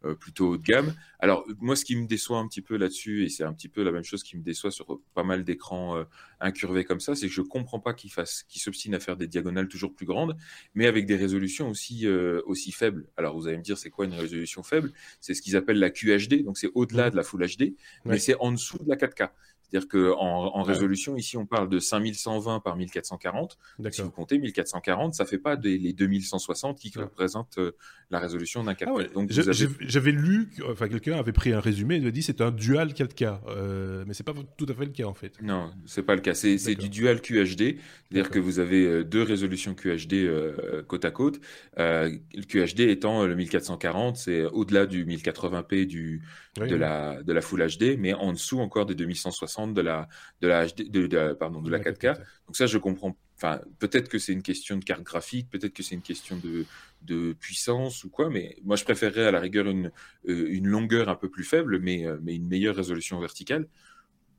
[0.05, 0.93] euh, plutôt haut de gamme.
[1.19, 3.83] Alors, moi, ce qui me déçoit un petit peu là-dessus, et c'est un petit peu
[3.83, 6.05] la même chose qui me déçoit sur pas mal d'écrans euh,
[6.39, 9.27] incurvés comme ça, c'est que je comprends pas qu'ils fassent, qu'ils s'obstinent à faire des
[9.27, 10.37] diagonales toujours plus grandes,
[10.73, 13.09] mais avec des résolutions aussi, euh, aussi faibles.
[13.17, 14.93] Alors, vous allez me dire, c'est quoi une résolution faible?
[15.19, 18.35] C'est ce qu'ils appellent la QHD, donc c'est au-delà de la Full HD, mais c'est
[18.39, 19.31] en dessous de la 4K.
[19.69, 23.57] C'est-à-dire qu'en en, résolution, ici, on parle de 5120 par 1440.
[23.91, 27.75] Si vous comptez 1440, ça fait pas des, les 2160 qui représentent euh,
[28.11, 28.85] la résolution d'un 4K.
[28.87, 29.31] Ah Donc
[29.81, 33.39] J'avais lu, enfin quelqu'un avait pris un résumé et avait dit c'est un dual 4K,
[33.47, 35.39] euh, mais c'est pas tout à fait le cas en fait.
[35.41, 36.33] Non, c'est pas le cas.
[36.33, 37.77] C'est du dual QHD,
[38.09, 41.39] c'est-à-dire que vous avez euh, deux résolutions QHD euh, côte à côte.
[41.77, 46.23] le QHD étant le 1440, c'est au-delà du 1080p du,
[46.67, 50.07] de, La, de la Full HD, mais en dessous encore des 2160 de la,
[50.41, 52.15] de la, HD, de, pardon, de la 4K.
[52.47, 53.15] Donc ça, je comprends.
[53.35, 56.65] Enfin, peut-être que c'est une question de carte graphique, peut-être que c'est une question de,
[57.03, 59.91] de puissance ou quoi, mais moi je préférerais à la rigueur une,
[60.27, 63.67] euh, une longueur un peu plus faible, mais, euh, mais une meilleure résolution verticale.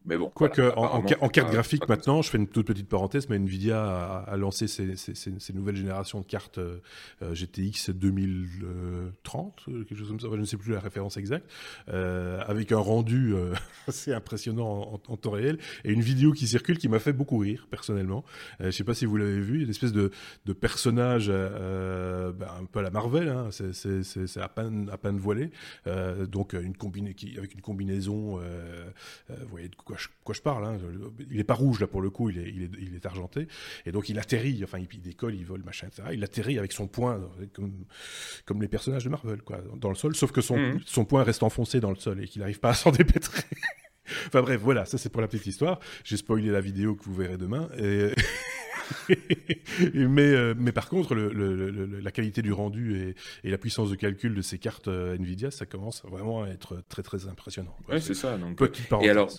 [0.06, 0.31] Mais bon.
[0.35, 4.66] Quoique, en, carte graphique, maintenant, je fais une toute petite parenthèse, mais Nvidia a, lancé
[4.66, 6.78] ses, nouvelles générations de cartes euh,
[7.22, 11.51] euh, GTX 2030, euh, quelque chose comme ça, je ne sais plus la référence exacte,
[11.86, 13.35] avec un rendu
[13.89, 17.66] assez impressionnant en, temps réel, et une vidéo qui circule qui m'a fait beaucoup rire,
[17.70, 18.24] personnellement.
[18.59, 20.10] je ne sais pas si vous l'avez vu, une espèce de,
[20.47, 25.51] de personnage ben, un peu à la Marvel, hein, c'est à peine, à peine voilé,
[26.27, 28.39] donc une combiné qui, avec une combinaison,
[29.28, 30.65] vous voyez de quoi quoi je, parle.
[30.65, 30.79] Hein.
[31.31, 33.49] Il n'est pas rouge là pour le coup, il est, il est, argenté.
[33.87, 36.09] Et donc il atterrit, enfin il, décolle, il vole, machin, etc.
[36.12, 37.21] Il atterrit avec son poing,
[37.53, 37.85] comme,
[38.45, 40.81] comme les personnages de Marvel, quoi, dans le sol, sauf que son, mmh.
[40.87, 43.45] son poing reste enfoncé dans le sol et qu'il n'arrive pas à s'en dépêtrer.
[44.27, 45.81] enfin bref, voilà, ça c'est pour la petite histoire.
[46.05, 47.69] J'ai spoilé la vidéo que vous verrez demain.
[47.79, 48.12] Et...
[49.95, 53.15] mais, euh, mais par contre, la qualité du rendu
[53.45, 56.83] et, la puissance de calcul de ces cartes euh, Nvidia, ça commence vraiment à être
[56.89, 57.77] très très impressionnant.
[58.01, 58.37] C'est ça.
[58.39, 58.61] Donc...
[59.03, 59.31] Et alors,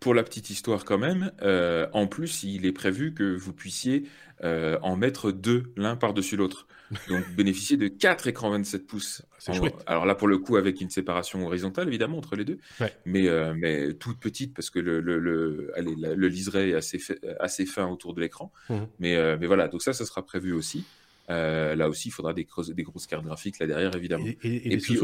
[0.00, 4.04] pour la petite histoire quand même, euh, en plus, il est prévu que vous puissiez
[4.44, 6.66] euh, en mettre deux l'un par-dessus l'autre.
[7.08, 9.22] Donc bénéficier de quatre écrans 27 pouces.
[9.86, 12.58] alors là, pour le coup, avec une séparation horizontale, évidemment, entre les deux.
[13.04, 17.00] Mais, euh, mais toute petite, parce que le, le, le, le liseré est assez,
[17.40, 18.52] assez fin autour de l'écran.
[18.68, 18.74] Mmh.
[18.98, 20.84] Mais, mais voilà, donc ça, ça sera prévu aussi.
[21.28, 24.26] là aussi, il faudra des, des grosses cartes graphiques là derrière, évidemment.
[24.42, 24.98] Et, puis,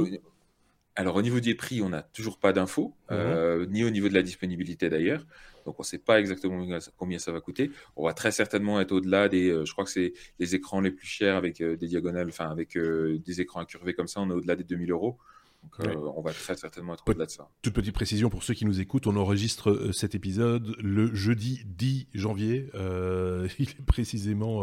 [0.94, 4.14] alors au niveau des prix, on n'a toujours pas d'infos, euh, ni au niveau de
[4.14, 5.26] la disponibilité d'ailleurs.
[5.64, 6.66] Donc on ne sait pas exactement
[6.96, 7.70] combien ça va coûter.
[7.96, 10.90] On va très certainement être au-delà des, euh, je crois que c'est les écrans les
[10.90, 14.34] plus chers avec euh, des diagonales, enfin avec des écrans incurvés comme ça, on est
[14.34, 15.18] au-delà des 2000 euros.
[15.62, 17.48] Donc, euh, on va très certainement être au-delà de ça.
[17.62, 21.62] Toute petite précision pour ceux qui nous écoutent, on enregistre euh, cet épisode le jeudi
[21.66, 22.68] 10 janvier.
[22.74, 24.62] Euh, il est précisément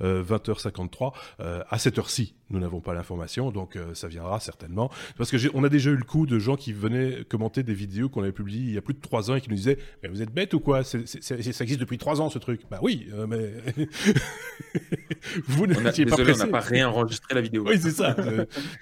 [0.00, 1.12] 20h53.
[1.38, 4.90] à cette heure-ci, nous n'avons pas l'information, donc ça viendra certainement.
[5.16, 8.08] Parce que on a déjà eu le coup de gens qui venaient commenter des vidéos
[8.08, 10.08] qu'on avait publiées il y a plus de 3 ans et qui nous disaient mais
[10.08, 10.84] vous êtes bête ou quoi?
[10.84, 12.62] Ça existe depuis 3 ans ce truc.
[12.70, 13.52] Bah oui, mais
[15.46, 17.64] vous n'étiez pas Désolé, on n'a pas réenregistré la vidéo.
[17.66, 18.16] Oui, c'est ça.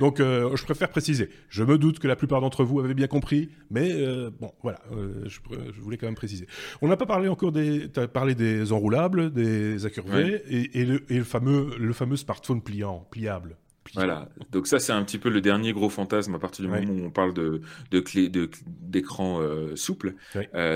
[0.01, 1.31] donc je préfère préciser.
[1.55, 4.81] Je me doute que la plupart d'entre vous avaient bien compris, mais euh, bon, voilà,
[4.91, 5.39] euh, je,
[5.81, 6.49] voulais quand même préciser.
[6.83, 11.77] On n'a pas parlé encore des, as parlé des enroulables, des accurvés et, le, fameux,
[11.79, 13.57] le fameux smartphone pliant, pliable.
[13.95, 16.91] Voilà, donc ça c'est un petit peu le dernier gros fantasme à partir du moment
[16.91, 17.61] où on parle de,
[17.91, 18.33] de clé
[18.67, 20.15] d'écran euh, souple.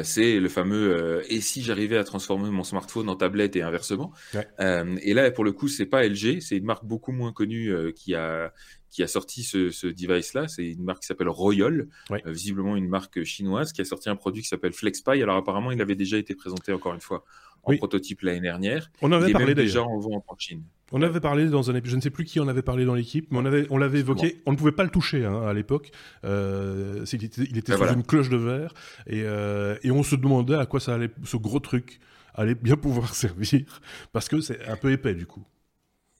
[0.04, 4.12] c'est le fameux et si j'arrivais à transformer mon smartphone en tablette et inversement?
[4.60, 8.14] et là pour le coup c'est pas LG, c'est une marque beaucoup moins connue qui
[8.14, 8.52] a
[8.90, 10.48] qui a sorti ce, device-là.
[10.48, 14.16] C'est une marque qui s'appelle Royal, euh, visiblement une marque chinoise, qui a sorti un
[14.16, 15.22] produit qui s'appelle FlexPy.
[15.22, 17.24] Alors apparemment, il avait déjà été présenté encore une fois
[17.64, 18.90] en prototype l'année dernière.
[19.02, 20.62] On avait parlé déjà en vente en Chine.
[20.90, 22.94] On avait parlé dans un épisode, je ne sais plus qui en avait parlé dans
[22.94, 24.40] l'équipe, mais on avait, on l'avait évoqué.
[24.46, 25.90] On ne pouvait pas le toucher hein, à l'époque.
[26.24, 28.72] Euh, il était, il était ben une cloche de verre
[29.06, 32.00] et, euh, et on se demandait à quoi ça allait, ce gros truc
[32.34, 33.80] allait bien pouvoir servir
[34.12, 35.44] parce que c'est un peu épais du coup.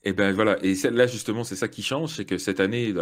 [0.05, 2.93] Et ben voilà, et là justement, c'est ça qui change, c'est que cette année,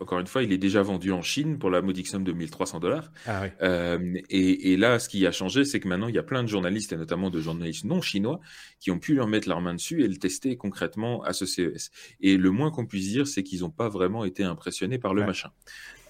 [0.00, 2.78] encore une fois, il est déjà vendu en Chine pour la modique somme de 1300
[2.78, 3.10] dollars.
[3.26, 6.44] Ah euh, et, là, ce qui a changé, c'est que maintenant, il y a plein
[6.44, 8.38] de journalistes, et notamment de journalistes non chinois,
[8.78, 11.90] qui ont pu leur mettre leur main dessus et le tester concrètement à ce CES.
[12.20, 15.26] Et le moins qu'on puisse dire, c'est qu'ils n'ont pas vraiment été impressionnés par le
[15.26, 15.50] machin.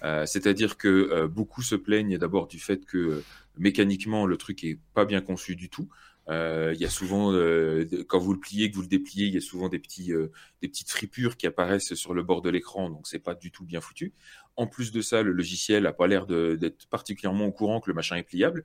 [0.03, 3.23] Euh, c'est-à-dire que euh, beaucoup se plaignent d'abord du fait que
[3.57, 5.89] mécaniquement, le truc est pas bien conçu du tout.
[6.27, 9.33] Euh, il y a souvent, euh, quand vous le pliez, que vous le dépliez, il
[9.33, 10.31] y a souvent des, petits, euh,
[10.61, 13.63] des petites fripures qui apparaissent sur le bord de l'écran, donc c'est pas du tout
[13.63, 14.13] bien foutu.
[14.55, 17.93] En plus de ça, le logiciel a pas l'air d'être particulièrement au courant que le
[17.93, 18.63] machin est pliable.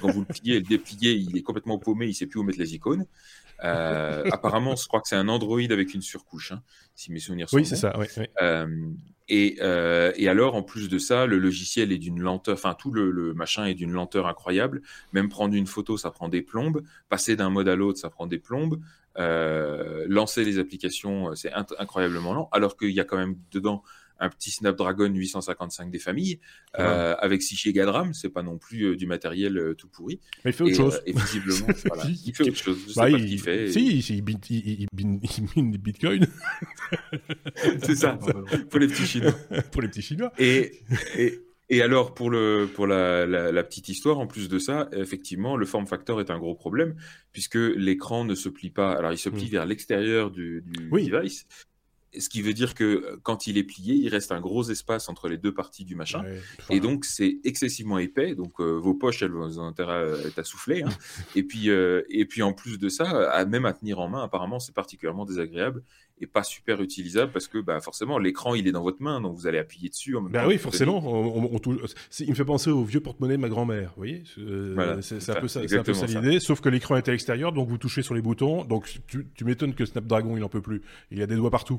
[0.00, 2.42] Quand vous le pliez et le dépliez, il est complètement paumé, il sait plus où
[2.42, 3.06] mettre les icônes.
[3.58, 6.62] apparemment, je crois que c'est un Android avec une surcouche, hein,
[6.94, 7.98] si mes souvenirs sont Oui, c'est ça.
[7.98, 8.06] Oui,
[9.32, 12.90] Et, euh, et, alors, en plus de ça, le logiciel est d'une lenteur, enfin tout
[12.90, 14.82] le, machin est d'une lenteur incroyable.
[15.12, 16.82] Même prendre une photo, ça prend des plombes.
[17.08, 18.80] Passer d'un mode à l'autre, ça prend des plombes.
[19.18, 22.48] Euh, lancer les applications, c'est incroyablement lent.
[22.50, 23.84] Alors qu'il y a quand même dedans
[24.20, 26.40] un petit Snapdragon 855 des familles
[26.78, 29.88] euh, avec 6 Go de RAM, c'est pas non plus euh, du matériel euh, tout
[29.88, 30.20] pourri.
[30.44, 31.02] Mais il fait autre chose.
[31.06, 32.78] et visiblement, voilà, il fait autre chose.
[32.86, 33.72] Je sais bah, pas il, ce qu'il fait.
[33.72, 36.26] Si, il, il, il, mine des bitcoins.
[37.82, 38.18] c'est ça,
[38.68, 39.32] pour les petits Chinois.
[39.72, 40.32] pour les petits Chinois.
[40.38, 40.82] Et,
[41.16, 41.40] et,
[41.72, 45.56] et alors, pour, le, pour la, la, la, petite histoire, en plus de ça, effectivement,
[45.56, 46.96] le form factor est un gros problème,
[47.32, 48.92] puisque l'écran ne se plie pas.
[48.92, 49.50] Alors, il se plie mmh.
[49.50, 51.08] vers l'extérieur du, du oui.
[51.08, 51.46] device,
[52.18, 55.08] ce qui veut dire que euh, quand il est plié, il reste un gros espace
[55.08, 56.24] entre les deux parties du machin.
[56.68, 58.34] Et donc, c'est excessivement épais.
[58.34, 60.82] Donc, euh, vos poches, elles vont intérêt à, à souffler.
[60.82, 60.90] Hein.
[61.36, 64.22] et, puis, euh, et puis, en plus de ça, à, même à tenir en main,
[64.22, 65.82] apparemment, c'est particulièrement désagréable
[66.20, 69.36] et pas super utilisable parce que bah, forcément l'écran il est dans votre main donc
[69.36, 71.50] vous allez appuyer dessus en même bah oui forcément on,
[72.20, 74.22] il me fait penser au vieux porte-monnaie de ma grand-mère vous voyez
[75.00, 78.14] c'est un peu ça, l'idée sauf que l'écran est à l'extérieur donc vous touchez sur
[78.14, 81.26] les boutons donc tu, tu m'étonnes que Snapdragon il en peut plus il y a
[81.26, 81.78] des doigts partout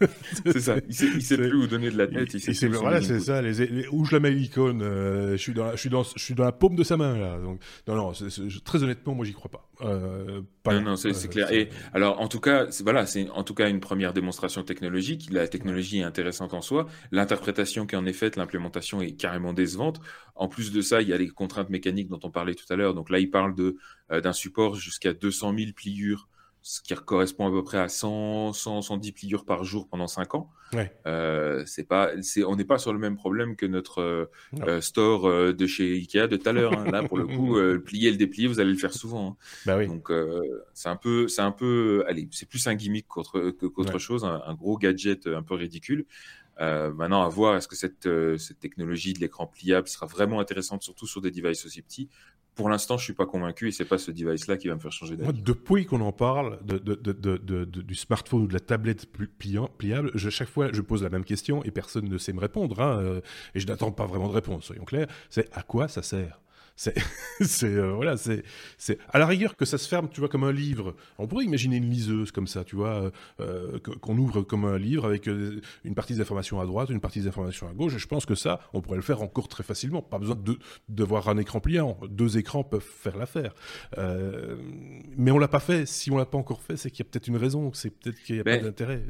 [0.44, 0.76] c'est ça.
[0.88, 2.32] Il sait, sait plus où donner de la tête.
[2.34, 3.42] Il sait voilà, c'est ça.
[3.42, 6.22] Les, où je la mets l'icône euh, Je suis dans, la, je suis dans, je
[6.22, 7.38] suis dans la paume de sa main là.
[7.38, 8.12] Donc, non, non.
[8.64, 9.68] très honnêtement, moi, j'y crois pas.
[9.82, 11.52] Euh, pas non, non, c'est euh, clair.
[11.52, 15.28] Et alors, en tout cas, voilà, c'est en tout cas une première démonstration technologique.
[15.30, 16.86] La technologie est intéressante en soi.
[17.10, 20.00] L'interprétation qui en est faite, l'implémentation est carrément décevante.
[20.34, 22.76] En plus de ça, il y a les contraintes mécaniques dont on parlait tout à
[22.76, 22.94] l'heure.
[22.94, 23.76] Donc là, il parle de
[24.10, 26.28] d'un support jusqu'à 200 000 pliures
[26.62, 30.34] ce qui correspond à peu près à 100, 100 110 pliures par jour pendant 5
[30.36, 30.50] ans.
[30.72, 30.90] Ouais.
[31.06, 34.30] Euh, c'est pas, c'est, on n'est pas sur le même problème que notre euh,
[34.62, 36.72] euh store euh, de chez Ikea de tout à l'heure.
[36.78, 36.90] Hein.
[36.90, 39.30] Là, pour le coup, le plier et le déplier, vous allez le faire souvent.
[39.30, 39.36] Hein.
[39.66, 39.88] Bah oui.
[39.88, 40.10] Donc,
[40.72, 43.98] c'est un peu, c'est un peu, allez, c'est plus un gimmick qu'autre, qu'autre ouais.
[43.98, 46.06] chose, un, un, gros gadget un peu ridicule.
[46.60, 48.08] Euh, maintenant, à voir, est-ce que cette,
[48.38, 52.08] cette technologie de l'écran pliable sera vraiment intéressante, surtout sur des devices aussi petits?
[52.54, 54.92] Pour l'instant, je suis pas convaincu et c'est pas ce device-là qui va me faire
[54.92, 55.42] changer d'avis.
[55.42, 59.06] Depuis qu'on en parle du smartphone ou de la tablette
[59.38, 62.80] pliable, je, chaque fois, je pose la même question et personne ne sait me répondre.
[62.80, 63.20] Hein, euh,
[63.54, 65.06] et je n'attends pas vraiment de réponse, soyons clairs.
[65.30, 66.40] C'est à quoi ça sert?
[66.76, 68.42] c'est, euh, voilà, c'est,
[68.78, 70.94] c'est à la rigueur que ça se ferme, tu vois, comme un livre.
[71.18, 75.04] On pourrait imaginer une liseuse comme ça, tu vois, euh, qu'on ouvre comme un livre
[75.04, 77.94] avec euh, une partie des informations à droite, une partie des informations à gauche.
[77.94, 80.02] Et je pense que ça, on pourrait le faire encore très facilement.
[80.02, 80.58] Pas besoin de
[80.88, 81.98] d'avoir un écran pliant.
[82.08, 83.54] Deux écrans peuvent faire l'affaire.
[83.98, 84.56] Euh,
[85.16, 85.86] mais on l'a pas fait.
[85.86, 87.72] Si on l'a pas encore fait, c'est qu'il y a peut-être une raison.
[87.72, 88.58] C'est peut-être qu'il n'y a mais...
[88.58, 89.02] pas d'intérêt.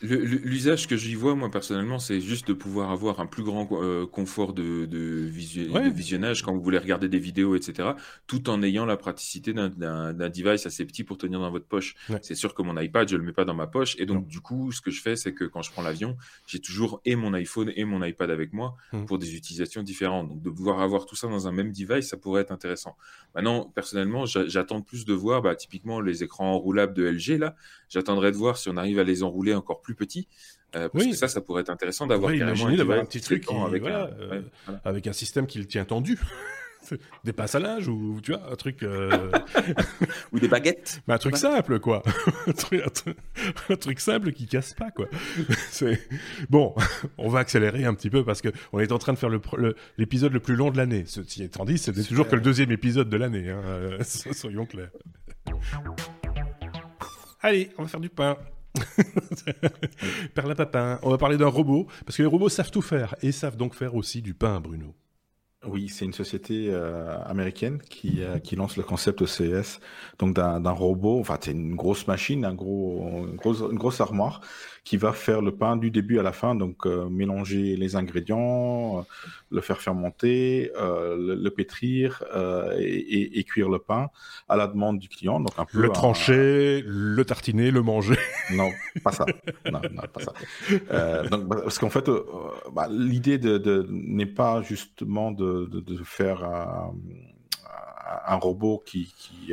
[0.00, 4.06] L'usage que j'y vois, moi personnellement, c'est juste de pouvoir avoir un plus grand euh,
[4.06, 5.90] confort de, de, visu ouais.
[5.90, 7.90] de, visionnage quand vous voulez regarder des vidéos, etc.,
[8.26, 11.96] tout en ayant la praticité d'un device assez petit pour tenir dans votre poche.
[12.08, 12.20] Ouais.
[12.22, 14.28] C'est sûr que mon iPad, je le mets pas dans ma poche, et donc non.
[14.28, 16.16] du coup, ce que je fais, c'est que quand je prends l'avion,
[16.46, 19.06] j'ai toujours et mon iPhone et mon iPad avec moi mmh.
[19.06, 20.28] pour des utilisations différentes.
[20.28, 22.96] Donc de pouvoir avoir tout ça dans un même device, ça pourrait être intéressant.
[23.34, 27.56] Maintenant, personnellement, j'attends plus de voir, bah, typiquement les écrans enroulables de LG là,
[27.88, 30.28] j'attendrai de voir si on arrive à les enrouler encore plus plus petit.
[30.76, 31.10] Euh, parce oui.
[31.12, 33.80] que ça, ça pourrait être intéressant d'avoir oui, carrément un, un petit truc qui, avec,
[33.80, 34.80] voilà, un, euh, voilà.
[34.84, 36.18] avec un système qui le tient tendu.
[37.24, 39.30] des passes à linge ou tu vois un truc euh...
[40.32, 42.02] ou des baguettes mais un truc simple quoi
[42.46, 43.16] un, truc, un, truc,
[43.68, 45.06] un, truc, simple qui casse pas quoi
[46.48, 46.74] bon
[47.18, 49.28] on va accélérer un petit peu parce que on est en train de faire
[49.98, 52.70] l'épisode le, le, plus long de l'année ceci étant dit c'est toujours que le deuxième
[52.70, 53.98] épisode de l'année hein.
[54.02, 54.92] soyons clairs
[57.42, 58.38] allez on va faire du pain
[60.34, 60.98] Perlin-papin.
[61.02, 63.74] On va parler d'un robot, parce que les robots savent tout faire, et savent donc
[63.74, 64.94] faire aussi du pain, Bruno.
[65.66, 69.80] Oui, c'est une société euh, américaine qui, euh, qui lance le concept CES,
[70.20, 74.40] donc d'un robot, enfin c'est une grosse machine, un gros, une grosse armoire
[74.88, 79.00] qui va faire le pain du début à la fin, donc euh, mélanger les ingrédients,
[79.00, 79.02] euh,
[79.50, 84.08] le faire fermenter, euh, le, le, pétrir euh, et, et, et, cuire le pain
[84.48, 85.40] à la demande du client.
[85.40, 88.16] Donc un peu le trancher, le tartiner, le manger.
[88.50, 88.70] Non,
[89.04, 89.26] pas ça.
[89.70, 91.22] non, non, pas ça.
[91.28, 92.08] donc, bah, parce qu'en fait,
[92.72, 96.94] bah, l'idée de, de n'est pas justement de, de, de faire un,
[98.26, 99.52] un robot qui, qui,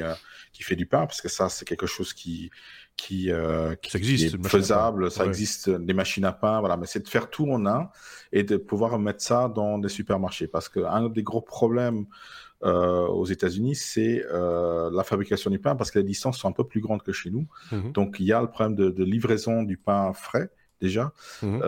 [0.54, 2.52] qui fait du pain, parce que ça, c'est quelque chose qui
[2.98, 5.30] qui, euh, qui, ça existe, qui est faisable, ça ouais.
[5.30, 7.90] existe, des machines à pain, voilà, mais c'est de faire tout en un
[8.32, 10.48] et de pouvoir mettre ça dans des supermarchés.
[10.48, 12.06] Parce qu'un des gros problèmes
[12.64, 16.54] euh, aux États-Unis, c'est euh, la fabrication du pain, parce que les distances sont un
[16.54, 17.48] peu plus grandes que chez nous.
[17.72, 17.92] Mhm.
[17.92, 20.50] Donc il y a le problème de, de livraison du pain frais
[20.82, 21.12] déjà,
[21.42, 21.60] mmh.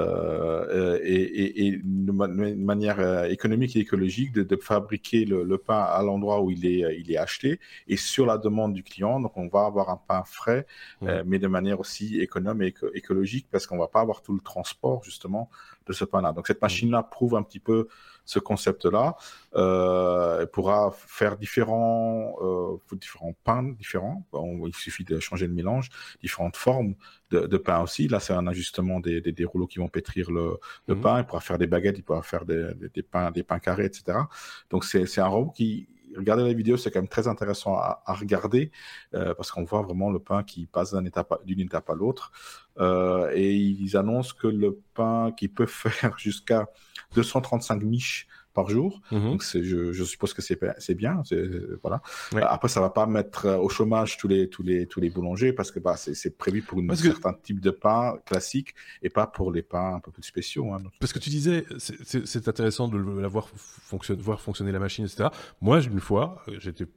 [1.04, 7.00] et, de, manière économique et écologique de, fabriquer le, pain à l'endroit où il est,
[7.00, 9.20] il est acheté et sur la demande du client.
[9.20, 10.66] Donc on va avoir un pain frais,
[11.02, 11.08] mmh.
[11.26, 15.04] mais de manière aussi économe et écologique parce qu'on va pas avoir tout le transport
[15.04, 15.50] justement
[15.86, 16.34] de ce pain-là.
[16.34, 17.88] Donc cette machine-là prouve un petit peu
[18.28, 19.16] ce concept-là.
[19.56, 24.24] Euh, pourra faire différents, euh, différents pains différents.
[24.68, 25.90] il suffit de changer le mélange,
[26.22, 26.94] différentes formes
[27.32, 28.08] de, pain aussi.
[28.08, 31.02] Là, c'est un ajustement des, des, rouleaux qui vont pétrir le, mmh.
[31.02, 31.20] pain.
[31.20, 34.20] Il pourra faire des baguettes, il pourra faire des, des pains, des pains carrés, etc.
[34.70, 38.72] Donc c'est un robot qui regardez la vidéo, c'est quand même très intéressant à, regarder
[39.14, 42.32] euh, parce qu'on voit vraiment le pain qui passe d'une étape, étape, à l'autre.
[42.80, 46.68] Euh, et ils annoncent que le pain qui peut faire jusqu'à
[47.16, 48.28] 235 miches
[48.58, 49.02] par jour.
[49.12, 49.30] Mhm.
[49.32, 51.22] Donc je, je, suppose que c'est bien.
[51.84, 52.02] Voilà.
[52.42, 55.54] Après, ça va pas mettre euh, au chômage tous les tous les tous les boulangers
[55.54, 58.74] parce que bah, c'est prévu pour un certain type de pain classique
[59.04, 60.74] et pas pour les pains un peu plus spéciaux.
[60.74, 63.48] Hein, parce que tu disais, c'est intéressant de la voir,
[63.92, 65.30] fonctionner, voir fonctionner la machine, etc.
[65.62, 66.88] Moi, une fois, euh, j'étais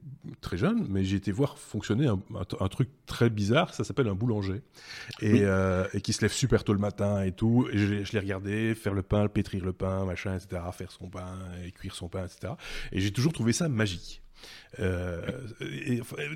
[0.41, 2.21] très jeune, mais j'ai été voir fonctionner un,
[2.61, 4.63] un, truc très bizarre, ça s'appelle un boulanger,
[5.21, 7.69] et, euh, et, qui se lève super tôt le matin et tout.
[7.71, 11.09] Et je, je l'ai regardé faire le pain, pétrir le pain, machin, etc., faire son
[11.09, 12.55] pain et cuire son pain, etc.
[12.93, 14.23] Et j'ai toujours trouvé ça magique.
[14.79, 15.21] Euh,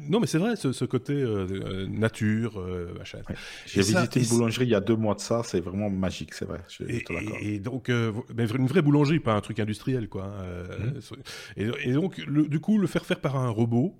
[0.09, 3.20] non, mais c'est vrai, ce, côté euh, nature, euh, machin.
[3.66, 6.45] J'ai visité une boulangerie il y a deux mois de ça, c'est vraiment magique, c'est
[6.45, 6.61] vrai.
[7.41, 10.24] et, donc, une vraie boulangerie, pas un truc industriel, quoi.
[10.24, 10.45] Hein,
[11.57, 11.70] mmh.
[11.85, 13.95] et, donc, du coup, le faire faire par un robot,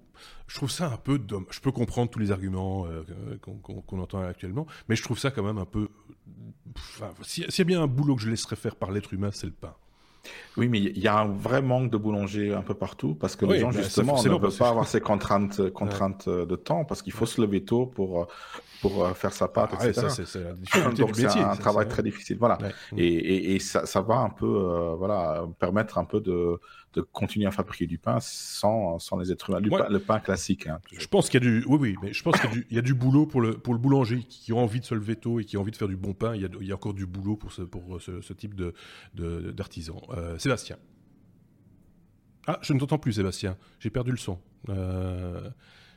[0.47, 1.49] je trouve ça un peu dommage.
[1.53, 2.87] Je peux comprendre tous les arguments
[3.41, 5.89] qu'on entend actuellement, mais je trouve ça quand même un peu.
[7.23, 9.53] S'il y a bien un boulot que je laisserais faire par l'être humain, c'est le
[9.53, 9.75] pain.
[10.57, 13.45] Oui, mais il y a un vrai manque de boulangers un peu partout parce que
[13.47, 17.13] les gens, bah, justement, ne peuvent pas avoir ces contraintes, contraintes de temps parce qu'il
[17.13, 18.29] faut se lever tôt pour,
[18.85, 20.09] pour euh, faire sa pâte, ah, etc.
[20.95, 22.37] Donc c'est un, travail très difficile.
[22.39, 22.59] Voilà.
[22.99, 26.61] Et, et, ça, ça, va un peu euh, voilà, permettre un peu de,
[26.93, 29.61] de continuer à fabriquer du pain sans, sans les êtres humains.
[29.89, 30.67] Le, pain, classique.
[30.67, 32.83] Hein, je pense qu'il y a du, oui, oui, mais je pense qu'il y, a
[32.83, 35.45] du boulot pour le, pour le boulanger qui a envie de se lever tôt et
[35.45, 36.35] qui a envie de faire du bon pain.
[36.35, 38.55] Il y a, il y a encore du boulot pour ce, pour ce, ce type
[38.55, 38.75] de,
[39.15, 40.03] d'artisan.
[40.11, 40.77] Euh, Sébastien.
[42.47, 43.57] Ah, je ne t'entends plus, Sébastien.
[43.81, 44.39] J'ai perdu le son.
[44.69, 45.49] Euh...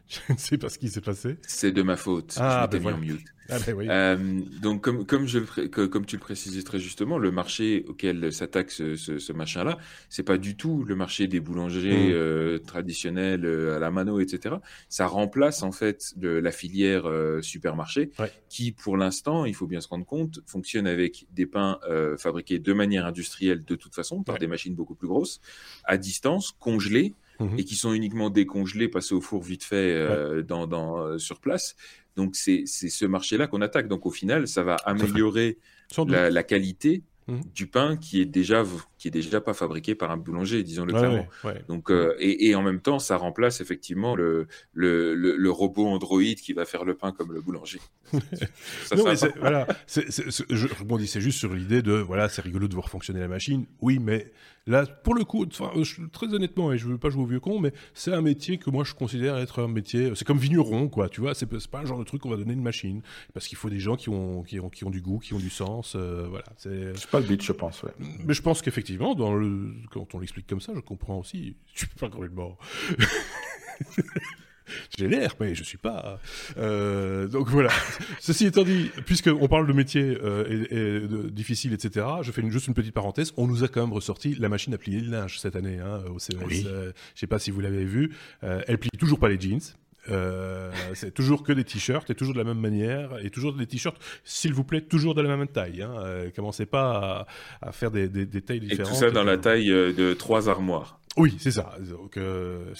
[0.28, 1.38] Je ne sais pas ce qui s'est passé.
[1.46, 2.36] C'est de ma faute.
[2.38, 3.26] Ah, je ben mute.
[3.50, 3.88] Ah, ben oui.
[3.90, 8.72] euh, donc, comme, comme, je comme tu le précisais très justement, le marché auquel s'attaque
[8.72, 9.78] ce, ce, ce machin-là,
[10.10, 12.14] c'est pas du tout le marché des boulangers mm.
[12.14, 14.56] euh, traditionnels euh, à la mano, etc.
[14.90, 18.12] Ça remplace en fait la filière euh, supermarché,
[18.50, 21.80] qui pour l'instant, il faut bien se rendre compte, fonctionne avec des pains
[22.18, 25.42] fabriqués de manière industrielle de toute façon, par des machines beaucoup plus grosses,
[25.84, 27.14] à distance, congelés.
[27.58, 31.40] Et qui sont uniquement décongelés, passés au four vite fait euh, dans, dans, euh, sur
[31.40, 31.76] place.
[32.16, 33.88] Donc c'est ce marché-là qu'on attaque.
[33.88, 35.60] Donc au final, ça va améliorer
[36.08, 37.42] la, la, qualité mhm.
[37.54, 38.64] du pain qui est déjà
[38.98, 41.28] qui est déjà pas fabriqué par un boulanger, disons-le clairement.
[41.68, 46.22] Donc euh, et, et, en même temps, ça remplace effectivement le, le, le, robot Android
[46.22, 47.80] qui va faire le pain comme le boulanger.
[48.84, 52.90] ça, non, mais voilà, je rebondissais juste sur l'idée de voilà, c'est rigolo de voir
[52.90, 53.66] fonctionner la machine.
[53.82, 54.32] Oui, mais
[54.68, 57.72] Là, pour le coup, très honnêtement, et je veux pas jouer au vieux con, mais
[57.94, 60.12] c'est un métier que moi je considère être un métier.
[60.14, 61.08] C'est comme vigneron, quoi.
[61.08, 63.02] Tu vois, c'est pas un genre de truc qu'on va donner une machine,
[63.34, 65.40] parce qu'il faut des gens qui ont, qui ont, qui ont du goût, qui ont
[65.40, 65.96] du sens.
[65.96, 66.46] Euh, voilà.
[66.58, 67.82] C'est pas le but, je pense.
[67.84, 67.92] Ouais.
[68.26, 71.56] Mais je pense qu'effectivement, dans le, quand on l'explique comme ça, je comprends aussi.
[71.74, 72.58] Je suis pas complètement.
[74.98, 76.20] J'ai l'air, mais je suis pas.
[76.58, 77.70] Euh, donc voilà.
[78.20, 82.68] Ceci étant dit, puisqu'on parle de métier euh, et, de, difficile, etc., je fais juste
[82.68, 83.34] une petite parenthèse.
[83.38, 86.02] On nous a quand même ressorti la machine à plier le linge cette année hein,
[86.14, 86.36] au CES.
[86.46, 86.66] Oui.
[86.68, 88.12] Euh, je sais pas si vous l'avez vu.
[88.42, 89.62] Elle plie toujours pas les jeans.
[90.10, 93.68] Euh, c'est toujours que des t-shirts et toujours de la même manière et toujours des
[93.68, 95.82] t-shirts, s'il vous plaît, toujours de la même taille.
[95.82, 95.94] Hein.
[96.00, 97.28] Euh, commencez pas
[97.62, 98.92] à, à faire des, des, des, tailles différentes.
[98.92, 101.00] Et tout ça dans la taille de trois armoires.
[101.18, 101.76] Oui, c'est ça.
[101.90, 102.74] Donc, euh,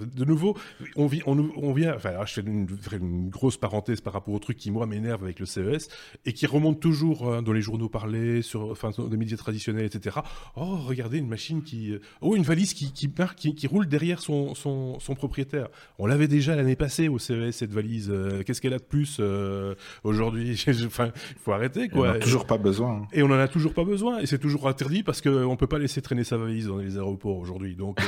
[0.00, 0.56] de nouveau,
[0.96, 1.94] on, vit, on, on vient.
[1.94, 5.38] Enfin, je fais une, une, grosse parenthèse par rapport au truc qui moi m'énerve avec
[5.38, 5.88] le CES
[6.24, 9.84] et qui remonte toujours hein, dans les journaux parlés, sur, enfin, dans les médias traditionnels,
[9.84, 10.16] etc.
[10.56, 14.54] Oh, regardez une machine qui, oh, une valise qui qui, qui, qui roule derrière son,
[14.54, 15.68] son, son propriétaire.
[15.98, 18.10] On l'avait déjà l'année passée au CES cette valise.
[18.10, 20.64] Euh, qu'est-ce qu'elle a de plus euh, aujourd'hui?
[20.86, 22.08] Enfin, il faut arrêter quoi.
[22.08, 23.06] on a toujours pas besoin.
[23.12, 25.78] Et on en a toujours pas besoin et c'est toujours interdit parce qu'on peut pas
[25.78, 27.75] laisser traîner sa valise dans les aéroports aujourd'hui.
[27.76, 27.98] Donc,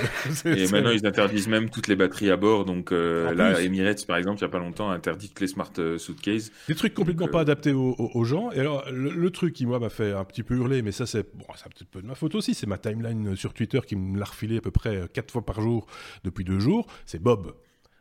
[0.47, 2.65] euh, et maintenant, ils interdisent même toutes les batteries à bord.
[2.65, 5.47] Donc euh, là, Emirates, par exemple, il n'y a pas longtemps, a interdit toutes les
[5.47, 6.51] smart euh, suitcases.
[6.69, 8.51] Des trucs complètement pas adaptés aux, gens.
[8.53, 11.27] Et alors, le, truc qui, moi, m'a fait un petit peu hurler, mais ça, c'est
[11.35, 12.55] bon, un petit peu de ma faute aussi.
[12.55, 15.61] C'est ma timeline sur Twitter qui me l'a refilé à peu près quatre fois par
[15.61, 15.87] jour
[16.25, 16.87] depuis deux jours.
[17.05, 17.55] C'est Bob.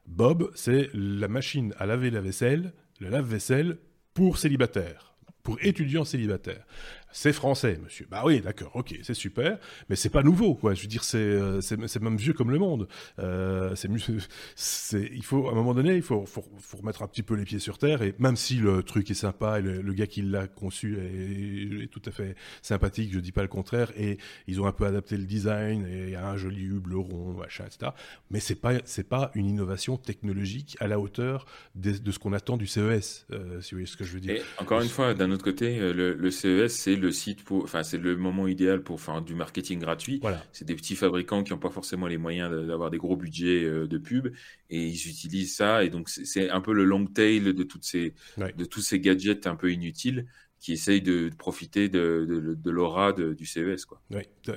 [0.08, 3.78] Bob, c'est la machine à laver la vaisselle, le lave-vaisselle
[4.14, 5.08] pour célibataires
[5.48, 6.66] pour étudiants célibataires.
[7.12, 8.06] C'est français, monsieur.
[8.10, 9.58] Bah oui, d'accord, ok, c'est super,
[9.90, 10.74] mais c'est pas nouveau, quoi.
[10.74, 11.62] Je veux dire, c'est euh,
[12.02, 12.88] même vieux comme le monde.
[13.20, 13.76] Euh,
[14.56, 16.44] c'est il faut à un moment donné, il faut, faut,
[16.78, 18.02] remettre un petit peu les pieds sur terre.
[18.02, 22.02] Et même si le truc est sympa et le, gars qui l'a conçu est, tout
[22.06, 23.92] à fait sympathique, je dis pas le contraire.
[23.98, 24.18] Et
[24.48, 27.34] ils ont un peu adapté le design et il y a un joli huble rond,
[27.34, 27.92] machin, etc.
[28.32, 32.58] Mais c'est pas c'est pas une innovation technologique à la hauteur de, ce qu'on attend
[32.58, 34.36] du CES, euh, si vous voyez ce que je veux dire.
[34.36, 37.98] Et encore une fois, d'un autre côté, le CES c'est le site pour, enfin, c'est
[37.98, 40.20] le moment idéal pour faire du marketing gratuit.
[40.22, 40.44] Voilà.
[40.52, 43.88] C'est des petits fabricants qui n'ont pas forcément les moyens d'avoir des gros budgets euh,
[43.88, 44.34] de pub
[44.70, 45.84] et ils utilisent ça.
[45.84, 49.48] Et donc, c'est un peu le long tail de, toutes ces, de tous ces gadgets
[49.48, 50.28] un peu inutiles
[50.60, 53.86] qui essayent de, profiter de, de, l'aura du CES.
[53.86, 54.02] Quoi.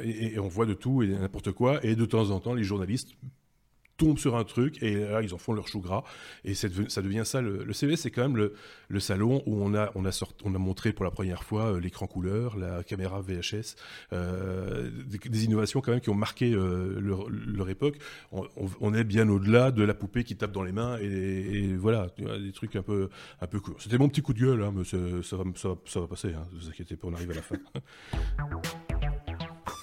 [0.02, 1.84] Et, et, on voit de tout et n'importe quoi.
[1.84, 3.14] Et de temps en temps, les journalistes
[4.00, 6.04] tombent sur un truc et là ils en font leur chou gras.
[6.44, 9.90] Et ça devient ça le, le CES c'est quand même le, salon où on a
[9.94, 13.76] on a on a montré pour la première fois euh, l'écran couleur la caméra VHS
[14.12, 17.98] euh, des, innovations quand même qui ont marqué euh, leur, époque.
[18.32, 22.52] On, est bien au-delà de la poupée qui tape dans les mains et, voilà des
[22.52, 23.10] trucs un peu
[23.40, 23.74] un peu cool.
[23.78, 24.96] C'était mon petit coup de gueule hein, mais ça
[25.36, 27.56] va, ça, va, passer hein, ne vous inquiétez pas on arrive à la fin.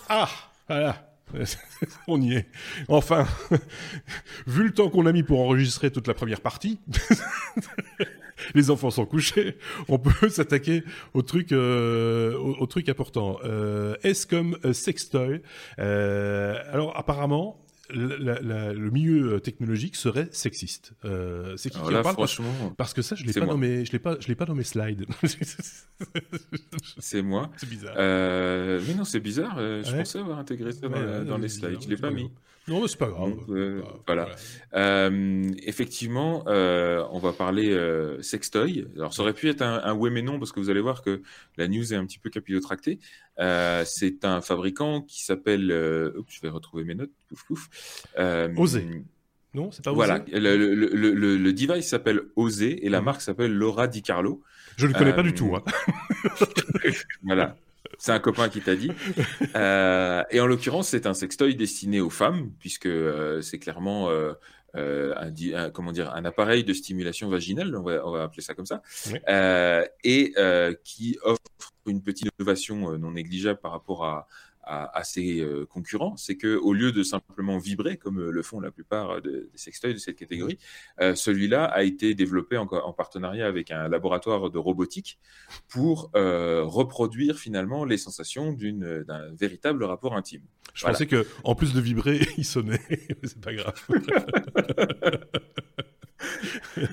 [0.10, 0.30] Ah
[0.68, 1.17] voilà
[2.08, 2.48] on y est.
[2.88, 3.28] Enfin,
[4.48, 6.80] vu le temps qu'on a mis pour enregistrer toute la première partie,
[8.56, 10.84] les enfants sont couchés, on peut s'attaquer
[11.14, 13.40] au truc, euh, au, truc important.
[13.44, 15.42] Euh, Est-ce comme euh, sextoy
[15.80, 20.94] euh, Alors apparemment, le milieu euh, technologique serait sexiste.
[21.06, 23.92] Euh, c'est qui qui en parle franchement, parce, que ça, je l'ai pas nommé, je
[23.92, 25.06] l'ai pas, je l'ai pas dans mes slides.
[27.00, 27.52] c'est moi.
[27.58, 27.96] C'est bizarre.
[27.98, 29.58] Euh, mais non, c'est bizarre.
[29.58, 31.82] Je pensais avoir intégré ça dans, les slides.
[31.82, 32.30] Je l'ai pas mis.
[32.68, 33.34] Non, mais c'est pas grave.
[33.50, 34.28] Euh, voilà.
[34.74, 37.78] Euh, effectivement, euh, on va parler
[38.22, 38.88] sextoy.
[38.98, 41.02] Alors, ça aurait pu être un, un oui mais non parce que vous allez voir
[41.02, 41.22] que
[41.56, 43.00] la news est un petit peu capillotractée.
[43.38, 45.70] c'est un fabricant qui s'appelle.
[45.70, 47.12] je vais retrouver mes notes.
[47.30, 47.70] Pouf, pouf.
[48.58, 48.86] Osé.
[49.54, 49.96] Non, c'est pas Osé.
[49.96, 50.26] Voilà.
[50.28, 53.06] Le, le, le, le device s'appelle Osé et la mhm.
[53.06, 54.42] marque s'appelle Laura Di Carlo.
[54.76, 55.56] Je ne le connais pas du tout.
[55.56, 55.64] Hein.
[57.24, 57.56] voilà.
[57.98, 58.92] C'est un copain qui t'a dit.
[59.56, 64.34] Euh, et en l'occurrence, c'est un sextoy destiné aux femmes, puisque euh, c'est clairement euh,
[64.76, 68.66] un, comment dire, un appareil de stimulation vaginale, on va, on va appeler ça comme
[68.66, 68.82] ça,
[70.04, 70.34] et
[70.84, 71.40] qui offre
[71.88, 74.28] une petite innovation non négligeable par rapport à,
[74.68, 78.60] à, ses euh, concurrents, c'est que au lieu de simplement vibrer comme euh, le font
[78.60, 80.58] la plupart des sextoys de cette catégorie,
[81.00, 85.20] euh, celui-là a été développé en, en, partenariat avec un laboratoire de robotique
[85.68, 90.42] pour reproduire finalement les sensations d'un véritable rapport intime.
[90.74, 92.82] Je pensais que en plus de vibrer, il sonnait,
[93.24, 93.82] c'est pas grave.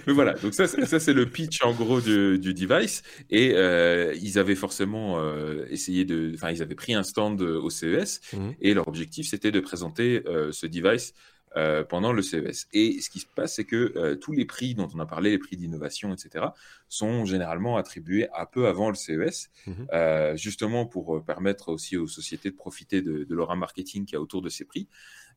[0.07, 3.03] Mais voilà, donc ça, ça c'est le pitch en gros du, du device.
[3.31, 6.33] Et euh, ils avaient forcément euh, essayé de.
[6.35, 8.55] Enfin, ils avaient pris un stand au CES mhm.
[8.61, 11.15] et leur objectif c'était de présenter euh, ce device
[11.57, 12.67] euh, pendant le CES.
[12.73, 15.31] Et ce qui se passe, c'est que euh, tous les prix dont on a parlé,
[15.31, 16.47] les prix d'innovation, etc.,
[16.89, 19.51] sont généralement attribués un peu avant le CES,
[19.93, 24.17] euh, justement pour permettre aussi aux sociétés de profiter de, de l'aura marketing qu'il y
[24.17, 24.89] a autour de ces prix.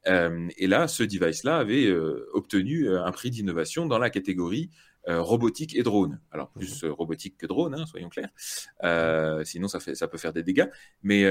[0.08, 1.92] Et là, ce device-là avait
[2.34, 4.70] obtenu un prix d'innovation dans la catégorie
[5.10, 6.20] euh, robotique et drone.
[6.34, 6.90] Alors plus mhm.
[6.90, 8.28] euh, robotique que drone, hein, soyons clairs.
[8.84, 10.68] Euh, sinon, ça, fait, ça peut faire des dégâts.
[11.02, 11.24] Mais,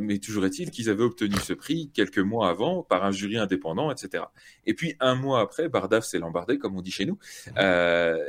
[0.00, 3.92] mais toujours est-il qu'ils avaient obtenu ce prix quelques mois avant par un jury indépendant,
[3.92, 4.24] etc.
[4.64, 7.18] Et puis un mois après, Bardaf s'est lambardé, comme on dit chez nous.
[7.46, 7.52] Mhm.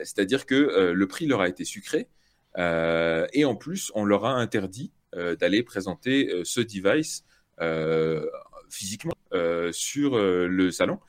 [0.03, 2.07] C'est-à-dire que le prix leur a été sucré.
[2.55, 7.25] et en plus, on leur a interdit d'aller présenter ce device
[8.69, 9.13] physiquement
[9.71, 10.99] sur le salon.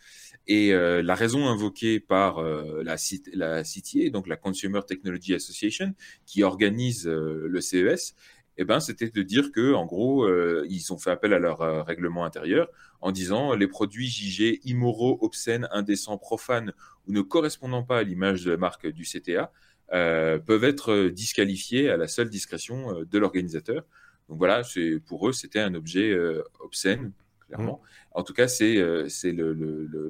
[0.49, 2.97] Et euh, la raison invoquée par euh, la,
[3.35, 3.63] la
[4.11, 5.95] donc la Consumer Technology Association,
[6.25, 8.15] qui organise euh, le CES,
[8.57, 10.29] eh ben, c'était de dire que, en gros,
[10.65, 12.69] ils ont fait appel à leur règlement intérieur
[13.01, 16.73] en disant les produits jugés immoraux, obscènes, indécents, profanes
[17.07, 19.53] ou ne correspondant pas à l'image de la marque du CTA
[19.93, 23.85] peuvent être disqualifiés à la seule discrétion de l'organisateur.
[24.29, 24.63] Donc voilà,
[25.07, 26.19] pour eux, c'était un objet
[26.59, 27.13] obscène,
[27.49, 27.81] clairement.
[28.13, 29.09] En tout cas, c'est euh,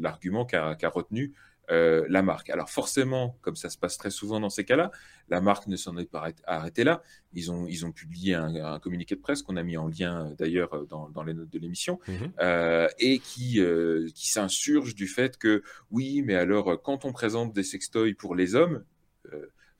[0.00, 1.32] l'argument qu'a retenu
[1.70, 2.50] euh, la marque.
[2.50, 4.90] Alors forcément, comme ça se passe très souvent dans ces cas-là,
[5.28, 7.02] la marque ne s'en est pas arrêtée là.
[7.34, 10.34] Ils ont, ils ont publié un, communiqué de presse qu'on a mis en lien euh,
[10.34, 12.32] d'ailleurs dans, les notes de l'émission mhm.
[12.98, 13.60] et qui,
[14.14, 18.54] qui s'insurge du fait que oui, mais alors quand on présente des sextoys pour les
[18.54, 18.84] hommes,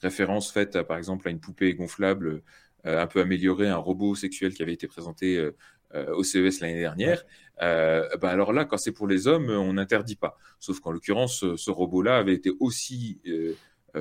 [0.00, 2.42] référence faite par exemple à une poupée gonflable
[2.84, 5.52] un peu améliorée, un robot sexuel qui avait été présenté
[5.94, 7.24] euh, au CES l'année dernière,
[7.62, 10.38] euh, ben alors là, quand c'est pour les hommes, on n'interdit pas.
[10.60, 13.54] Sauf qu'en l'occurrence, ce, robot-là avait été aussi euh,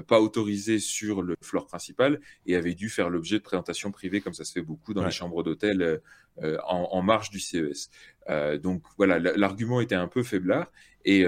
[0.07, 4.33] pas autorisé sur le floor principal et avait dû faire l'objet de présentations privées comme
[4.33, 6.01] ça se fait beaucoup dans les chambres d'hôtel
[6.67, 7.89] en, marge du CES.
[8.61, 10.71] donc voilà, l'argument était un peu faiblard
[11.05, 11.21] et,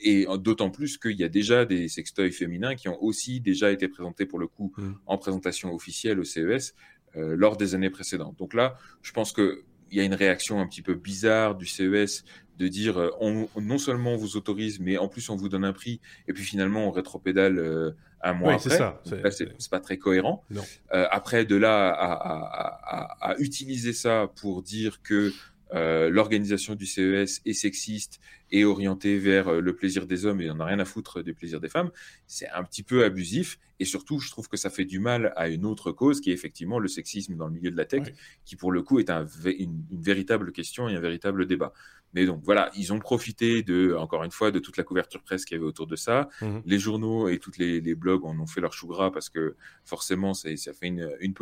[0.00, 3.88] et d'autant plus qu'il y a déjà des sextoys féminins qui ont aussi déjà été
[3.88, 4.92] présentés pour le coup mmh.
[5.06, 6.74] en présentation officielle au CES
[7.14, 8.38] lors des années précédentes.
[8.38, 9.64] Donc là, je pense que
[9.96, 12.24] y a une réaction un petit peu bizarre du CES
[12.58, 15.64] de dire euh, on, non seulement on vous autorise, mais en plus on vous donne
[15.64, 18.70] un prix, et puis finalement on rétropédale euh, un mois après.
[18.70, 19.00] C'est ça.
[19.30, 20.44] C'est pas très cohérent.
[20.92, 25.32] Euh, après, de là à, utiliser ça pour dire que
[25.72, 28.20] l'organisation du CES est sexiste
[28.50, 31.60] et orientée vers le plaisir des hommes et on n'a rien à foutre du plaisir
[31.60, 31.90] des femmes,
[32.26, 33.58] c'est un petit peu abusif.
[33.80, 36.34] Et surtout, je trouve que ça fait du mal à une autre cause qui est
[36.34, 38.08] effectivement le sexisme dans le milieu de la tech,
[38.44, 41.72] qui pour le coup est un, une, une, véritable question et un véritable débat.
[42.14, 45.44] Mais donc voilà, ils ont profité de, encore une fois, de toute la couverture presse
[45.44, 46.28] qu'il y avait autour de ça.
[46.40, 46.62] Mhm.
[46.64, 50.34] Les journaux et toutes les, blogs en ont fait leur chou gras parce que forcément,
[50.34, 51.34] ça, ça fait une, une,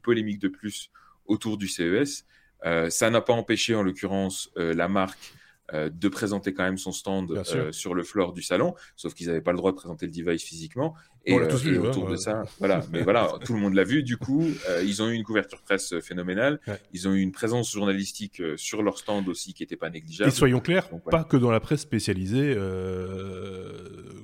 [0.00, 0.90] polémique de plus
[1.26, 2.24] autour du CES.
[2.66, 5.34] Euh, ça n'a pas empêché, en l'occurrence, euh, la marque
[5.72, 9.28] euh, de présenter quand même son stand euh, sur le floor du salon, sauf qu'ils
[9.28, 10.96] n'avaient pas le droit de présenter le device physiquement.
[11.26, 14.02] Et, euh, hein, autour de ça, voilà, mais voilà, tout le monde l'a vu.
[14.02, 14.44] Du coup,
[14.82, 16.60] ils ont eu une couverture presse phénoménale.
[16.92, 20.28] Ils ont eu une présence journalistique sur leur stand aussi qui n'était pas négligeable.
[20.28, 22.56] Et soyons clairs, pas que dans la presse spécialisée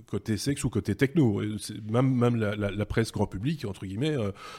[0.06, 1.42] côté sexe ou côté techno.
[1.90, 4.16] Même, même la, presse grand public, entre guillemets,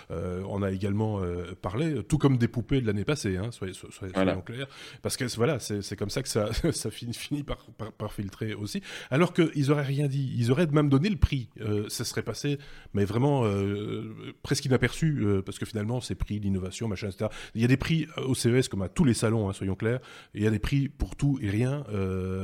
[0.10, 1.22] on a également
[1.62, 4.68] parlé, tout comme des poupées de l'année passée, hein, soyons, soyons clairs.
[5.02, 7.58] Parce que voilà, c'est comme ça que ça, ça finit, finit par,
[7.98, 8.82] par, filtrer aussi.
[9.10, 11.50] Alors qu'ils auraient rien dit, ils auraient même donné le prix.
[11.62, 12.60] Euh, ça serait passé,
[12.94, 17.30] mais vraiment euh, presque inaperçu, euh, parce que finalement, c'est prix l'innovation, machin, etc.
[17.56, 20.00] Il y a des prix au CES comme à tous les salons, hein, soyons clairs.
[20.36, 21.86] il y a des prix pour tout et rien,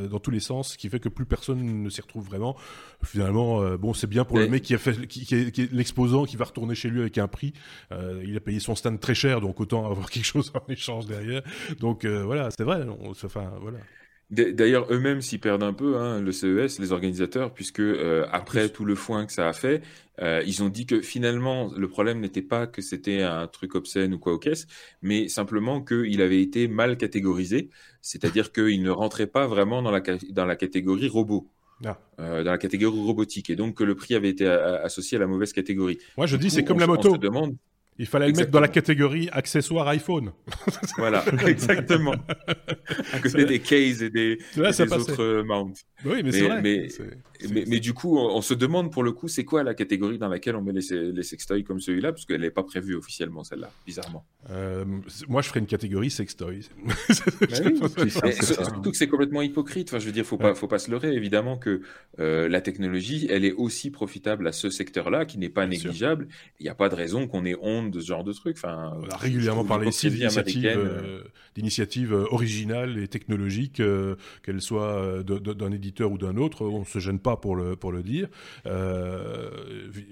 [0.10, 2.56] dans tous les sens, ce qui fait que plus personne ne s'y retrouve vraiment.
[3.04, 6.46] Finalement, bon, c'est bien pour le mec qui a fait, qui, est, l'exposant, qui va
[6.46, 7.54] retourner chez lui avec un prix.
[7.92, 11.42] il a payé son stand très cher, donc autant avoir quelque chose en échange derrière.
[11.80, 12.86] Donc voilà, c'est vrai.
[13.24, 13.80] enfin voilà.
[14.34, 18.84] D'ailleurs, eux-mêmes s'y perdent un peu, hein, le CES, les organisateurs, puisque euh, après tout
[18.84, 19.84] le foin que ça a fait,
[20.22, 24.14] euh, ils ont dit que finalement, le problème n'était pas que c'était un truc obscène
[24.14, 24.66] ou quoi au caisse,
[25.04, 27.70] mais simplement qu'il avait été mal catégorisé,
[28.02, 30.02] c'est-à-dire qu'il ne rentrait pas vraiment dans la,
[30.32, 31.48] dans la catégorie robot.
[31.86, 32.00] Ah.
[32.20, 35.28] Euh, dans la catégorie robotique et donc que le prix avait été associé à la
[35.28, 35.98] mauvaise catégorie.
[36.16, 37.18] Moi je dis c'est comme la moto.
[37.18, 37.58] demande,
[37.98, 40.32] il fallait le mettre dans la catégorie accessoires iPhone.
[40.98, 42.14] Voilà, exactement.
[43.14, 45.74] à côté des cases et des, autres mounts.
[46.06, 46.62] Oui, mais, c'est vrai.
[46.62, 50.28] Mais, mais, du coup, on, se demande pour le coup, c'est quoi la catégorie dans
[50.28, 53.72] laquelle on met les, les sextoys comme celui-là Parce qu'elle n'est pas prévue officiellement, celle-là,
[53.86, 54.26] bizarrement.
[54.50, 54.86] Euh,
[55.28, 56.70] moi, je ferais une catégorie sextoys.
[58.22, 59.90] Bah surtout que c'est complètement hypocrite.
[59.90, 61.14] Enfin, je veux dire, faut pas, faut pas se leurrer.
[61.14, 61.82] Évidemment que
[62.20, 66.28] euh, la technologie, elle est aussi profitable à ce secteur-là, qui n'est pas négligeable.
[66.60, 68.58] Il n'y a pas de raison qu'on ait honte de ce genre de truc.
[68.58, 70.10] Enfin, on a régulièrement parlé ici
[71.56, 73.82] d'initiatives euh, originales et technologiques,
[74.44, 76.66] qu'elles soient d'un éditeur ou d'un autre.
[76.66, 78.28] On se gêne pas pour le, pour le dire.
[78.66, 79.50] Euh,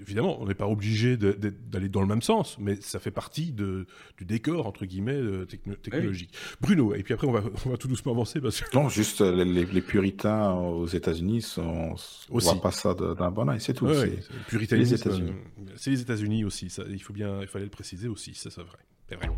[0.00, 3.86] évidemment, on n'est pas obligé d'aller dans le même sens, mais ça fait partie de,
[4.18, 6.32] du décor, entre guillemets, euh, technologique.
[6.60, 8.40] Bruno, et puis après, on va, on va tout doucement avancer.
[8.40, 8.76] Parce que...
[8.76, 11.94] Non, juste euh, les, puritains aux États-Unis, on
[12.34, 13.86] ne voit pas ça d'un bon oeil, c'est tout.
[13.86, 14.18] Ouais,
[14.50, 15.32] c'est les États-Unis.
[15.76, 18.62] C'est les États-Unis aussi, ça, il, faut bien, il fallait le préciser aussi, ça c'est
[18.62, 18.78] vrai.
[19.08, 19.28] C'est vrai.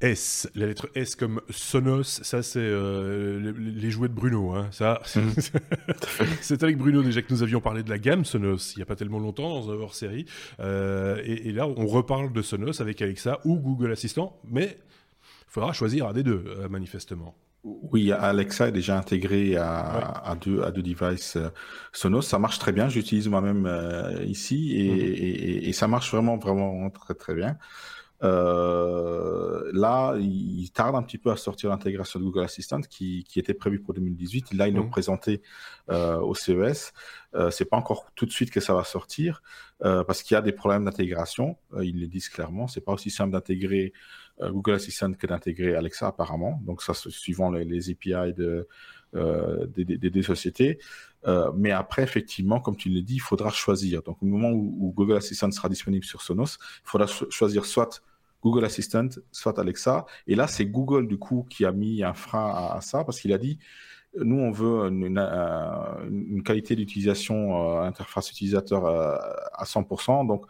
[0.00, 4.50] S, la lettre S comme Sonos, ça c'est euh, les, jouets de Bruno.
[4.50, 4.68] Hein.
[4.72, 5.32] Ça, mhm.
[6.40, 8.86] c'est avec Bruno déjà que nous avions parlé de la gamme Sonos il n'y a
[8.86, 10.26] pas tellement longtemps dans un hors-série.
[10.58, 15.72] Euh, et, là, on reparle de Sonos avec Alexa ou Google Assistant, mais il faudra
[15.72, 17.36] choisir un des deux, euh, manifestement.
[17.64, 21.38] Oui, Alexa est déjà intégré à, deux, à deux devices
[21.92, 22.22] Sonos.
[22.22, 22.88] Ça marche très bien.
[22.88, 23.70] J'utilise moi-même
[24.26, 24.98] ici et, mhm.
[24.98, 27.56] et, et, ça marche vraiment, vraiment très, très bien.
[28.22, 33.38] Euh, là, il tarde un petit peu à sortir l'intégration de Google Assistant qui, qui
[33.38, 34.54] était prévue pour 2018.
[34.54, 34.90] Là, ils l'ont mmh.
[34.90, 35.42] présenté
[35.90, 36.92] euh, au CES.
[37.34, 39.42] Euh, c'est pas encore tout de suite que ça va sortir
[39.84, 41.56] euh, parce qu'il y a des problèmes d'intégration.
[41.80, 42.68] Ils le disent clairement.
[42.68, 43.92] C'est pas aussi simple d'intégrer
[44.40, 46.60] Google Assistant que d'intégrer Alexa apparemment.
[46.64, 48.66] Donc ça, suivant les, les API de
[49.14, 50.78] des, des, des, sociétés.
[51.26, 54.02] Euh, mais après, effectivement, comme tu l'as dit, il faudra choisir.
[54.02, 58.02] Donc, au moment où, où, Google Assistant sera disponible sur Sonos, il faudra choisir soit
[58.42, 60.04] Google Assistant, soit Alexa.
[60.26, 63.32] Et là, c'est Google, du coup, qui a mis un frein à, ça parce qu'il
[63.32, 63.58] a dit,
[64.18, 69.16] nous, on veut une, une, qualité d'utilisation, euh, interface utilisateur euh,
[69.54, 70.26] à 100%.
[70.26, 70.44] Donc,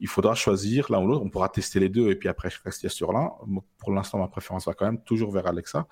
[0.00, 1.24] il faudra choisir l'un ou l'autre.
[1.24, 3.32] On pourra tester les deux et puis après rester sur l'un.
[3.78, 5.86] Pour l'instant, ma préférence va quand même toujours vers Alexa.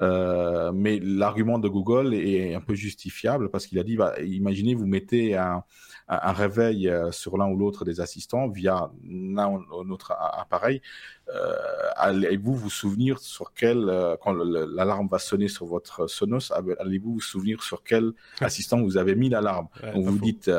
[0.00, 4.74] Euh, mais l'argument de Google est un peu justifiable parce qu'il a dit, bah, imaginez,
[4.74, 5.64] vous mettez un,
[6.08, 10.80] un réveil euh, sur l'un ou l'autre des assistants via l'un ou l'autre appareil.
[11.34, 11.54] Euh,
[11.96, 17.20] allez-vous vous souvenir sur quel, euh, quand l'alarme va sonner sur votre Sonos, allez-vous vous
[17.20, 19.68] souvenir sur quel assistant vous avez mis l'alarme?
[19.94, 20.50] Donc vous dites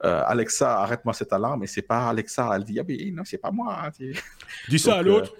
[0.00, 3.50] Alexa, arrête-moi cette alarme, et c'est pas Alexa, elle dit ah mais non c'est pas
[3.50, 3.86] moi.
[3.86, 3.90] Hein,
[4.68, 5.34] dis ça à l'autre.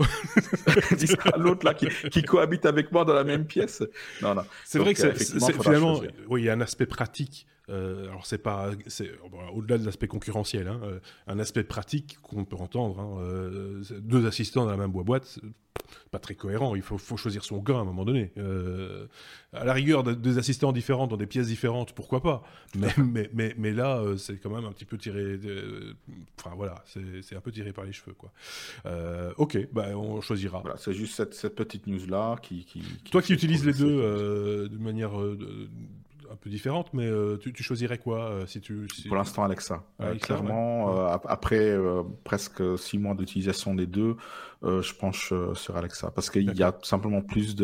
[0.96, 3.82] dis ça à l'autre là qui, qui, cohabite avec moi dans la même pièce.
[4.22, 4.44] Non non.
[4.64, 8.38] C'est vrai que c'est finalement oui il y a un aspect pratique euh, alors c'est
[8.38, 9.10] pas, c'est
[9.54, 13.00] au-delà de l'aspect concurrentiel, hein, euh, un aspect pratique qu'on peut entendre.
[13.00, 15.38] Hein, euh, deux assistants dans la même boîte,
[16.10, 16.74] pas très cohérent.
[16.76, 18.32] Il faut, choisir son gars à un moment donné.
[19.52, 22.42] à la rigueur, des assistants différents dans des pièces différentes, pourquoi pas?
[22.74, 22.88] Mais,
[23.34, 25.38] mais, mais, là, c'est quand même un petit peu tiré.
[26.38, 26.82] Enfin voilà,
[27.22, 28.32] c'est un peu tiré par les cheveux, quoi.
[29.36, 30.60] ok, bah, on choisira.
[30.60, 32.64] Voilà, c'est juste cette, petite news là qui.
[32.64, 35.12] qui, Toi qui utilises les deux de manière
[36.30, 39.84] un peu différente, mais euh, tu, choisirais quoi euh, si tu Pour l'instant, Alexa.
[40.00, 40.96] Euh, clairement,
[41.26, 41.76] après
[42.24, 44.16] presque six mois d'utilisation des deux,
[44.62, 47.56] je penche sur Alexa parce qu'il y a simplement plus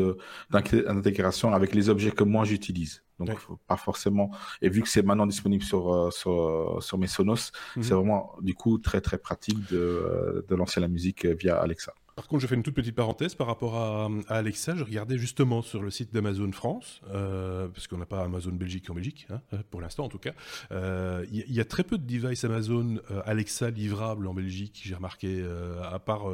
[0.50, 3.02] d'intégration avec les objets que moi j'utilise.
[3.20, 3.30] Donc,
[3.68, 4.32] pas forcément.
[4.60, 7.82] Et vu que c'est maintenant disponible sur, sur, sur mes Sonos, mhm.
[7.82, 11.94] c'est vraiment, du coup, très, très pratique de, de lancer la musique via Alexa.
[12.16, 14.76] Par contre, je fais une toute petite parenthèse par rapport à, Alexa.
[14.76, 18.88] Je regardais justement sur le site d'Amazon France, euh, parce qu'on n'a pas Amazon Belgique
[18.88, 20.32] en Belgique, hein, euh, pour l'instant en tout cas.
[20.70, 25.44] Il euh, y, a très peu de devices Amazon Alexa livrables en Belgique, j'ai remarqué,
[25.82, 26.26] à part,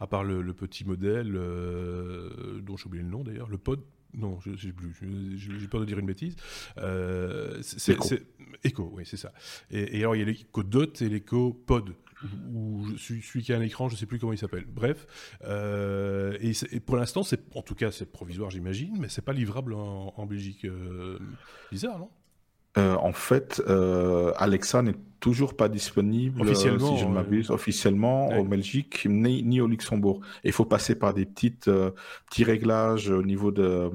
[0.00, 1.32] à part le, petit modèle
[2.62, 3.80] dont j'ai oublié le nom d'ailleurs, le Pod.
[4.14, 4.94] Non, je sais plus.
[5.36, 6.36] J'ai peur de dire une bêtise.
[7.62, 7.98] c'est
[8.64, 8.90] Echo.
[8.92, 9.32] oui, c'est ça.
[9.70, 11.94] Et, et alors, il y a l'Echo Dot et l'Echo Pod
[12.54, 14.64] ou celui qui a un écran, je ne sais plus comment il s'appelle.
[14.66, 15.06] Bref,
[15.44, 19.74] euh, et, pour l'instant, c'est en tout cas c'est provisoire, j'imagine, mais c'est pas livrable
[19.74, 20.64] en, Belgique.
[20.64, 21.18] Euh,
[21.70, 22.10] bizarre, non?
[22.78, 23.62] Euh, En fait,
[24.36, 29.66] Alexa n'est toujours pas disponible, officiellement, si je ne m'abuse, officiellement en Belgique ni, au
[29.66, 30.20] Luxembourg.
[30.44, 31.70] Il faut passer par des petites
[32.28, 33.90] petits réglages au niveau de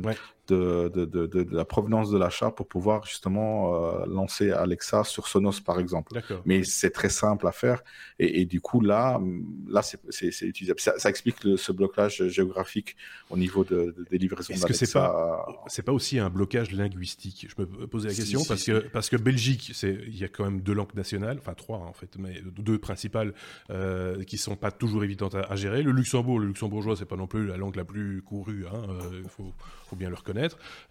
[0.47, 5.27] de, de, de, de, la provenance de l'achat pour pouvoir justement euh, lancer Alexa sur
[5.27, 6.19] Sonos par exemple.
[6.45, 7.83] Mais c'est très simple à faire
[8.19, 9.19] et, et, du coup là,
[9.67, 10.79] là c'est utilisable.
[10.79, 12.95] Ça, ça explique ce blocage géographique
[13.29, 17.47] au niveau de, des livraisons Est-ce que c'est pas c'est pas aussi un blocage linguistique?
[17.49, 20.45] Je me posais la question parce que parce que Belgique, c'est il y a quand
[20.45, 23.33] même deux langues nationales, enfin trois en fait, mais deux principales
[23.69, 25.83] euh, qui sont pas toujours évidentes à, gérer.
[25.83, 28.65] Le Luxembourg, le luxembourgeois, c'est pas non plus la langue la plus courue.
[28.67, 29.53] Hein, il euh, faut,
[29.89, 30.36] faut bien le reconnaître.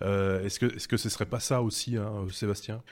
[0.03, 2.83] Euh, est-ce que, est-ce que ce serait pas ça aussi, hein, Sébastien?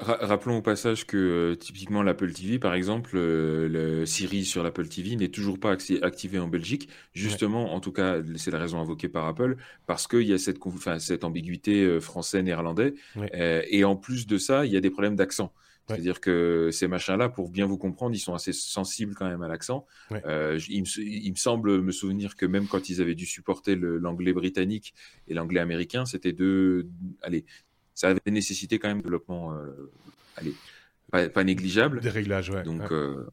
[0.00, 4.88] Rappelons au passage que euh, typiquement l'Apple TV, par exemple, euh, le Siri sur l'Apple
[4.88, 6.88] TV n'est toujours pas activé en Belgique.
[7.12, 9.56] Justement, en tout cas, c'est la raison invoquée par Apple,
[9.86, 10.58] parce qu'il y a cette,
[10.98, 12.94] cette ambiguïté français-néerlandais.
[13.32, 15.52] et en plus de ça, il y a des problèmes d'accent.
[15.86, 19.48] C'est-à-dire que ces machins-là, pour bien vous comprendre, ils sont assez sensibles quand même à
[19.48, 19.86] l'accent.
[20.12, 24.94] Euh, il, me, semble me souvenir que même quand ils avaient dû supporter l'anglais britannique
[25.28, 26.88] et l'anglais américain, c'était deux.
[27.22, 27.44] Allez,
[27.94, 29.52] ça avait nécessité quand même un développement.
[29.52, 29.90] Euh,
[30.36, 30.54] allez,
[31.10, 32.00] pas, négligeable.
[32.00, 32.62] Des réglages, ouais.
[32.62, 33.26] Donc, euh,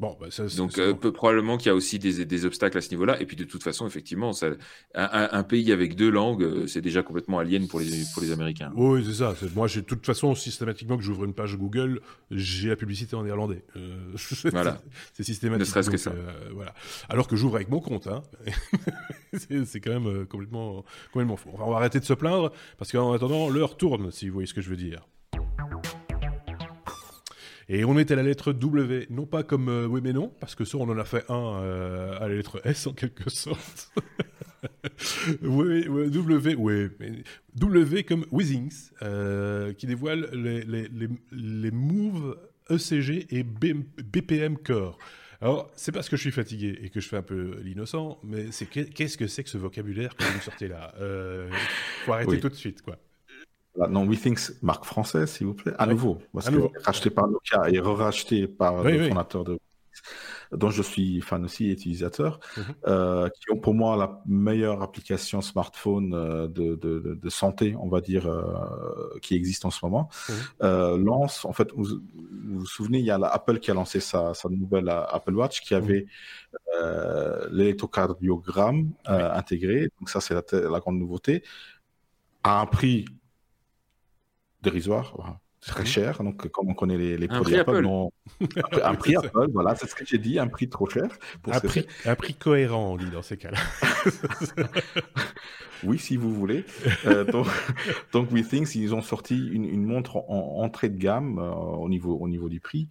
[0.00, 2.88] Bon, bah, ça, Donc euh, probablement qu'il y a aussi des, des, obstacles à ce
[2.88, 3.20] niveau-là.
[3.20, 4.48] Et puis de toute façon, effectivement, ça,
[4.94, 8.32] un, un, pays avec deux langues, euh, c'est déjà complètement alien pour les, pour les
[8.32, 8.72] Américains.
[8.74, 9.34] Oui, c'est ça.
[9.54, 12.00] Moi, de toute façon, systématiquement que j'ouvre une page Google,
[12.30, 13.62] j'ai la publicité en néerlandais.
[13.76, 14.14] Euh,
[14.52, 14.80] voilà.
[15.12, 15.60] c'est systématique.
[15.60, 16.14] Ne serait-ce que ça.
[16.54, 16.72] voilà.
[17.10, 18.06] Alors que j'ouvre avec mon compte.
[18.06, 18.22] Hein.
[19.66, 20.82] c'est quand même complètement,
[21.12, 21.50] complètement faux.
[21.58, 24.54] on va arrêter de se plaindre parce qu'en attendant, l'heure tourne, si vous voyez ce
[24.54, 25.06] que je veux dire.
[27.72, 30.56] Et on est à la lettre W, non pas comme euh, oui mais non, parce
[30.56, 33.92] que ça on en a fait un euh, à la lettre S en quelque sorte.
[35.42, 37.22] oui, w, oui,
[37.54, 42.36] w comme Withings, euh, qui dévoile les, les, les, les moves
[42.70, 44.98] ECG et BPM Core.
[45.40, 48.50] Alors, c'est parce que je suis fatigué et que je fais un peu l'innocent, mais
[48.50, 50.92] c'est qu'est-ce que c'est que ce vocabulaire que vous sortez là?
[50.98, 51.56] Il
[52.04, 52.98] faut arrêter tout de suite, quoi.
[53.76, 55.72] Non, WeThings, marque française, s'il vous plaît.
[55.78, 59.58] À nouveau, parce que racheté par Nokia et re-racheté par le fondateur de
[60.52, 62.64] dont je suis fan aussi et utilisateur, mhm.
[62.86, 67.88] euh, qui ont pour moi la meilleure application smartphone euh, de, de, de, santé, on
[67.88, 71.04] va dire, euh, qui existe en ce moment, mhm.
[71.04, 72.00] lance, en fait, vous,
[72.48, 75.74] vous, souvenez, il y a Apple qui a lancé sa, sa nouvelle Apple Watch qui
[75.74, 76.06] avait
[76.82, 77.48] mhm.
[77.52, 81.44] l'électrocardiogramme intégré, donc ça c'est la, la grande nouveauté,
[82.42, 83.04] à un prix
[84.62, 85.14] dérisoire,
[85.60, 86.22] très cher.
[86.22, 88.12] Donc, comme on connaît les, les produits Apple, non...
[88.82, 91.08] un prix Apple, voilà, c'est ce que j'ai dit, un prix trop cher.
[91.42, 93.58] Pour un, prix, un prix cohérent, on dit dans ces cas-là.
[95.84, 96.64] oui, si vous voulez.
[97.06, 97.46] Euh, donc,
[98.12, 102.16] donc WeThings, ils ont sorti une, une montre en, entrée de gamme euh, au, niveau,
[102.16, 102.88] au niveau du prix.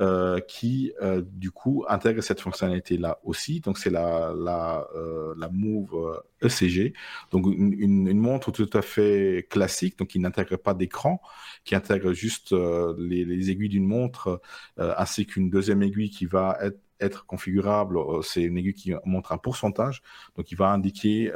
[0.00, 3.60] Euh, qui euh, du coup intègre cette fonctionnalité là aussi.
[3.60, 6.94] Donc c'est la la euh, la Move ECG,
[7.30, 11.20] donc une, une, montre tout à fait classique, donc qui n'intègre pas d'écran,
[11.64, 14.40] qui intègre juste les, les, aiguilles d'une montre
[14.78, 16.58] ainsi qu'une deuxième aiguille qui va
[16.98, 20.02] être configurable, c'est une aiguille qui montre un pourcentage,
[20.34, 21.30] donc il va indiquer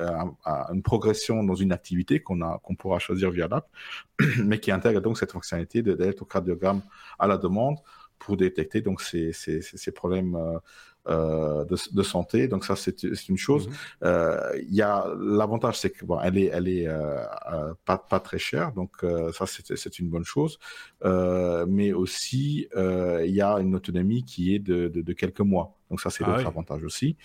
[0.73, 3.69] une progression dans une activité qu'on a pourra choisir via l'app,
[4.43, 6.81] mais qui intègre donc cette fonctionnalité d'électrocardiogramme
[7.19, 7.77] à la demande
[8.25, 10.59] pour détecter donc ces, ces, ces problèmes euh,
[11.07, 12.49] euh, de, de, santé.
[12.49, 13.69] Donc ça, c'est une chose.
[13.69, 13.75] Mhm.
[14.05, 18.21] Euh, il y a l'avantage, c'est que bon, elle est, elle est euh, pas, pas
[18.21, 18.73] très chère.
[18.73, 20.59] Donc ça, c'est une bonne chose.
[21.03, 25.77] mais aussi, il y a une autonomie qui est de, de, de quelques mois.
[25.95, 27.17] Donc ça, c'est ah l'autre avantage aussi,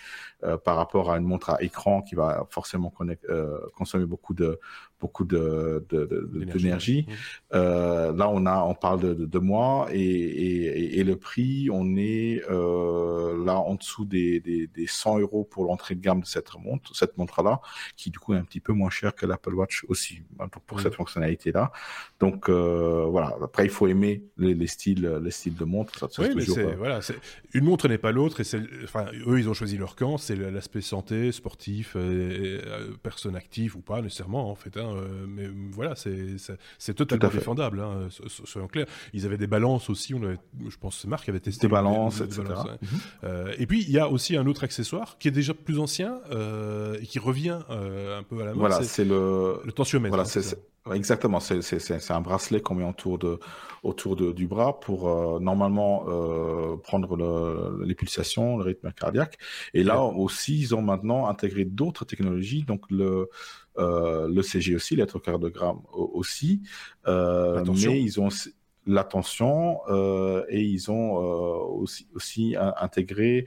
[0.44, 2.92] euh, par rapport à une montre à écran qui va forcément
[3.28, 4.60] euh, consommer beaucoup de
[5.00, 7.06] beaucoup de d'énergie.
[7.08, 7.12] Mmh.
[7.54, 11.96] Euh, là, on a, on parle de, de, mois et, et, et, le prix, on
[11.96, 16.54] est là en dessous des, des, des 100 euros pour l'entrée de gamme de cette
[16.56, 17.60] montre, cette montre-là,
[17.96, 20.78] qui du coup est un petit peu moins cher que l'Apple Watch aussi hein, pour,
[20.78, 20.82] mmh.
[20.82, 21.72] cette fonctionnalité-là.
[22.20, 23.34] Donc voilà.
[23.42, 25.98] Après, il faut aimer les, les, styles, les styles de montre.
[25.98, 27.00] Ça, oui, mais toujours, voilà,
[27.54, 30.36] une montre n'est pas l'autre et c'est enfin, eux, ils ont choisi leur camp, c'est
[30.36, 34.76] l'aspect santé, sportif, euh, personne active ou pas nécessairement en fait.
[34.76, 37.80] Hein, euh, mais voilà, c'est totalement défendable.
[37.80, 38.86] Hein, soyons clairs.
[39.12, 40.14] Ils avaient des balances aussi.
[40.14, 40.38] On avait,
[40.68, 42.42] je pense que Marc avait testé des balances, etc.
[42.42, 42.88] Mhm.
[43.24, 46.20] euh, et puis il y a aussi un autre accessoire qui est déjà plus ancien
[46.30, 48.58] euh, et qui revient un peu à la mode.
[48.58, 50.14] Voilà, c'est le le tensiomètre.
[50.14, 50.58] Voilà, c'est
[50.90, 53.38] Exactement, c'est un bracelet qu'on met autour, de,
[53.82, 59.36] autour de, du bras pour euh, normalement euh, prendre le, les pulsations, le rythme cardiaque.
[59.74, 63.28] Et là aussi, ils ont maintenant intégré d'autres technologies, donc le,
[63.78, 66.62] euh, le CG aussi, l'électrocardiogramme aussi,
[67.06, 68.30] euh, mais ils ont
[68.86, 73.46] l'attention euh, et ils ont euh, aussi, aussi intégré,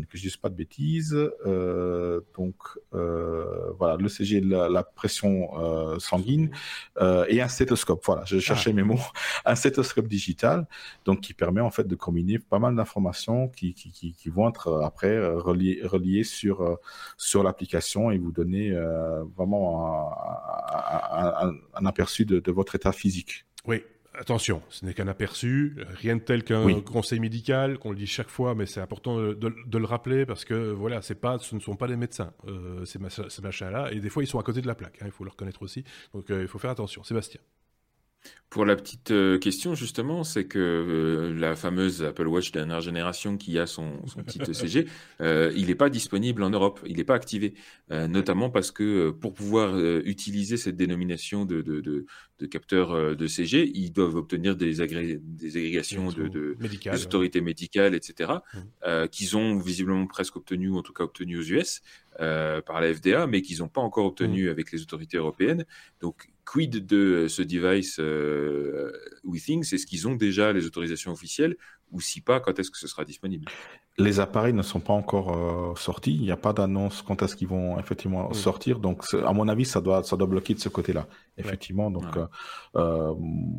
[0.00, 2.56] que je dise pas de bêtises, euh, donc
[2.94, 6.50] euh, voilà, le CG, la, la pression euh, sanguine
[6.98, 8.02] euh, et un stéthoscope.
[8.04, 8.74] Voilà, je cherchais ah.
[8.74, 8.98] mes mots,
[9.44, 10.66] un stéthoscope digital,
[11.04, 14.48] donc qui permet en fait de combiner pas mal d'informations qui, qui, qui, qui, vont
[14.48, 16.78] être après reliées, reliées sur
[17.16, 18.72] sur l'application et vous donner
[19.36, 20.12] vraiment
[20.72, 23.44] un, un, un, un aperçu de, de votre état physique.
[23.66, 23.82] Oui,
[24.14, 28.28] attention, ce n'est qu'un aperçu, rien de tel qu'un conseil médical, qu'on le dit chaque
[28.28, 31.76] fois, mais c'est important de, le rappeler parce que voilà, c'est pas, ce ne sont
[31.76, 34.74] pas des médecins, euh, ces, machins-là, et des fois ils sont à côté de la
[34.74, 37.02] plaque, hein, il faut le reconnaître aussi, donc euh, il faut faire attention.
[37.02, 37.40] Sébastien.
[38.52, 43.38] Pour la petite euh, question, justement, c'est que euh, la fameuse Apple Watch dernière génération
[43.38, 44.90] qui a son, son petit ECG,
[45.22, 47.54] euh, il n'est pas disponible en Europe, il n'est pas activé,
[47.88, 52.04] notamment parce que pour pouvoir utiliser cette dénomination de, de, de,
[52.40, 57.94] de capteur de CG, ils doivent obtenir des, des agrégations de, de des autorités médicales,
[57.94, 59.08] etc., mmh.
[59.10, 61.80] qu'ils ont visiblement presque obtenues, ou en tout cas obtenues aux US.
[62.18, 64.50] Par la FDA, mais qu'ils n'ont pas encore obtenu mmh.
[64.50, 65.64] avec les autorités européennes.
[66.00, 68.92] Donc, quid de ce device euh,
[69.24, 71.56] WeThings Est-ce qu'ils ont déjà les autorisations officielles
[71.90, 73.46] ou si pas, quand est-ce que ce sera disponible?
[73.98, 76.14] Les appareils ne sont pas encore euh, sortis.
[76.14, 78.78] Il n'y a pas d'annonce quand est-ce qu'ils vont effectivement sortir.
[78.78, 81.06] Donc, à mon avis, ça doit, ça doit bloquer de ce côté-là.
[81.38, 81.90] Effectivement.
[81.90, 82.26] Donc, euh,
[82.76, 83.14] euh,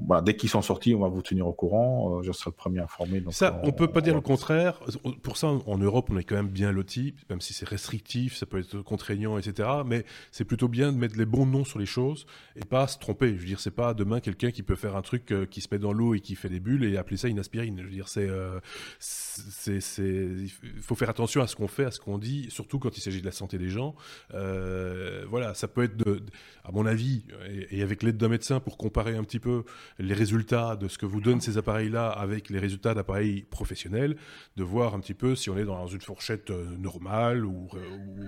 [0.08, 2.22] voilà, dès qu'ils sont sortis, on va vous tenir au courant.
[2.22, 3.22] je serai le premier informé.
[3.22, 4.80] Donc, ça, on, ne peut pas dire le contraire.
[5.22, 8.46] Pour ça, en Europe, on est quand même bien loti, même si c'est restrictif, ça
[8.46, 9.70] peut être contraignant, etc.
[9.86, 12.26] Mais c'est plutôt bien de mettre les bons noms sur les choses
[12.56, 13.30] et pas se tromper.
[13.30, 15.80] Je veux dire, c'est pas demain quelqu'un qui peut faire un truc qui se met
[15.80, 17.78] dans l'eau et qui fait des bulles et appeler ça une aspirine.
[17.80, 18.60] Je veux dire, c'est euh,
[19.00, 22.98] c'est, il faut faire attention à ce qu'on fait, à ce qu'on dit, surtout quand
[22.98, 23.96] il s'agit de la santé des gens.
[24.34, 26.24] Euh, voilà, ça peut être, de,
[26.64, 29.64] à mon avis, et, avec l'aide d'un médecin pour comparer un petit peu
[30.00, 34.16] les résultats de ce que vous donnent ces appareils-là avec les résultats d'appareils professionnels,
[34.56, 37.68] de voir un petit peu si on est dans une fourchette euh, normale ou,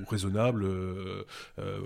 [0.07, 0.67] raisonnable.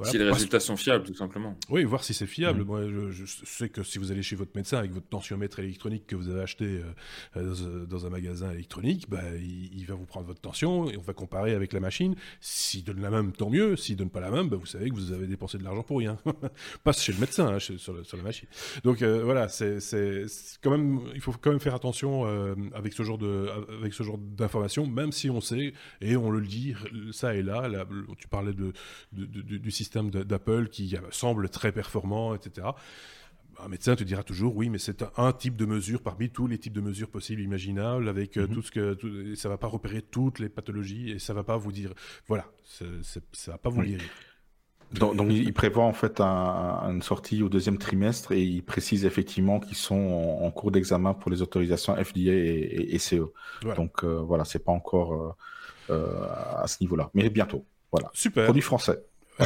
[0.03, 1.57] si les résultats sont fiables, tout simplement.
[1.69, 2.61] Oui, voir si c'est fiable.
[2.61, 2.67] Mmh.
[2.67, 2.81] Moi,
[3.11, 6.29] je, sais que si vous allez chez votre médecin avec votre tensiomètre électronique que vous
[6.29, 6.81] avez acheté
[7.35, 11.53] dans un magasin électronique, bah, il, va vous prendre votre tension et on va comparer
[11.53, 12.15] avec la machine.
[12.41, 13.75] S'il donne la même, tant mieux.
[13.75, 15.99] S'il donne pas la même, bah, vous savez que vous avez dépensé de l'argent pour
[15.99, 16.17] rien.
[16.83, 18.47] pas chez le médecin, hein, sur, la machine.
[18.83, 19.79] Donc euh, voilà, c'est
[20.61, 23.47] quand même, il faut quand même faire attention euh, avec ce genre de,
[23.79, 26.73] avec ce genre d'informations, même si on sait et on le dit,
[27.11, 27.69] ça et là.
[28.17, 28.73] tu parlais de,
[29.11, 32.67] du système d'Apple qui semble très performant, etc
[33.63, 36.57] un médecin te dira toujours oui, mais c'est un, type de mesure parmi tous les
[36.57, 38.53] types de mesures possibles, imaginables, avec euh, mhm.
[38.53, 41.57] tout ce que tout, ça va pas repérer toutes les pathologies et ça va pas
[41.57, 41.93] vous dire
[42.27, 44.09] voilà, ça va pas vous guérir.
[44.91, 49.59] Donc, donc, il prévoit en fait une sortie au deuxième trimestre et il précise effectivement
[49.59, 53.31] qu'ils sont en, cours d'examen pour les autorisations FDA et, et, CE.
[53.75, 55.31] Donc euh, voilà, c'est pas encore euh,
[55.91, 56.25] euh,
[56.57, 57.65] à ce niveau-là, mais bientôt.
[57.91, 58.09] Voilà.
[58.13, 58.45] Super.
[58.45, 58.99] Produit français.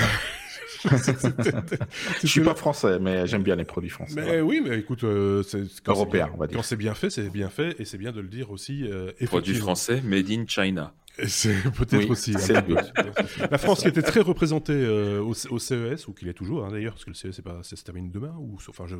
[2.21, 4.21] je suis pas français, mais j'aime bien les produits français.
[4.21, 6.57] Mais oui, mais écoute, euh, c'est européen, on va dire.
[6.57, 8.83] Quand c'est bien fait, c'est bien fait, et c'est bien de le dire aussi.
[8.83, 10.93] Euh, produits français, made in China.
[11.27, 12.33] C'est peut-être aussi.
[13.51, 16.93] La France qui était très représentée euh, au, CES, ou qu'il est toujours hein, d'ailleurs,
[16.93, 18.95] parce que le CES pas, ça se termine demain, ou enfin, je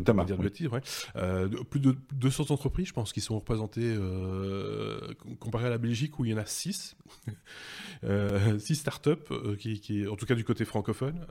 [0.00, 0.80] demain, dire de bêtises, ouais.
[1.16, 6.18] euh, plus de 200 entreprises, je pense, qui sont représentées euh, comparé à la Belgique
[6.18, 6.96] où il y en a 6
[8.04, 11.26] euh, six startups euh, qui, qui, en tout cas du côté francophone,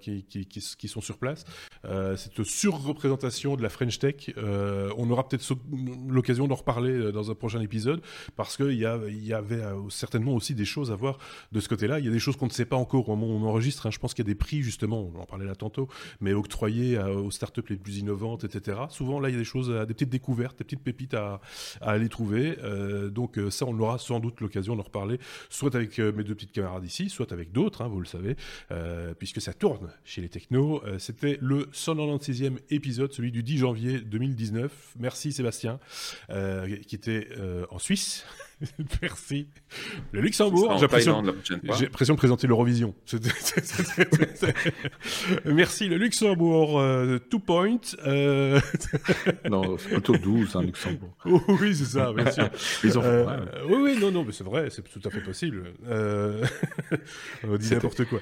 [0.00, 1.44] qui, qui, qui, sont sur place.
[2.16, 5.56] cette surreprésentation de la French Tech, on aura peut-être
[6.08, 8.02] l'occasion d'en reparler dans un prochain épisode,
[8.36, 11.18] parce qu'il y, il y avait euh, certainement aussi des choses à voir
[11.52, 11.98] de ce côté-là.
[11.98, 13.86] Il y a des choses qu'on ne sait pas encore au moment où on enregistre.
[13.86, 13.90] Hein.
[13.90, 15.88] Je pense qu'il y a des prix, justement, on en parlait là tantôt,
[16.20, 18.78] mais octroyés aux startups les plus innovantes, etc.
[18.90, 21.40] Souvent, là, il y a des choses, des petites découvertes, des petites pépites à,
[21.80, 22.58] aller trouver.
[22.62, 25.18] Euh, donc, euh, ça, on aura sans doute l'occasion d'en reparler,
[25.48, 28.36] soit avec mes deux petites camarades ici, soit avec d'autres, hein, vous le savez,
[29.18, 30.82] puisque ça tourne chez les technos.
[30.98, 34.94] C'était le 196e épisode, celui du 10 janvier 2019.
[34.98, 35.78] Merci Sébastien,
[36.28, 37.28] qui était
[37.70, 38.24] en Suisse.
[39.02, 39.48] Merci.
[40.12, 41.22] Le Luxembourg, j'ai l'impression
[42.14, 42.94] de présenter l'Eurovision.
[45.44, 47.80] Merci le Luxembourg, euh, two point.
[48.06, 48.60] Euh...
[49.50, 51.16] non, c'est plutôt 12, hein, Luxembourg.
[51.24, 52.48] oui, c'est ça, bien sûr.
[52.96, 53.26] euh,
[53.68, 55.72] oui, oui, non, non, mais c'est vrai, c'est tout à fait possible.
[55.86, 56.44] Euh...
[57.44, 58.20] On dit n'importe quoi.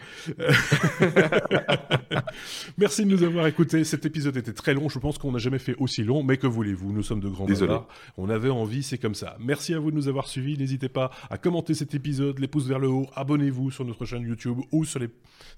[2.78, 3.84] Merci de nous avoir écoutés.
[3.84, 4.88] Cet épisode était très long.
[4.88, 6.92] Je pense qu'on n'a jamais fait aussi long, mais que voulez-vous?
[6.92, 7.76] Nous sommes de grands Désolé.
[8.16, 9.36] On avait envie, c'est comme ça.
[9.40, 10.56] Merci à vous de nous avoir suivis.
[10.58, 14.22] N'hésitez pas à commenter cet épisode, les pouces vers le haut, abonnez-vous sur notre chaîne
[14.22, 15.08] YouTube ou sur les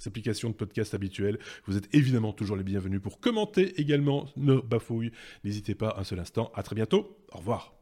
[0.07, 1.39] applications de podcast habituelles.
[1.67, 5.13] Vous êtes évidemment toujours les bienvenus pour commenter également nos bafouilles.
[5.45, 6.51] N'hésitez pas un seul instant.
[6.55, 7.19] À très bientôt.
[7.33, 7.75] Au revoir.